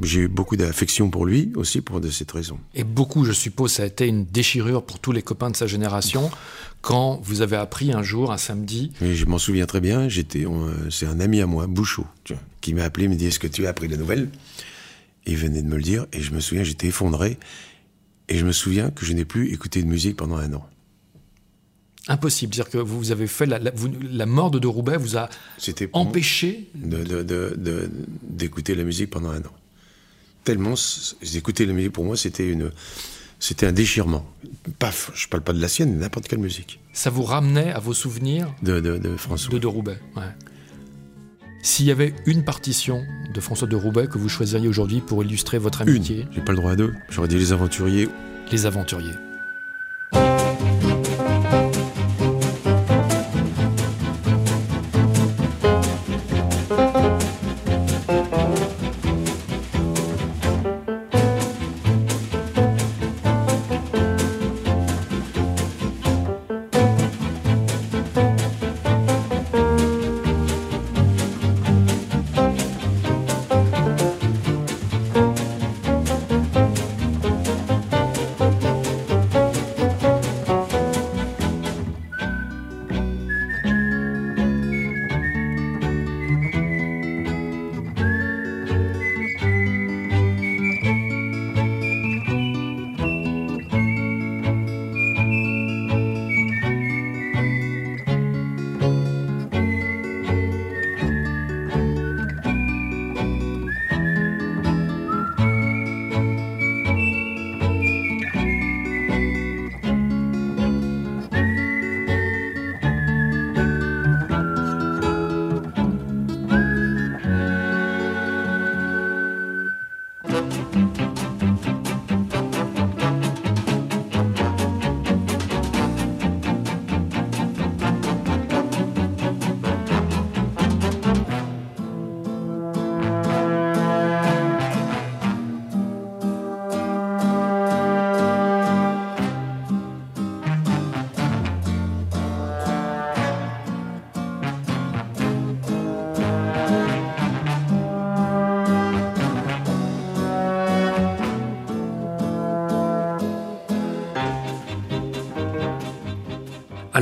j'ai 0.02 0.20
eu 0.20 0.28
beaucoup 0.28 0.56
d'affection 0.56 1.08
pour 1.08 1.24
lui 1.24 1.52
aussi 1.56 1.80
pour 1.80 2.02
de 2.02 2.10
cette 2.10 2.30
raison. 2.32 2.58
Et 2.74 2.84
beaucoup, 2.84 3.24
je 3.24 3.32
suppose, 3.32 3.72
ça 3.72 3.82
a 3.82 3.86
été 3.86 4.06
une 4.06 4.26
déchirure 4.26 4.84
pour 4.84 4.98
tous 4.98 5.12
les 5.12 5.22
copains 5.22 5.50
de 5.50 5.56
sa 5.56 5.66
génération 5.66 6.30
quand 6.82 7.18
vous 7.22 7.40
avez 7.40 7.56
appris 7.56 7.92
un 7.92 8.02
jour, 8.02 8.30
un 8.30 8.36
samedi, 8.36 8.92
Et 9.00 9.14
je 9.14 9.24
m'en 9.24 9.38
souviens 9.38 9.64
très 9.64 9.80
bien. 9.80 10.10
J'étais, 10.10 10.44
c'est 10.90 11.06
un 11.06 11.18
ami 11.18 11.40
à 11.40 11.46
moi, 11.46 11.66
Bouchot, 11.66 12.06
qui 12.60 12.74
m'a 12.74 12.84
appelé, 12.84 13.08
me 13.08 13.14
dit 13.14 13.26
est-ce 13.26 13.38
que 13.38 13.46
tu 13.46 13.66
as 13.66 13.70
appris 13.70 13.88
la 13.88 13.96
nouvelle 13.96 14.28
Et 15.24 15.32
il 15.32 15.38
venait 15.38 15.62
de 15.62 15.66
me 15.66 15.76
le 15.76 15.82
dire, 15.82 16.06
et 16.12 16.20
je 16.20 16.32
me 16.32 16.40
souviens, 16.40 16.62
j'étais 16.62 16.88
effondré, 16.88 17.38
et 18.28 18.36
je 18.36 18.44
me 18.44 18.52
souviens 18.52 18.90
que 18.90 19.06
je 19.06 19.14
n'ai 19.14 19.24
plus 19.24 19.50
écouté 19.50 19.82
de 19.82 19.88
musique 19.88 20.16
pendant 20.16 20.36
un 20.36 20.52
an. 20.52 20.68
Impossible. 22.08 22.54
C'est-à-dire 22.54 22.72
que 22.72 22.78
vous 22.78 23.10
avez 23.12 23.26
fait 23.26 23.46
la, 23.46 23.58
la- 23.58 23.70
vous- 23.72 23.90
la 24.10 24.26
mort 24.26 24.50
de 24.50 24.58
de 24.58 24.66
Roubaix 24.66 24.96
vous 24.96 25.16
a 25.16 25.28
empêché. 25.92 26.68
de- 26.74 27.02
de- 27.22 27.90
d'écouter 28.22 28.74
la 28.74 28.84
musique 28.84 29.10
pendant 29.10 29.30
un 29.30 29.40
an. 29.40 29.52
Tellement, 30.44 30.74
d'écouter 31.32 31.64
la 31.66 31.72
musique 31.72 31.92
pour 31.92 32.04
moi, 32.04 32.16
c'était 32.16 32.46
une, 32.48 32.70
c'était 33.40 33.66
un 33.66 33.72
déchirement. 33.72 34.26
Paf, 34.78 35.10
je 35.14 35.26
parle 35.28 35.42
pas 35.42 35.54
de 35.54 35.60
la 35.60 35.68
sienne, 35.68 35.98
n'importe 35.98 36.28
quelle 36.28 36.38
musique 36.40 36.80
Ça 36.92 37.08
vous 37.08 37.22
ramenait 37.22 37.72
à 37.72 37.78
vos 37.78 37.94
souvenirs 37.94 38.54
de, 38.62 38.78
de, 38.80 38.98
de 38.98 39.16
François. 39.16 39.52
de 39.54 39.58
de 39.58 39.66
Roubaix. 39.66 39.98
ouais. 40.16 40.22
S'il 41.62 41.86
y 41.86 41.90
avait 41.90 42.12
une 42.26 42.44
partition 42.44 43.02
de 43.32 43.40
François 43.40 43.66
de 43.66 43.74
Roubaix 43.74 44.06
que 44.06 44.18
vous 44.18 44.28
choisiriez 44.28 44.68
aujourd'hui 44.68 45.00
pour 45.00 45.24
illustrer 45.24 45.56
votre 45.56 45.80
amitié, 45.80 46.26
J'ai 46.32 46.42
pas 46.42 46.52
le 46.52 46.58
droit 46.58 46.72
à 46.72 46.76
deux. 46.76 46.92
J'aurais 47.08 47.28
dit 47.28 47.38
les 47.38 47.52
aventuriers. 47.54 48.10
Les 48.52 48.66
Aventuriers. 48.66 49.14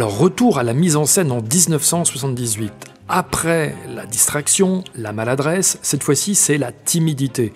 Retour 0.05 0.59
à 0.59 0.65
la 0.65 0.75
mise 0.75 0.97
en 0.97 1.07
scène 1.07 1.31
en 1.31 1.41
1978. 1.41 2.73
Après 3.09 3.77
la 3.95 4.05
distraction, 4.05 4.83
la 4.97 5.13
maladresse, 5.13 5.79
cette 5.83 6.03
fois-ci 6.03 6.35
c'est 6.35 6.59
la 6.59 6.73
timidité. 6.73 7.53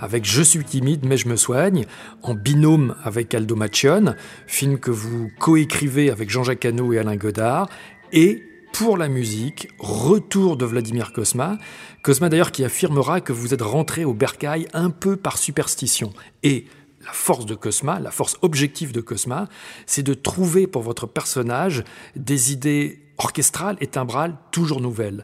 Avec 0.00 0.24
Je 0.24 0.40
suis 0.40 0.64
timide 0.64 1.04
mais 1.04 1.18
je 1.18 1.28
me 1.28 1.36
soigne, 1.36 1.84
en 2.22 2.34
binôme 2.34 2.94
avec 3.04 3.34
Aldo 3.34 3.54
Macion, 3.54 4.14
film 4.46 4.78
que 4.78 4.90
vous 4.90 5.30
coécrivez 5.38 6.10
avec 6.10 6.30
Jean-Jacques 6.30 6.64
Hano 6.64 6.94
et 6.94 6.98
Alain 6.98 7.16
Godard, 7.16 7.68
et 8.12 8.44
pour 8.72 8.96
la 8.96 9.08
musique, 9.08 9.68
retour 9.78 10.56
de 10.56 10.64
Vladimir 10.64 11.12
Kosma. 11.12 11.58
Kosma 12.02 12.30
d'ailleurs 12.30 12.52
qui 12.52 12.64
affirmera 12.64 13.20
que 13.20 13.32
vous 13.32 13.52
êtes 13.52 13.62
rentré 13.62 14.06
au 14.06 14.14
bercail 14.14 14.68
un 14.72 14.88
peu 14.90 15.16
par 15.16 15.36
superstition. 15.36 16.12
Et 16.44 16.66
la 17.04 17.12
force 17.12 17.46
de 17.46 17.54
Cosma, 17.54 17.98
la 18.00 18.10
force 18.10 18.36
objective 18.42 18.92
de 18.92 19.00
Cosma, 19.00 19.48
c'est 19.86 20.02
de 20.02 20.14
trouver 20.14 20.66
pour 20.66 20.82
votre 20.82 21.06
personnage 21.06 21.82
des 22.16 22.52
idées 22.52 23.00
orchestrales 23.18 23.76
et 23.80 23.86
timbrales 23.86 24.36
toujours 24.50 24.80
nouvelles. 24.80 25.22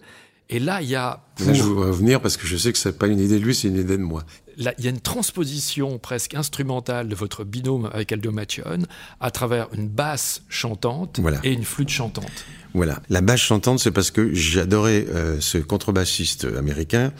Et 0.48 0.60
là, 0.60 0.80
il 0.80 0.88
y 0.88 0.94
a. 0.94 1.24
Là, 1.44 1.52
je 1.52 1.62
veux 1.62 1.74
revenir 1.74 2.20
parce 2.20 2.36
que 2.36 2.46
je 2.46 2.56
sais 2.56 2.72
que 2.72 2.78
c'est 2.78 2.96
pas 2.96 3.08
une 3.08 3.18
idée 3.18 3.38
de 3.38 3.44
lui, 3.44 3.54
c'est 3.54 3.68
une 3.68 3.78
idée 3.78 3.96
de 3.96 4.02
moi. 4.02 4.24
Là, 4.58 4.72
il 4.78 4.84
y 4.84 4.86
a 4.86 4.90
une 4.90 5.00
transposition 5.00 5.98
presque 5.98 6.34
instrumentale 6.34 7.08
de 7.08 7.14
votre 7.14 7.44
binôme 7.44 7.90
avec 7.92 8.12
Aldo 8.12 8.32
à 9.20 9.30
travers 9.30 9.68
une 9.74 9.88
basse 9.88 10.42
chantante 10.48 11.18
Voilà. 11.20 11.40
et 11.42 11.52
une 11.52 11.64
flûte 11.64 11.90
chantante. 11.90 12.46
Voilà. 12.74 13.02
La 13.10 13.20
basse 13.20 13.40
chantante, 13.40 13.80
c'est 13.80 13.90
parce 13.90 14.10
que 14.10 14.32
j'adorais 14.32 15.06
euh, 15.10 15.40
ce 15.40 15.58
contrebassiste 15.58 16.46
américain 16.56 17.12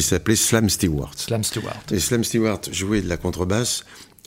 qui 0.00 0.06
s'appelait 0.06 0.36
Slam 0.36 0.68
Stewart. 0.68 1.12
Slam 1.16 1.44
Stewart. 1.44 1.82
Et 1.90 1.98
Slam 2.00 2.24
Stewart 2.24 2.60
jouait 2.70 3.02
de 3.02 3.08
la 3.08 3.16
contrebasse 3.16 3.84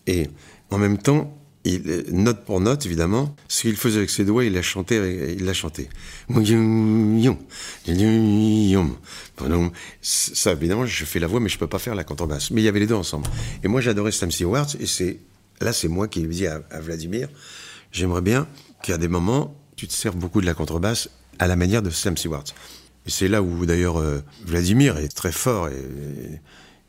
et 0.07 0.29
en 0.69 0.77
même 0.77 0.97
temps, 0.97 1.37
il, 1.63 1.83
euh, 1.87 2.03
note 2.11 2.43
pour 2.45 2.59
note 2.59 2.85
évidemment, 2.87 3.35
ce 3.47 3.61
qu'il 3.61 3.75
faisait 3.75 3.97
avec 3.99 4.09
ses 4.09 4.25
doigts, 4.25 4.43
il 4.45 4.53
l'a 4.53 4.63
chanté, 4.63 4.97
avec- 4.97 5.35
il 5.37 5.45
l'a 5.45 5.53
chanté. 5.53 5.89
Ça 10.01 10.51
évidemment, 10.53 10.85
je 10.85 11.05
fais 11.05 11.19
la 11.19 11.27
voix, 11.27 11.39
mais 11.39 11.49
je 11.49 11.57
peux 11.59 11.67
pas 11.67 11.77
faire 11.79 11.93
la 11.95 12.03
contrebasse. 12.03 12.49
Mais 12.51 12.61
il 12.61 12.63
y 12.63 12.67
avait 12.67 12.79
les 12.79 12.87
deux 12.87 12.95
ensemble. 12.95 13.27
Et 13.63 13.67
moi, 13.67 13.79
j'adorais 13.81 14.11
Slam 14.11 14.31
Stewart 14.31 14.67
et 14.79 14.85
c'est 14.87 15.19
là, 15.59 15.71
c'est 15.73 15.87
moi 15.87 16.07
qui 16.07 16.21
lui 16.21 16.35
dis 16.35 16.47
à, 16.47 16.61
à 16.71 16.79
Vladimir, 16.79 17.27
j'aimerais 17.91 18.21
bien 18.21 18.47
qu'à 18.81 18.97
des 18.97 19.07
moments, 19.07 19.55
tu 19.75 19.87
te 19.87 19.93
sers 19.93 20.13
beaucoup 20.13 20.41
de 20.41 20.45
la 20.47 20.53
contrebasse 20.55 21.09
à 21.37 21.47
la 21.47 21.55
manière 21.55 21.81
de 21.83 21.89
Slam 21.91 22.17
Stewart. 22.17 22.43
Et 23.07 23.09
c'est 23.09 23.27
là 23.27 23.41
où 23.41 23.65
d'ailleurs 23.65 23.97
euh, 23.97 24.19
Vladimir 24.45 24.97
est 24.97 25.07
très 25.15 25.31
fort 25.31 25.67
et, 25.69 25.75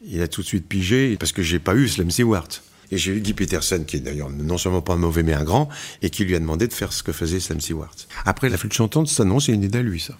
il 0.05 0.21
a 0.21 0.27
tout 0.27 0.43
de 0.43 0.47
suite 0.47 0.67
pigé 0.67 1.17
parce 1.17 1.31
que 1.31 1.43
j'ai 1.43 1.61
pas 1.61 1.75
eu 1.77 1.87
Slam 1.89 2.11
Stewart. 2.11 2.49
Et 2.91 2.99
j'ai 2.99 3.13
eu 3.13 3.21
Guy 3.21 3.33
Peterson, 3.33 3.85
qui 3.87 3.97
est 3.97 4.01
d'ailleurs 4.01 4.29
non 4.29 4.59
seulement 4.59 4.83
pas 4.83 4.93
un 4.95 4.97
mauvais 4.97 5.23
mais 5.23 5.33
un 5.33 5.45
grand, 5.45 5.69
et 6.03 6.11
qui 6.11 6.25
lui 6.27 6.35
a 6.35 6.39
demandé 6.41 6.69
de 6.69 6.73
faire 6.75 6.93
ce 6.93 7.03
que 7.03 7.13
faisait 7.13 7.41
Slam 7.41 7.59
Stewart. 7.61 7.95
Après, 8.27 8.51
la 8.51 8.59
flûte 8.59 8.75
chantante, 8.75 9.09
ça 9.09 9.25
non, 9.25 9.41
c'est 9.41 9.53
une 9.53 9.63
idée 9.63 9.79
à 9.79 9.83
lui, 9.83 9.99
ça. 10.01 10.13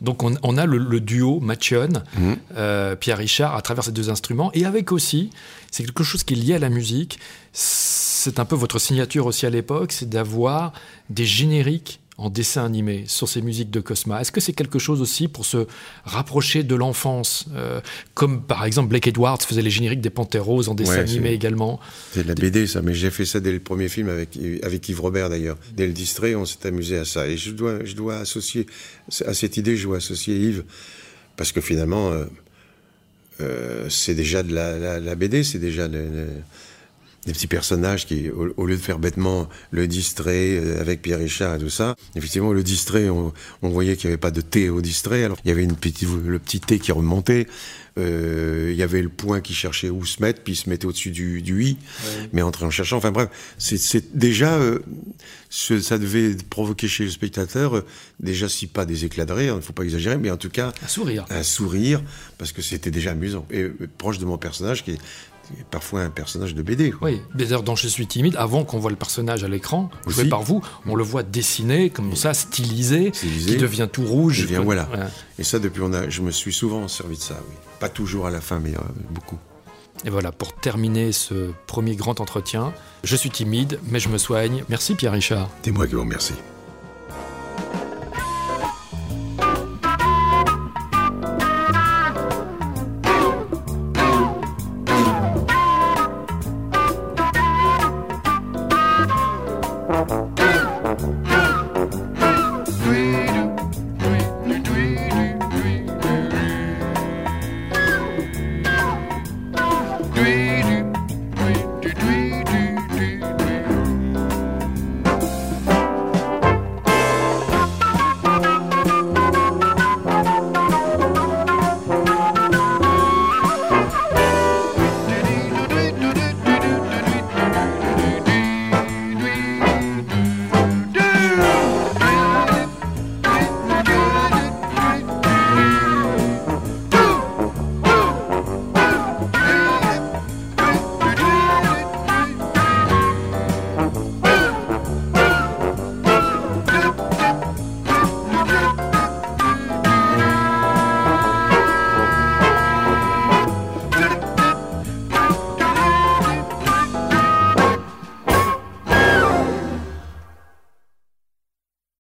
Donc 0.00 0.22
on, 0.24 0.34
on 0.42 0.56
a 0.58 0.66
le, 0.66 0.78
le 0.78 1.00
duo 1.00 1.38
Macion, 1.38 1.88
Mhm. 2.18 2.36
euh, 2.56 2.96
Pierre 2.96 3.18
Richard 3.18 3.54
à 3.54 3.62
travers 3.62 3.84
ces 3.84 3.92
deux 3.92 4.10
instruments 4.10 4.50
et 4.54 4.64
avec 4.64 4.90
aussi, 4.90 5.30
c'est 5.70 5.84
quelque 5.84 6.02
chose 6.02 6.24
qui 6.24 6.34
est 6.34 6.36
lié 6.38 6.54
à 6.54 6.58
la 6.58 6.68
musique. 6.70 7.18
C'est 7.52 8.40
un 8.40 8.44
peu 8.44 8.56
votre 8.56 8.78
signature 8.80 9.26
aussi 9.26 9.46
à 9.46 9.50
l'époque, 9.50 9.92
c'est 9.92 10.08
d'avoir 10.08 10.72
des 11.10 11.26
génériques 11.26 12.00
en 12.18 12.30
dessin 12.30 12.64
animé 12.64 13.04
sur 13.08 13.28
ces 13.28 13.42
musiques 13.42 13.70
de 13.70 13.80
Cosma. 13.80 14.20
Est-ce 14.22 14.32
que 14.32 14.40
c'est 14.40 14.54
quelque 14.54 14.78
chose 14.78 15.02
aussi 15.02 15.28
pour 15.28 15.44
se 15.44 15.66
rapprocher 16.04 16.62
de 16.62 16.74
l'enfance, 16.74 17.44
euh, 17.54 17.80
comme 18.14 18.42
par 18.42 18.64
exemple 18.64 18.88
Blake 18.88 19.06
Edwards 19.08 19.42
faisait 19.42 19.60
les 19.60 19.68
génériques 19.70 20.00
des 20.00 20.08
Panthères 20.08 20.44
Roses 20.44 20.70
en 20.70 20.74
dessin 20.74 20.92
Ouais, 20.92 20.98
animé 21.00 21.32
également? 21.32 21.78
C'est 22.12 22.22
de 22.22 22.28
la 22.28 22.34
BD, 22.34 22.66
ça, 22.66 22.80
mais 22.80 22.94
j'ai 22.94 23.10
fait 23.10 23.26
ça 23.26 23.38
dès 23.40 23.52
le 23.52 23.60
premier 23.60 23.88
film 23.90 24.08
avec, 24.08 24.30
avec 24.62 24.88
Yves 24.88 25.00
Robert, 25.02 25.28
d'ailleurs. 25.28 25.58
Dès 25.74 25.86
le 25.86 25.92
distrait, 25.92 26.34
on 26.34 26.46
s'est 26.46 26.66
amusé 26.66 26.96
à 26.96 27.04
ça. 27.04 27.28
Et 27.28 27.36
je 27.36 27.50
dois, 27.50 27.84
je 27.84 27.94
dois 27.94 28.16
associer, 28.16 28.66
à 29.26 29.34
cette 29.34 29.58
idée, 29.58 29.76
je 29.76 29.84
dois 29.86 29.98
associer 29.98 30.36
Yves, 30.38 30.64
parce 31.36 31.52
que 31.52 31.60
finalement, 31.60 32.12
euh, 32.12 32.24
euh, 33.42 33.88
c'est 33.90 34.14
déjà 34.14 34.42
de 34.42 34.54
la, 34.54 34.78
la- 34.78 35.00
la 35.00 35.14
BD, 35.14 35.44
c'est 35.44 35.58
déjà 35.58 35.86
le- 35.88 36.28
des 37.26 37.32
petits 37.32 37.46
personnages 37.46 38.06
qui, 38.06 38.30
au, 38.30 38.48
au 38.56 38.66
lieu 38.66 38.76
de 38.76 38.80
faire 38.80 38.98
bêtement 38.98 39.48
le 39.70 39.86
distrait 39.88 40.56
euh, 40.58 40.80
avec 40.80 41.02
Pierre 41.02 41.18
Richard 41.18 41.56
et 41.56 41.58
tout 41.58 41.68
ça, 41.70 41.96
effectivement, 42.14 42.52
le 42.52 42.62
distrait, 42.62 43.08
on, 43.10 43.32
on 43.62 43.68
voyait 43.68 43.96
qu'il 43.96 44.08
n'y 44.08 44.12
avait 44.14 44.20
pas 44.20 44.30
de 44.30 44.40
T 44.40 44.70
au 44.70 44.80
distrait. 44.80 45.24
Alors, 45.24 45.36
il 45.44 45.48
y 45.48 45.50
avait 45.50 45.64
une 45.64 45.76
petite, 45.76 46.08
le 46.26 46.38
petit 46.38 46.60
T 46.60 46.78
qui 46.78 46.92
remontait. 46.92 47.46
Euh, 47.98 48.68
il 48.72 48.76
y 48.76 48.82
avait 48.82 49.00
le 49.00 49.08
point 49.08 49.40
qui 49.40 49.54
cherchait 49.54 49.88
où 49.88 50.04
se 50.04 50.20
mettre, 50.22 50.42
puis 50.42 50.52
il 50.52 50.56
se 50.56 50.68
mettait 50.68 50.84
au-dessus 50.86 51.10
du, 51.10 51.40
du 51.40 51.64
i, 51.64 51.78
mais 52.34 52.42
en 52.42 52.52
cherchant. 52.70 52.98
Enfin 52.98 53.10
bref, 53.10 53.30
c'est- 53.56 54.14
déjà, 54.14 54.52
euh, 54.56 54.80
ce- 55.48 55.80
ça 55.80 55.96
devait 55.96 56.36
provoquer 56.50 56.88
chez 56.88 57.04
le 57.04 57.10
spectateur, 57.10 57.76
euh, 57.76 57.84
déjà 58.20 58.50
si 58.50 58.66
pas 58.66 58.84
des 58.84 59.06
éclats 59.06 59.24
de 59.24 59.32
rire, 59.32 59.54
il 59.54 59.56
ne 59.56 59.60
faut 59.62 59.72
pas 59.72 59.84
exagérer, 59.84 60.18
mais 60.18 60.30
en 60.30 60.36
tout 60.36 60.50
cas 60.50 60.74
Un 60.84 60.88
sourire. 60.88 61.24
un 61.30 61.42
sourire, 61.42 62.02
parce 62.36 62.52
que 62.52 62.60
c'était 62.60 62.90
déjà 62.90 63.12
amusant. 63.12 63.46
Et 63.50 63.64
proche 63.96 64.18
de 64.18 64.26
mon 64.26 64.36
personnage, 64.36 64.84
qui 64.84 64.90
est, 64.90 64.98
parfois 65.70 66.02
un 66.02 66.10
personnage 66.10 66.54
de 66.54 66.62
BD. 66.62 66.90
quoi. 66.90 67.08
Oui, 67.10 67.20
d'ailleurs 67.34 67.62
dans 67.62 67.74
Je 67.76 67.88
suis 67.88 68.06
timide, 68.06 68.36
avant 68.38 68.64
qu'on 68.64 68.78
voit 68.78 68.90
le 68.90 68.96
personnage 68.96 69.44
à 69.44 69.48
l'écran, 69.48 69.90
joué 70.06 70.24
par 70.26 70.42
vous, 70.42 70.62
on 70.86 70.94
le 70.94 71.04
voit 71.04 71.22
dessiné 71.22 71.90
comme 71.90 72.14
ça, 72.16 72.34
stylisé, 72.34 73.10
Stylisé. 73.14 73.52
qui 73.52 73.56
devient 73.58 73.88
tout 73.90 74.04
rouge. 74.04 74.40
Je 74.40 74.46
viens, 74.46 74.60
voilà. 74.60 74.84
Voilà. 74.84 75.10
Et 75.38 75.44
ça, 75.44 75.58
depuis, 75.58 75.82
on 75.82 75.92
a, 75.92 76.08
je 76.08 76.22
me 76.22 76.30
suis 76.30 76.52
souvent 76.52 76.88
servi 76.88 77.16
de 77.16 77.22
ça, 77.22 77.34
oui. 77.48 77.54
Pas 77.80 77.88
toujours 77.88 78.26
à 78.26 78.30
la 78.30 78.40
fin, 78.40 78.58
mais 78.58 78.70
euh, 78.74 78.80
beaucoup. 79.10 79.38
Et 80.04 80.10
voilà, 80.10 80.30
pour 80.32 80.54
terminer 80.54 81.12
ce 81.12 81.50
premier 81.66 81.96
grand 81.96 82.20
entretien, 82.20 82.72
je 83.04 83.16
suis 83.16 83.30
timide, 83.30 83.78
mais 83.90 83.98
je 84.00 84.08
me 84.08 84.18
soigne. 84.18 84.64
Merci 84.68 84.94
Pierre 84.94 85.12
Richard. 85.12 85.48
C'est 85.62 85.70
moi 85.70 85.86
qui 85.86 85.94
vous 85.94 86.00
remercie. 86.02 86.34